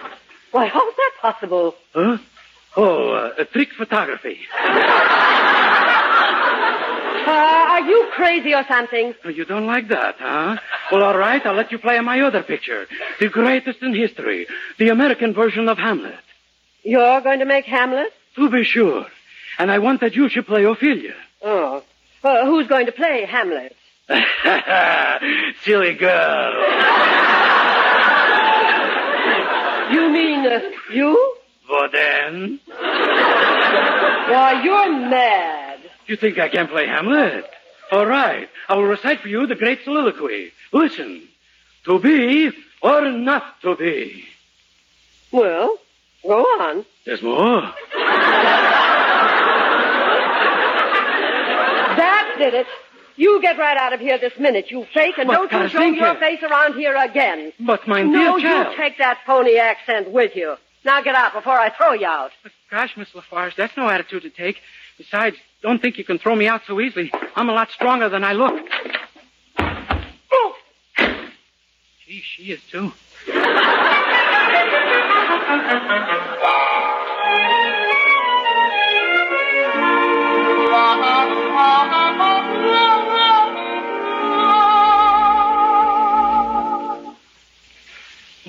Why, 0.53 0.67
how's 0.67 0.95
that 0.95 1.11
possible? 1.21 1.75
Huh? 1.95 2.19
Oh, 2.77 3.11
uh, 3.11 3.33
a 3.39 3.45
trick 3.45 3.69
photography. 3.77 4.39
Uh, 7.25 7.31
are 7.31 7.81
you 7.81 8.09
crazy 8.13 8.55
or 8.55 8.65
something? 8.69 9.15
Oh, 9.25 9.29
You 9.29 9.45
don't 9.45 9.67
like 9.67 9.89
that, 9.89 10.17
huh? 10.19 10.57
Well, 10.91 11.03
all 11.03 11.17
right, 11.17 11.45
I'll 11.47 11.55
let 11.55 11.71
you 11.73 11.79
play 11.79 11.97
on 11.99 12.05
my 12.05 12.21
other 12.21 12.43
picture. 12.43 12.87
The 13.21 13.29
greatest 13.29 13.81
in 13.83 13.95
history. 13.95 14.47
The 14.79 14.89
American 14.91 15.33
version 15.35 15.69
of 15.69 15.79
Hamlet. 15.79 16.19
You're 16.83 17.21
going 17.21 17.39
to 17.39 17.45
make 17.47 17.65
Hamlet? 17.65 18.13
To 18.37 18.51
be 18.51 18.65
sure. 18.65 19.07
And 19.59 19.71
I 19.71 19.79
want 19.79 20.01
that 20.01 20.15
you 20.15 20.29
should 20.29 20.47
play 20.47 20.65
Ophelia. 20.65 21.15
Oh. 21.43 21.83
Uh, 22.25 22.47
who's 22.47 22.67
going 22.67 22.87
to 22.87 22.93
play 22.93 23.25
Hamlet? 23.29 23.75
Silly 25.65 25.95
girl. 25.95 26.53
You 29.93 30.11
mean 30.11 30.32
uh, 30.47 30.61
you? 30.93 31.37
Then, 31.93 32.61
Why, 32.69 34.61
you're 34.63 34.93
mad. 35.09 35.81
you 36.07 36.17
think 36.17 36.39
I 36.39 36.49
can't 36.49 36.69
play 36.71 36.87
Hamlet? 36.87 37.45
All 37.91 38.07
right, 38.07 38.49
I 38.69 38.75
will 38.77 38.85
recite 38.85 39.21
for 39.21 39.29
you 39.29 39.47
the 39.47 39.55
great 39.55 39.83
soliloquy. 39.85 40.53
Listen. 40.73 41.29
To 41.85 41.99
be 41.99 42.51
or 42.81 43.11
not 43.11 43.61
to 43.63 43.75
be. 43.77 44.25
Well, 45.33 45.77
go 46.23 46.43
on. 46.43 46.85
There's 47.05 47.23
more. 47.23 47.73
That 51.97 52.35
did 52.39 52.55
it. 52.55 52.67
You 53.17 53.41
get 53.43 53.59
right 53.59 53.77
out 53.77 53.93
of 53.93 54.01
here 54.01 54.19
this 54.19 54.33
minute, 54.39 54.71
you 54.71 54.87
fake, 54.95 55.19
and 55.19 55.27
But, 55.27 55.51
don't 55.51 55.63
you 55.63 55.69
show 55.69 55.83
your 55.83 56.15
face 56.17 56.43
around 56.43 56.75
here 56.75 56.97
again. 56.97 57.53
But, 57.61 57.87
my 57.87 58.03
no, 58.03 58.39
dear 58.39 58.49
child. 58.51 58.73
you 58.73 58.79
take 58.83 58.99
that 58.99 59.19
phony 59.27 59.59
accent 59.59 60.11
with 60.11 60.35
you. 60.35 60.57
Now 60.85 61.01
get 61.03 61.15
out 61.15 61.33
before 61.33 61.59
I 61.59 61.71
throw 61.71 61.93
you 61.93 62.07
out. 62.07 62.31
But 62.43 62.53
Gosh, 62.71 62.97
Miss 62.97 63.15
Lafarge, 63.15 63.55
that's 63.55 63.77
no 63.77 63.89
attitude 63.89 64.23
to 64.23 64.31
take. 64.31 64.57
Besides, 64.99 65.37
don't 65.63 65.81
think 65.81 65.99
you 65.99 66.05
can 66.05 66.19
throw 66.19 66.35
me 66.35 66.49
out 66.49 66.63
so 66.67 66.81
easily. 66.81 67.13
I'm 67.37 67.49
a 67.49 67.53
lot 67.53 67.71
stronger 67.71 68.09
than 68.09 68.25
I 68.25 68.33
look. 68.33 68.55
Oh! 70.33 70.55
Gee, 72.07 72.23
she 72.25 72.53
is 72.53 72.61
too. 72.71 72.93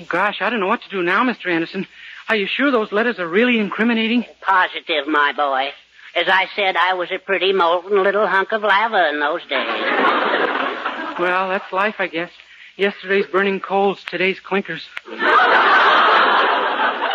Gosh, 0.08 0.40
I 0.40 0.50
don't 0.50 0.60
know 0.60 0.66
what 0.66 0.82
to 0.82 0.88
do 0.88 1.02
now, 1.02 1.24
Mr. 1.24 1.46
Anderson. 1.46 1.86
Are 2.28 2.36
you 2.36 2.46
sure 2.46 2.70
those 2.70 2.92
letters 2.92 3.18
are 3.18 3.28
really 3.28 3.58
incriminating? 3.58 4.24
Positive, 4.40 5.06
my 5.06 5.32
boy. 5.32 5.70
As 6.16 6.26
I 6.28 6.46
said, 6.54 6.76
I 6.76 6.94
was 6.94 7.10
a 7.10 7.18
pretty 7.18 7.52
molten 7.52 8.02
little 8.02 8.26
hunk 8.26 8.52
of 8.52 8.62
lava 8.62 9.08
in 9.10 9.20
those 9.20 9.42
days. 9.42 9.82
Well, 11.18 11.48
that's 11.48 11.72
life, 11.72 11.96
I 11.98 12.06
guess. 12.06 12.30
Yesterday's 12.76 13.26
burning 13.26 13.60
coals, 13.60 14.02
today's 14.04 14.40
clinkers. 14.40 14.82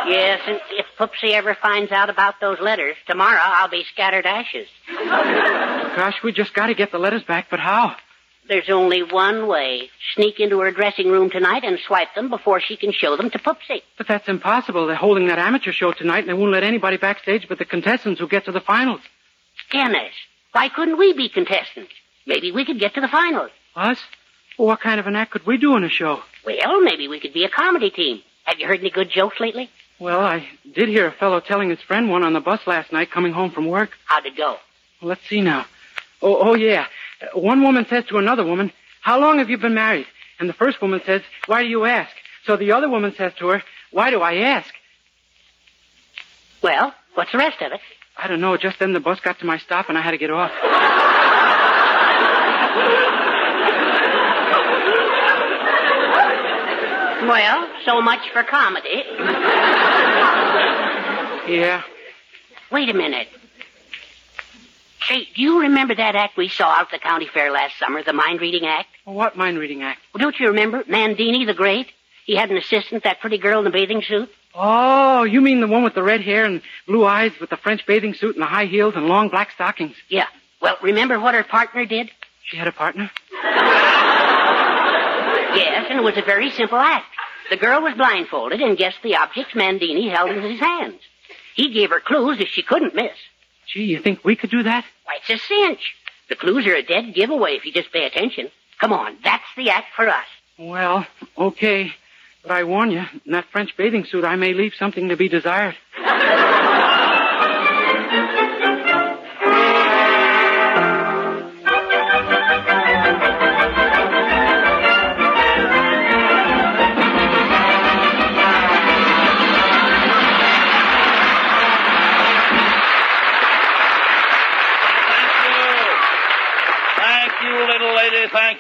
Yes, 0.08 0.42
and 0.48 0.60
if 0.72 0.86
Poopsie 0.98 1.34
ever 1.34 1.56
finds 1.62 1.92
out 1.92 2.10
about 2.10 2.40
those 2.42 2.60
letters, 2.60 2.96
tomorrow 3.08 3.40
I'll 3.42 3.70
be 3.70 3.84
scattered 3.94 4.26
ashes. 4.26 4.68
Gosh, 4.88 6.16
we 6.24 6.32
just 6.32 6.54
got 6.54 6.68
to 6.68 6.74
get 6.74 6.92
the 6.92 6.98
letters 6.98 7.24
back, 7.24 7.48
but 7.50 7.60
how? 7.60 7.96
There's 8.50 8.70
only 8.70 9.04
one 9.04 9.48
way. 9.48 9.92
Sneak 10.16 10.40
into 10.40 10.60
her 10.60 10.72
dressing 10.72 11.08
room 11.10 11.30
tonight 11.30 11.64
and 11.64 11.78
swipe 11.86 12.16
them 12.16 12.32
before 12.32 12.60
she 12.60 12.76
can 12.78 12.92
show 12.92 13.16
them 13.16 13.30
to 13.30 13.38
Poopsie. 13.38 13.84
But 13.96 14.08
that's 14.08 14.28
impossible. 14.28 14.88
They're 14.88 14.96
holding 14.96 15.28
that 15.28 15.38
amateur 15.38 15.72
show 15.72 15.94
tonight, 15.94 16.22
and 16.22 16.30
they 16.30 16.34
won't 16.34 16.52
let 16.52 16.64
anybody 16.64 16.98
backstage 16.98 17.48
but 17.48 17.60
the 17.60 17.66
contestants 17.66 18.20
who 18.20 18.28
get 18.28 18.46
to 18.46 18.52
the 18.52 18.60
finals. 18.60 19.02
Dennis, 19.72 20.14
why 20.52 20.68
couldn't 20.70 20.98
we 20.98 21.14
be 21.14 21.30
contestants? 21.30 21.92
Maybe 22.26 22.52
we 22.52 22.66
could 22.66 22.80
get 22.80 22.96
to 22.96 23.02
the 23.02 23.08
finals. 23.08 23.52
Us? 23.76 24.00
Well, 24.58 24.68
what 24.68 24.82
kind 24.82 25.00
of 25.00 25.06
an 25.06 25.16
act 25.16 25.32
could 25.32 25.46
we 25.46 25.58
do 25.58 25.76
in 25.78 25.84
a 25.84 25.90
show? 25.90 26.24
Well, 26.44 26.82
maybe 26.82 27.08
we 27.08 27.20
could 27.20 27.34
be 27.34 27.44
a 27.44 27.50
comedy 27.50 27.92
team. 27.92 28.24
Have 28.46 28.60
you 28.60 28.66
heard 28.66 28.80
any 28.80 28.90
good 28.90 29.12
jokes 29.12 29.40
lately? 29.40 29.70
Well, 30.00 30.22
I 30.22 30.48
did 30.74 30.90
hear 30.90 31.06
a 31.06 31.12
fellow 31.12 31.40
telling 31.40 31.70
his 31.70 31.82
friend 31.82 32.10
one 32.10 32.24
on 32.24 32.34
the 32.34 32.40
bus 32.40 32.62
last 32.66 32.92
night 32.92 33.12
coming 33.12 33.32
home 33.32 33.52
from 33.52 33.68
work. 33.68 33.92
How'd 34.06 34.26
it 34.26 34.36
go? 34.36 34.58
Well, 35.02 35.10
let's 35.10 35.28
see 35.30 35.42
now. 35.42 35.68
Oh, 36.22 36.50
oh 36.50 36.56
yeah. 36.56 36.88
Uh, 37.22 37.40
One 37.40 37.64
woman 37.64 37.86
says 37.90 38.06
to 38.06 38.18
another 38.18 38.46
woman, 38.46 38.72
How 39.02 39.20
long 39.20 39.40
have 39.40 39.50
you 39.50 39.58
been 39.58 39.74
married? 39.74 40.06
And 40.40 40.48
the 40.50 40.54
first 40.54 40.82
woman 40.82 41.02
says, 41.06 41.22
Why 41.48 41.64
do 41.64 41.70
you 41.70 41.86
ask? 41.86 42.12
So 42.46 42.56
the 42.58 42.72
other 42.72 42.90
woman 42.90 43.14
says 43.18 43.34
to 43.40 43.48
her, 43.50 43.64
Why 43.92 44.10
do 44.10 44.22
I 44.22 44.36
ask? 44.38 44.74
Well, 46.62 46.94
what's 47.16 47.32
the 47.32 47.38
rest 47.38 47.62
of 47.62 47.72
it? 47.72 47.80
I 48.18 48.28
don't 48.28 48.42
know. 48.42 48.58
Just 48.58 48.80
then 48.80 48.94
the 48.94 49.00
bus 49.00 49.20
got 49.22 49.40
to 49.40 49.46
my 49.46 49.58
stop 49.58 49.90
and 49.90 49.98
I 49.98 50.02
had 50.02 50.12
to 50.12 50.18
get 50.18 50.30
off. 50.32 50.52
Well, 57.28 57.68
so 57.86 58.02
much 58.02 58.22
for 58.34 58.44
comedy. 58.44 59.04
Yeah. 61.48 61.84
Wait 62.72 62.90
a 62.90 62.94
minute. 62.94 63.28
Say, 65.10 65.28
do 65.36 65.42
you 65.42 65.62
remember 65.62 65.96
that 65.96 66.16
act 66.16 66.38
we 66.38 66.50
saw 66.50 66.70
out 66.70 66.82
at 66.82 66.92
the 66.92 67.00
county 67.00 67.28
fair 67.34 67.52
last 67.52 67.80
summer, 67.80 68.04
the 68.04 68.14
mind 68.14 68.42
reading 68.42 68.68
act? 68.68 68.90
What 69.06 69.36
mind 69.36 69.58
reading 69.58 69.82
act? 69.82 70.00
Well, 70.14 70.22
don't 70.22 70.40
you 70.40 70.50
remember 70.50 70.84
Mandini 70.84 71.48
the 71.48 71.56
Great? 71.56 71.88
He 72.26 72.36
had 72.36 72.52
an 72.52 72.58
assistant, 72.58 73.04
that 73.06 73.20
pretty 73.20 73.40
girl 73.40 73.58
in 73.58 73.66
the 73.66 73.72
bathing 73.72 74.04
suit. 74.04 74.30
Oh, 74.54 75.24
you 75.24 75.42
mean 75.42 75.62
the 75.62 75.68
one 75.68 75.84
with 75.84 75.96
the 75.96 76.04
red 76.04 76.22
hair 76.22 76.46
and 76.46 76.62
blue 76.86 77.06
eyes 77.06 77.32
with 77.42 77.50
the 77.50 77.58
French 77.58 77.88
bathing 77.88 78.14
suit 78.14 78.36
and 78.36 78.44
the 78.44 78.48
high 78.48 78.66
heels 78.66 78.94
and 78.96 79.08
long 79.08 79.30
black 79.30 79.50
stockings? 79.52 79.96
Yeah. 80.10 80.28
Well, 80.62 80.78
remember 80.84 81.20
what 81.20 81.34
her 81.34 81.44
partner 81.44 81.86
did? 81.86 82.12
She 82.44 82.58
had 82.58 82.68
a 82.68 82.72
partner? 82.72 83.10
Yes, 85.56 85.88
and 85.90 85.98
it 86.00 86.04
was 86.04 86.18
a 86.18 86.22
very 86.22 86.52
simple 86.52 86.78
act. 86.78 87.08
The 87.50 87.58
girl 87.58 87.82
was 87.82 87.96
blindfolded 87.96 88.62
and 88.62 88.78
guessed 88.78 89.00
the 89.02 89.16
objects 89.16 89.54
Mandini 89.56 90.12
held 90.12 90.30
in 90.30 90.44
his 90.44 90.60
hands. 90.60 91.02
He 91.56 91.74
gave 91.74 91.90
her 91.90 92.00
clues 92.00 92.38
that 92.38 92.50
she 92.50 92.62
couldn't 92.62 92.94
miss. 92.94 93.18
Gee, 93.74 93.84
you 93.84 94.00
think 94.02 94.24
we 94.24 94.36
could 94.36 94.50
do 94.50 94.64
that? 94.64 94.86
Why, 95.06 95.18
it's 95.18 95.30
a 95.30 95.38
cinch. 95.38 95.96
The 96.30 96.36
clues 96.36 96.66
are 96.68 96.76
a 96.76 96.84
dead 96.84 97.14
giveaway 97.14 97.54
if 97.54 97.66
you 97.66 97.72
just 97.72 97.92
pay 97.92 98.06
attention. 98.06 98.50
Come 98.80 98.94
on, 98.94 99.18
that's 99.24 99.44
the 99.58 99.70
act 99.70 99.88
for 99.96 100.08
us. 100.08 100.26
Well, 100.58 101.06
okay. 101.38 101.92
But 102.44 102.52
I 102.52 102.64
warn 102.64 102.92
you, 102.92 103.04
in 103.26 103.32
that 103.34 103.46
French 103.52 103.76
bathing 103.78 104.06
suit, 104.06 104.24
I 104.24 104.36
may 104.36 104.54
leave 104.54 104.74
something 104.78 105.10
to 105.10 105.18
be 105.18 105.28
desired. 105.28 105.76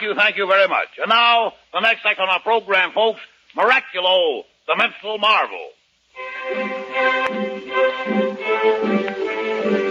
you, 0.09 0.15
thank 0.15 0.37
you 0.37 0.47
very 0.47 0.67
much. 0.67 0.87
And 0.99 1.09
now, 1.09 1.53
the 1.73 1.79
next 1.79 2.05
act 2.05 2.19
on 2.19 2.29
our 2.29 2.41
program, 2.41 2.91
folks, 2.91 3.21
Miraculo, 3.55 4.43
the 4.67 4.75
mental 4.75 5.17
marvel. 5.17 5.69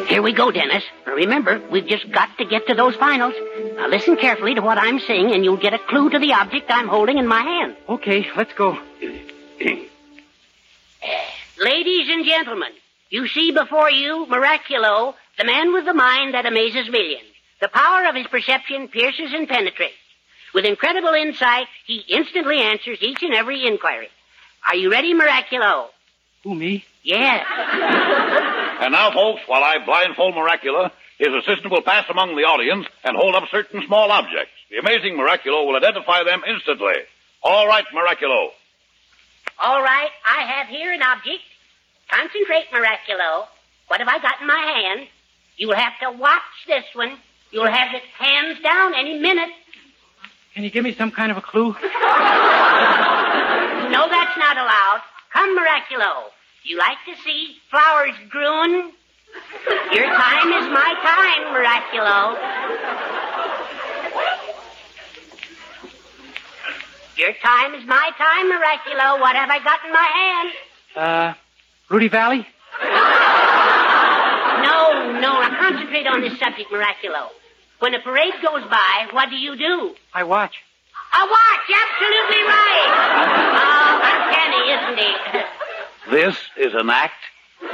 Here 0.08 0.22
we 0.22 0.32
go, 0.32 0.50
Dennis. 0.50 0.82
Remember, 1.06 1.60
we've 1.70 1.86
just 1.86 2.10
got 2.10 2.36
to 2.38 2.44
get 2.44 2.66
to 2.66 2.74
those 2.74 2.96
finals. 2.96 3.34
Now 3.76 3.88
listen 3.88 4.16
carefully 4.16 4.54
to 4.54 4.62
what 4.62 4.78
I'm 4.78 4.98
saying, 5.00 5.32
and 5.32 5.44
you'll 5.44 5.56
get 5.56 5.74
a 5.74 5.78
clue 5.78 6.10
to 6.10 6.18
the 6.18 6.32
object 6.32 6.70
I'm 6.70 6.88
holding 6.88 7.18
in 7.18 7.26
my 7.26 7.42
hand. 7.42 7.76
Okay, 7.88 8.26
let's 8.36 8.52
go. 8.54 8.76
Ladies 11.60 12.08
and 12.08 12.24
gentlemen, 12.24 12.70
you 13.10 13.28
see 13.28 13.52
before 13.52 13.90
you 13.90 14.26
Miraculo, 14.28 15.14
the 15.38 15.44
man 15.44 15.72
with 15.72 15.84
the 15.84 15.94
mind 15.94 16.34
that 16.34 16.46
amazes 16.46 16.90
millions. 16.90 17.24
The 17.60 17.68
power 17.68 18.08
of 18.08 18.14
his 18.14 18.26
perception 18.28 18.88
pierces 18.88 19.32
and 19.34 19.48
penetrates. 19.48 19.94
With 20.54 20.64
incredible 20.64 21.12
insight, 21.14 21.66
he 21.86 22.04
instantly 22.08 22.60
answers 22.60 22.98
each 23.00 23.22
and 23.22 23.34
every 23.34 23.66
inquiry. 23.66 24.08
Are 24.68 24.76
you 24.76 24.90
ready, 24.90 25.14
Miraculo? 25.14 25.88
Who, 26.44 26.54
me? 26.54 26.84
Yes. 27.02 27.44
And 28.80 28.92
now, 28.92 29.10
folks, 29.10 29.42
while 29.46 29.64
I 29.64 29.84
blindfold 29.84 30.34
Miraculo, 30.34 30.92
his 31.18 31.34
assistant 31.34 31.72
will 31.72 31.82
pass 31.82 32.08
among 32.08 32.36
the 32.36 32.44
audience 32.44 32.86
and 33.02 33.16
hold 33.16 33.34
up 33.34 33.48
certain 33.50 33.82
small 33.84 34.12
objects. 34.12 34.52
The 34.70 34.78
amazing 34.78 35.14
Miraculo 35.18 35.66
will 35.66 35.74
identify 35.76 36.22
them 36.22 36.42
instantly. 36.46 36.94
All 37.42 37.66
right, 37.66 37.84
Miraculo. 37.92 38.50
All 39.60 39.82
right, 39.82 40.10
I 40.24 40.42
have 40.42 40.68
here 40.68 40.92
an 40.92 41.02
object. 41.02 41.42
Concentrate, 42.08 42.70
Miraculo. 42.72 43.46
What 43.88 43.98
have 43.98 44.08
I 44.08 44.18
got 44.20 44.40
in 44.40 44.46
my 44.46 44.84
hand? 44.86 45.08
You 45.56 45.68
will 45.68 45.76
have 45.76 45.98
to 46.02 46.12
watch 46.12 46.40
this 46.68 46.84
one. 46.94 47.18
You'll 47.50 47.66
have 47.66 47.94
it 47.94 48.02
hands 48.16 48.60
down 48.62 48.94
any 48.94 49.18
minute. 49.18 49.50
Can 50.58 50.64
you 50.64 50.72
give 50.72 50.82
me 50.82 50.92
some 50.98 51.12
kind 51.12 51.30
of 51.30 51.36
a 51.38 51.40
clue? 51.40 51.72
No, 53.94 54.06
that's 54.10 54.36
not 54.36 54.56
allowed. 54.58 55.02
Come, 55.32 55.56
Miraculo. 55.56 56.24
You 56.64 56.76
like 56.78 56.98
to 57.06 57.14
see 57.24 57.54
flowers 57.70 58.14
growing? 58.28 58.92
Your 59.92 60.06
time 60.06 60.52
is 60.52 60.68
my 60.68 60.94
time, 61.00 61.54
Miraculo. 61.54 62.36
Your 67.16 67.32
time 67.34 67.74
is 67.74 67.86
my 67.86 68.10
time, 68.18 68.50
Miraculo. 68.50 69.20
What 69.20 69.36
have 69.36 69.50
I 69.50 69.60
got 69.62 69.84
in 69.86 69.92
my 69.92 70.08
hand? 70.18 70.50
Uh, 70.96 71.34
Rudy 71.88 72.08
Vallee? 72.08 72.46
No, 74.58 75.12
no. 75.20 75.40
Now 75.40 75.60
concentrate 75.60 76.06
on 76.08 76.20
this 76.20 76.36
subject, 76.40 76.68
Miraculo. 76.70 77.28
When 77.80 77.94
a 77.94 78.00
parade 78.00 78.34
goes 78.42 78.64
by, 78.68 79.06
what 79.12 79.30
do 79.30 79.36
you 79.36 79.56
do? 79.56 79.94
I 80.12 80.24
watch. 80.24 80.56
I 81.12 81.24
watch, 81.24 81.70
absolutely 81.84 82.42
right. 82.44 82.90
Oh, 83.62 84.00
uncanny, 84.04 84.72
isn't 84.72 84.98
he? 84.98 85.14
This 86.10 86.36
is 86.56 86.72
an 86.74 86.88
act. 86.88 87.20
Now, 87.60 87.68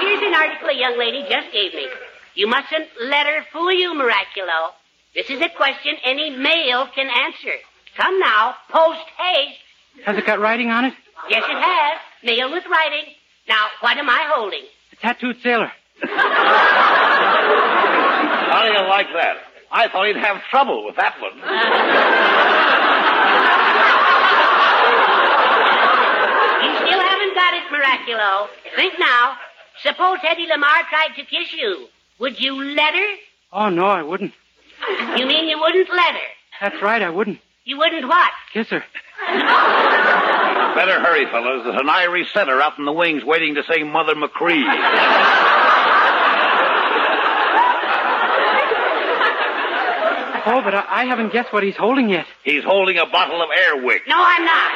here's 0.00 0.22
an 0.22 0.34
article 0.34 0.68
a 0.68 0.72
young 0.78 0.96
lady 0.96 1.24
just 1.28 1.50
gave 1.52 1.74
me. 1.74 1.88
You 2.36 2.46
mustn't 2.46 2.86
let 3.00 3.26
her 3.26 3.42
fool 3.52 3.72
you, 3.72 3.92
Miraculo. 3.94 4.70
This 5.16 5.28
is 5.30 5.40
a 5.42 5.48
question 5.56 5.96
any 6.04 6.30
male 6.30 6.86
can 6.94 7.10
answer. 7.10 7.58
Come 7.96 8.20
now, 8.20 8.54
post 8.70 9.00
haste. 9.18 9.58
Has 10.06 10.16
it 10.16 10.24
got 10.24 10.38
writing 10.38 10.70
on 10.70 10.84
it? 10.84 10.94
Yes, 11.28 11.42
it 11.44 11.58
has. 11.60 11.98
Male 12.22 12.52
with 12.52 12.66
writing. 12.70 13.12
Now, 13.48 13.66
what 13.80 13.98
am 13.98 14.08
I 14.08 14.22
holding? 14.32 14.62
A 14.92 14.96
tattooed 14.96 15.40
sailor. 15.42 15.72
How 18.52 18.62
do 18.66 18.72
you 18.72 18.88
like 18.88 19.08
that? 19.14 19.36
I 19.70 19.88
thought 19.88 20.06
he'd 20.06 20.16
have 20.16 20.42
trouble 20.50 20.84
with 20.84 20.96
that 20.96 21.14
one. 21.20 21.32
You 26.62 26.70
still 26.76 27.00
haven't 27.00 27.34
got 27.34 27.54
it, 27.54 27.64
Miraculo. 27.72 28.48
Think 28.76 28.98
now. 28.98 29.36
Suppose 29.82 30.18
Hedy 30.18 30.46
Lamarr 30.48 30.86
tried 30.90 31.14
to 31.16 31.24
kiss 31.24 31.52
you. 31.54 31.88
Would 32.18 32.38
you 32.40 32.62
let 32.62 32.94
her? 32.94 33.16
Oh, 33.52 33.68
no, 33.70 33.86
I 33.86 34.02
wouldn't. 34.02 34.32
You 35.16 35.26
mean 35.26 35.48
you 35.48 35.58
wouldn't 35.58 35.88
let 35.88 36.14
her? 36.14 36.30
That's 36.60 36.80
right, 36.82 37.02
I 37.02 37.10
wouldn't. 37.10 37.40
You 37.64 37.78
wouldn't 37.78 38.06
what? 38.06 38.30
Kiss 38.52 38.68
her. 38.68 38.84
Better 39.28 41.00
hurry, 41.00 41.26
fellas. 41.26 41.62
There's 41.64 41.80
an 41.80 41.88
Irish 41.88 42.32
setter 42.32 42.60
out 42.60 42.78
in 42.78 42.84
the 42.84 42.92
wings 42.92 43.24
waiting 43.24 43.54
to 43.56 43.62
say 43.64 43.82
Mother 43.82 44.14
Machree. 44.14 44.62
Oh, 50.44 50.60
but 50.62 50.74
I, 50.74 50.84
I 50.88 51.04
haven't 51.04 51.32
guessed 51.32 51.52
what 51.52 51.62
he's 51.62 51.76
holding 51.76 52.08
yet. 52.08 52.26
He's 52.44 52.64
holding 52.64 52.98
a 52.98 53.06
bottle 53.06 53.40
of 53.42 53.48
Airwick. 53.50 54.00
No, 54.08 54.16
I'm 54.18 54.44
not. 54.44 54.72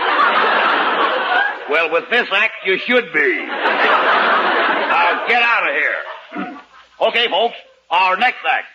Well, 1.70 1.90
with 1.92 2.08
this 2.10 2.28
act, 2.32 2.54
you 2.64 2.78
should 2.78 3.12
be. 3.12 3.36
Now, 3.46 5.24
get 5.28 5.42
out 5.42 5.68
of 5.68 5.74
here. 5.74 6.56
Okay, 6.98 7.28
folks, 7.28 7.56
our 7.90 8.16
next 8.16 8.38
act. 8.50 8.68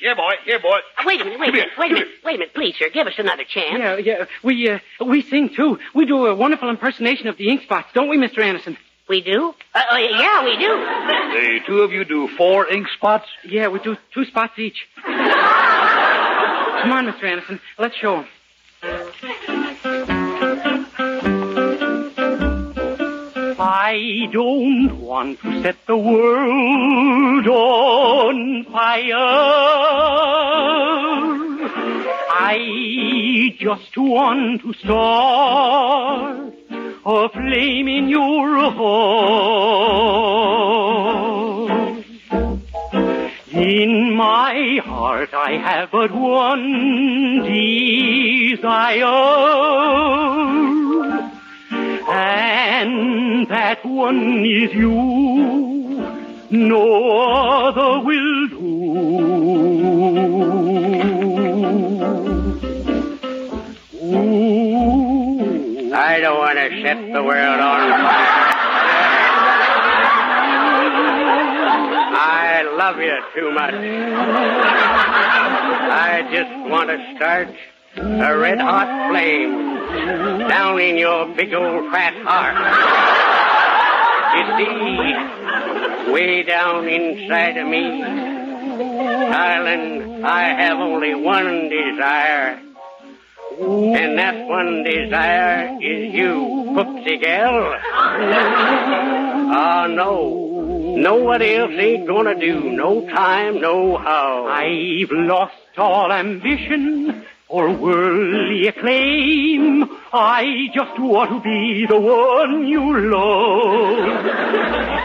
Here, 0.00 0.16
boy. 0.16 0.32
Here, 0.46 0.58
boy. 0.58 0.78
Uh, 0.96 1.02
wait 1.04 1.20
a 1.20 1.24
minute, 1.24 1.38
wait 1.38 1.50
a 1.50 1.52
minute, 1.52 1.68
wait 1.76 1.90
a 1.90 1.94
minute, 1.94 2.08
wait 2.24 2.34
a 2.36 2.38
minute, 2.38 2.54
please, 2.54 2.74
sir. 2.78 2.88
Give 2.90 3.06
us 3.06 3.12
another 3.18 3.44
chance. 3.44 3.76
Yeah, 3.78 3.96
yeah. 3.98 4.24
We, 4.42 4.70
uh, 4.70 4.78
we 5.04 5.20
sing 5.20 5.50
too. 5.54 5.78
We 5.94 6.06
do 6.06 6.24
a 6.24 6.34
wonderful 6.34 6.70
impersonation 6.70 7.26
of 7.28 7.36
the 7.36 7.50
ink 7.50 7.60
spots, 7.64 7.88
don't 7.92 8.08
we, 8.08 8.16
Mr. 8.16 8.38
Anderson? 8.38 8.78
We 9.06 9.20
do? 9.20 9.54
Uh, 9.74 9.82
uh, 9.90 9.96
yeah, 9.98 10.44
we 10.44 10.56
do. 10.56 10.68
The 10.68 11.60
two 11.66 11.82
of 11.82 11.92
you 11.92 12.04
do 12.06 12.26
four 12.38 12.66
ink 12.68 12.88
spots? 12.96 13.26
Yeah, 13.44 13.68
we 13.68 13.80
do 13.80 13.98
two 14.14 14.24
spots 14.24 14.58
each. 14.58 14.86
Come 16.80 16.92
on, 16.92 17.06
Mr. 17.06 17.24
Anderson. 17.24 17.60
Let's 17.78 17.96
show 17.96 18.22
him. 18.22 18.26
I 23.60 24.28
don't 24.32 25.00
want 25.00 25.40
to 25.40 25.62
set 25.62 25.76
the 25.86 25.96
world 25.96 27.46
on 27.48 28.64
fire. 28.70 29.14
I 32.30 33.56
just 33.58 33.96
want 33.96 34.60
to 34.62 34.72
start 34.74 36.54
a 37.04 37.28
flame 37.30 37.88
in 37.88 38.08
your 38.08 38.70
heart. 38.70 39.98
In 43.50 44.14
my 44.14 44.57
heart 44.98 45.32
I 45.32 45.52
have 45.52 45.92
but 45.92 46.10
one 46.10 47.44
desire, 47.44 49.04
and 52.10 53.46
that 53.48 53.84
one 53.86 54.44
is 54.44 54.74
you. 54.74 54.94
No 56.50 57.20
other 57.20 58.00
will 58.04 58.48
do. 58.48 58.58
I 65.94 66.20
don't 66.20 66.38
want 66.38 66.58
to 66.58 66.82
set 66.82 67.12
the 67.12 67.22
world 67.22 67.60
on 67.60 67.90
fire. 68.02 68.37
Love 72.78 72.98
you 73.00 73.18
too 73.34 73.50
much. 73.50 73.74
I 75.90 76.22
just 76.30 76.70
want 76.70 76.88
to 76.90 77.16
start 77.16 77.48
a 77.96 78.38
red 78.38 78.60
hot 78.60 79.10
flame 79.10 80.46
down 80.48 80.80
in 80.80 80.96
your 80.96 81.26
big 81.34 81.52
old 81.54 81.90
fat 81.90 82.14
heart. 82.22 82.54
You 84.36 84.44
see, 86.06 86.12
way 86.12 86.44
down 86.44 86.86
inside 86.88 87.56
of 87.56 87.66
me, 87.66 88.00
darling, 89.32 90.24
I 90.24 90.44
have 90.44 90.78
only 90.78 91.16
one 91.16 91.68
desire. 91.68 92.60
And 93.58 94.16
that 94.18 94.46
one 94.46 94.84
desire 94.84 95.76
is 95.82 96.14
you, 96.14 96.74
Poopsie 96.76 97.20
gal. 97.20 97.74
Ah, 99.50 99.88
no. 99.90 100.47
Nobody 100.98 101.54
else 101.54 101.72
ain't 101.78 102.08
gonna 102.08 102.34
do. 102.34 102.60
No 102.70 103.08
time, 103.08 103.60
no 103.60 103.96
how. 103.96 104.46
I've 104.46 105.12
lost 105.12 105.54
all 105.76 106.10
ambition 106.10 107.24
for 107.46 107.70
worldly 107.72 108.66
acclaim. 108.66 109.88
I 110.12 110.68
just 110.74 110.98
want 110.98 111.30
to 111.30 111.40
be 111.40 111.86
the 111.86 112.00
one 112.00 112.66
you 112.66 112.98
love. 113.10 114.26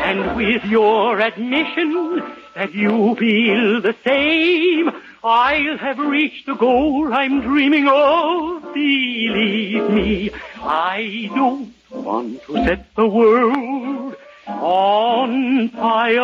And 0.04 0.36
with 0.36 0.66
your 0.66 1.22
admission 1.22 2.24
that 2.56 2.74
you 2.74 3.16
feel 3.16 3.80
the 3.82 3.96
same, 4.04 4.90
I'll 5.24 5.78
have 5.78 6.00
reached 6.00 6.48
the 6.48 6.56
goal 6.56 7.14
I'm 7.14 7.42
dreaming 7.42 7.88
of. 7.88 8.74
Believe 8.74 9.90
me, 9.92 10.32
I 10.60 11.30
don't 11.36 11.72
want 11.92 12.44
to 12.46 12.66
set 12.66 12.96
the 12.96 13.08
world 13.08 14.16
on 14.48 15.70
fire. 15.70 16.20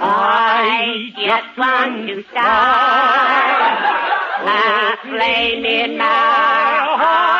I 0.00 1.12
just 1.16 1.58
want 1.58 2.08
to 2.08 2.22
start 2.30 3.64
a 4.46 4.96
flame 5.08 5.64
in 5.64 5.98
my 5.98 6.14
Well, 6.96 7.33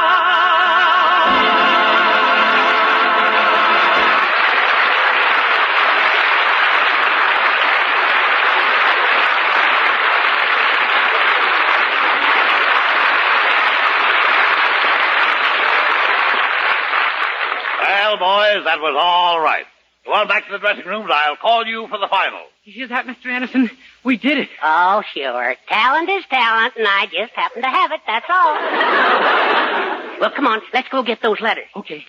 boys, 18.25 18.65
that 18.65 18.81
was 18.81 18.97
all 18.97 19.39
right. 19.41 19.67
Go 20.07 20.13
on 20.13 20.29
back 20.29 20.47
to 20.47 20.53
the 20.53 20.59
dressing 20.59 20.87
rooms. 20.87 21.11
I'll 21.13 21.37
call 21.37 21.67
you 21.67 21.87
for 21.89 21.99
the 21.99 22.09
final. 22.09 22.41
You 22.65 22.73
hear 22.73 22.89
that, 22.89 23.07
Mr. 23.07 23.27
Anderson? 23.27 23.71
We 24.03 24.17
did 24.17 24.39
it. 24.39 24.49
Oh, 24.63 25.03
sure. 25.15 25.57
Talent 25.69 26.11
is 26.11 26.25
talent, 26.31 26.75
and 26.77 26.87
I 26.87 27.07
just 27.07 27.33
happen 27.33 27.63
to 27.63 27.69
have 27.69 27.91
it, 27.93 28.01
that's 28.07 28.27
all. 28.29 30.21
well, 30.21 30.31
come 30.31 30.47
on, 30.47 30.61
let's 30.73 30.89
go 30.89 31.03
get 31.03 31.23
those 31.23 31.41
letters. 31.41 31.65
Okay. 31.77 32.05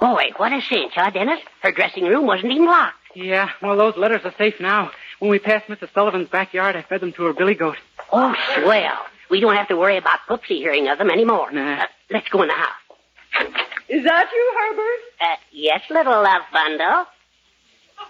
Boy, 0.00 0.30
what 0.36 0.52
a 0.52 0.60
cinch, 0.68 0.92
huh, 0.94 1.10
Dennis? 1.10 1.40
Her 1.62 1.72
dressing 1.72 2.04
room 2.04 2.26
wasn't 2.26 2.52
even 2.52 2.66
locked. 2.66 2.96
Yeah, 3.14 3.50
well, 3.60 3.76
those 3.76 3.96
letters 3.96 4.22
are 4.24 4.34
safe 4.38 4.54
now. 4.60 4.90
When 5.18 5.30
we 5.30 5.38
passed 5.38 5.66
Mrs. 5.66 5.92
Sullivan's 5.92 6.28
backyard, 6.28 6.76
I 6.76 6.82
fed 6.82 7.00
them 7.00 7.12
to 7.12 7.24
her 7.24 7.32
billy 7.32 7.54
goat. 7.54 7.76
Oh, 8.10 8.34
swell. 8.54 8.98
We 9.30 9.40
don't 9.40 9.54
have 9.54 9.68
to 9.68 9.76
worry 9.76 9.96
about 9.96 10.20
Poopsie 10.28 10.58
hearing 10.58 10.88
of 10.88 10.98
them 10.98 11.10
anymore. 11.10 11.50
Nah. 11.52 11.82
Uh, 11.82 11.86
let's 12.10 12.28
go 12.28 12.42
in 12.42 12.48
the 12.48 12.54
house. 12.54 12.70
Is 13.88 14.04
that 14.04 14.28
you, 14.32 14.54
Herbert? 14.58 15.00
Uh, 15.20 15.36
yes, 15.52 15.82
little 15.90 16.22
love 16.22 16.42
bundle. 16.52 17.06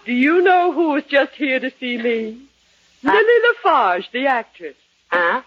Do 0.05 0.13
you 0.13 0.41
know 0.41 0.73
who 0.73 0.89
was 0.91 1.03
just 1.05 1.33
here 1.33 1.59
to 1.59 1.71
see 1.79 1.97
me? 1.97 2.41
Lily 3.03 3.41
Lafarge, 3.49 4.09
the 4.11 4.27
actress. 4.27 4.75
Huh? 5.09 5.41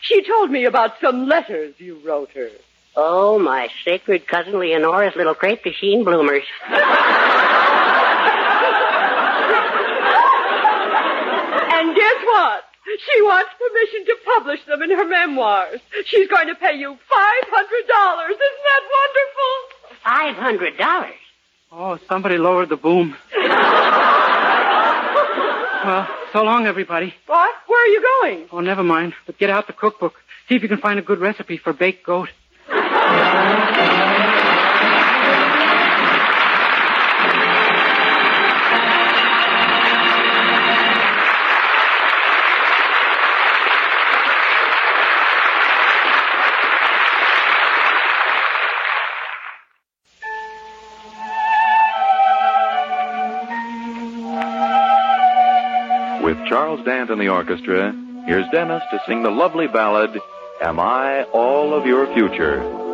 She 0.00 0.22
told 0.22 0.50
me 0.50 0.64
about 0.64 1.00
some 1.00 1.26
letters 1.26 1.74
you 1.78 2.00
wrote 2.04 2.30
her. 2.32 2.50
Oh, 2.94 3.38
my 3.38 3.68
sacred 3.84 4.26
cousin 4.26 4.54
Leonora's 4.54 5.16
little 5.16 5.34
crepe 5.34 5.64
de 5.64 5.72
chine 5.72 6.04
bloomers. 6.04 6.44
And 11.78 11.94
guess 11.94 12.15
what? 12.26 12.64
She 12.86 13.22
wants 13.22 13.50
permission 13.58 14.06
to 14.06 14.16
publish 14.24 14.60
them 14.66 14.82
in 14.82 14.90
her 14.90 15.04
memoirs. 15.06 15.80
She's 16.06 16.28
going 16.28 16.46
to 16.48 16.54
pay 16.54 16.76
you 16.76 16.90
$500. 16.90 16.96
Isn't 16.96 18.58
that 18.68 18.82
wonderful? 18.98 19.52
Five 20.04 20.36
hundred 20.36 20.76
dollars. 20.78 21.14
Oh, 21.72 21.98
somebody 22.08 22.38
lowered 22.38 22.68
the 22.68 22.76
boom. 22.76 23.16
well, 25.84 26.06
so 26.32 26.42
long, 26.44 26.66
everybody. 26.66 27.12
What? 27.26 27.54
Where 27.66 27.84
are 27.84 27.88
you 27.88 28.02
going? 28.22 28.48
Oh, 28.52 28.60
never 28.60 28.84
mind. 28.84 29.14
But 29.26 29.36
get 29.38 29.50
out 29.50 29.66
the 29.66 29.72
cookbook. 29.72 30.14
See 30.48 30.54
if 30.54 30.62
you 30.62 30.68
can 30.68 30.78
find 30.78 31.00
a 31.00 31.02
good 31.02 31.18
recipe 31.18 31.56
for 31.58 31.72
baked 31.72 32.06
goat. 32.06 32.28
Charles 56.66 56.84
Dant 56.84 57.10
and 57.10 57.20
the 57.20 57.28
orchestra, 57.28 57.94
here's 58.26 58.48
Dennis 58.50 58.82
to 58.90 59.00
sing 59.06 59.22
the 59.22 59.30
lovely 59.30 59.68
ballad, 59.68 60.20
Am 60.60 60.80
I 60.80 61.22
All 61.32 61.72
of 61.72 61.86
Your 61.86 62.12
Future? 62.12 62.85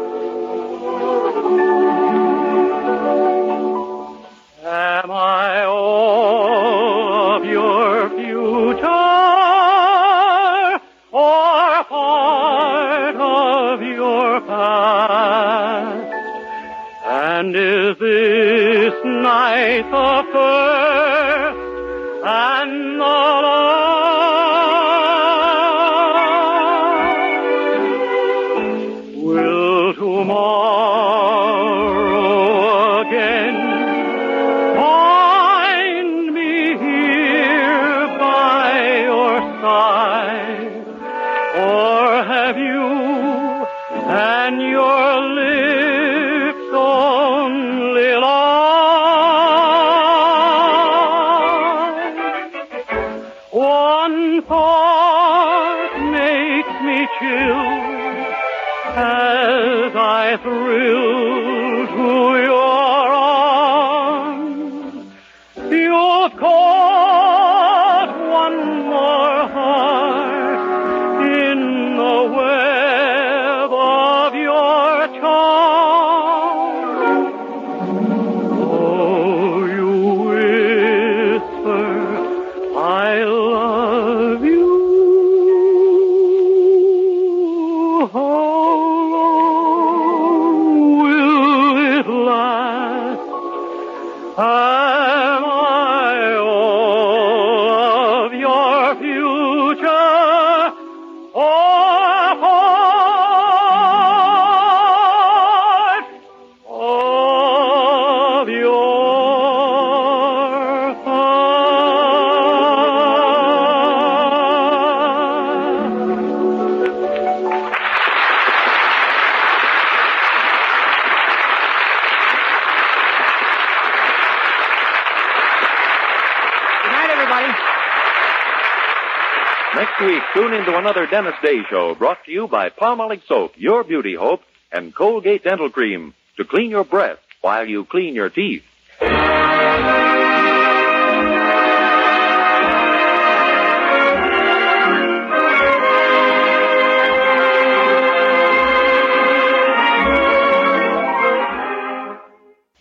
Another 130.94 131.10
Dennis 131.10 131.34
Day 131.42 131.62
Show 131.70 131.94
brought 131.94 132.18
to 132.26 132.30
you 132.30 132.46
by 132.48 132.68
Palmolive 132.68 133.26
Soap, 133.26 133.52
Your 133.56 133.82
Beauty 133.82 134.14
Hope, 134.14 134.42
and 134.70 134.94
Colgate 134.94 135.42
Dental 135.42 135.70
Cream 135.70 136.12
to 136.36 136.44
clean 136.44 136.68
your 136.68 136.84
breath 136.84 137.16
while 137.40 137.66
you 137.66 137.86
clean 137.86 138.14
your 138.14 138.28
teeth. 138.28 138.62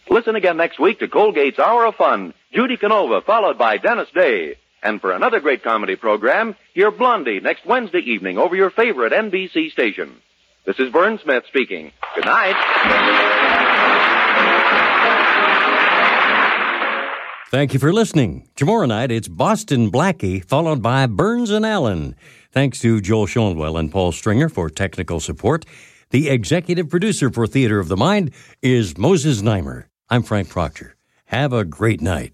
Listen 0.10 0.36
again 0.36 0.58
next 0.58 0.80
week 0.80 1.00
to 1.00 1.08
Colgate's 1.08 1.60
Hour 1.60 1.86
of 1.86 1.96
Fun, 1.96 2.34
Judy 2.54 2.76
Canova, 2.76 3.22
followed 3.22 3.58
by 3.58 3.78
Dennis 3.78 4.10
Day. 4.14 4.58
And 4.84 5.00
for 5.00 5.12
another 5.12 5.40
great 5.40 5.64
comedy 5.64 5.96
program, 5.96 6.56
hear 6.74 6.92
Blondie 6.92 7.40
next 7.40 7.66
Wednesday 7.66 8.00
evening 8.00 8.38
over 8.38 8.56
your 8.56 8.72
favorite 8.72 9.14
NBC 9.14 9.72
station. 9.72 10.18
This 10.66 10.80
is 10.80 10.92
Vern 10.92 11.20
Smith 11.24 11.44
speaking. 11.48 11.92
Good 12.16 12.26
night. 12.26 12.56
Thank 17.52 17.74
you 17.74 17.80
for 17.80 17.92
listening. 17.92 18.48
Tomorrow 18.56 18.86
night, 18.86 19.12
it's 19.12 19.28
Boston 19.28 19.92
Blackie, 19.92 20.44
followed 20.44 20.82
by 20.82 21.06
Burns 21.06 21.50
and 21.50 21.66
Allen. 21.66 22.16
Thanks 22.52 22.80
to 22.80 23.02
Joel 23.02 23.28
Schoenwell 23.28 23.78
and 23.78 23.92
Paul 23.92 24.14
Stringer 24.14 24.48
for 24.48 24.70
technical 24.70 25.20
support. 25.20 25.66
The 26.12 26.30
executive 26.30 26.90
producer 26.90 27.30
for 27.30 27.46
Theater 27.48 27.80
of 27.80 27.88
the 27.88 27.98
Mind 27.98 28.32
is 28.62 28.98
Moses 28.98 29.42
Znaimer. 29.42 29.86
I'm 30.10 30.24
Frank 30.24 30.50
Proctor. 30.50 30.96
Have 31.26 31.54
a 31.54 31.66
great 31.66 32.02
night. 32.02 32.34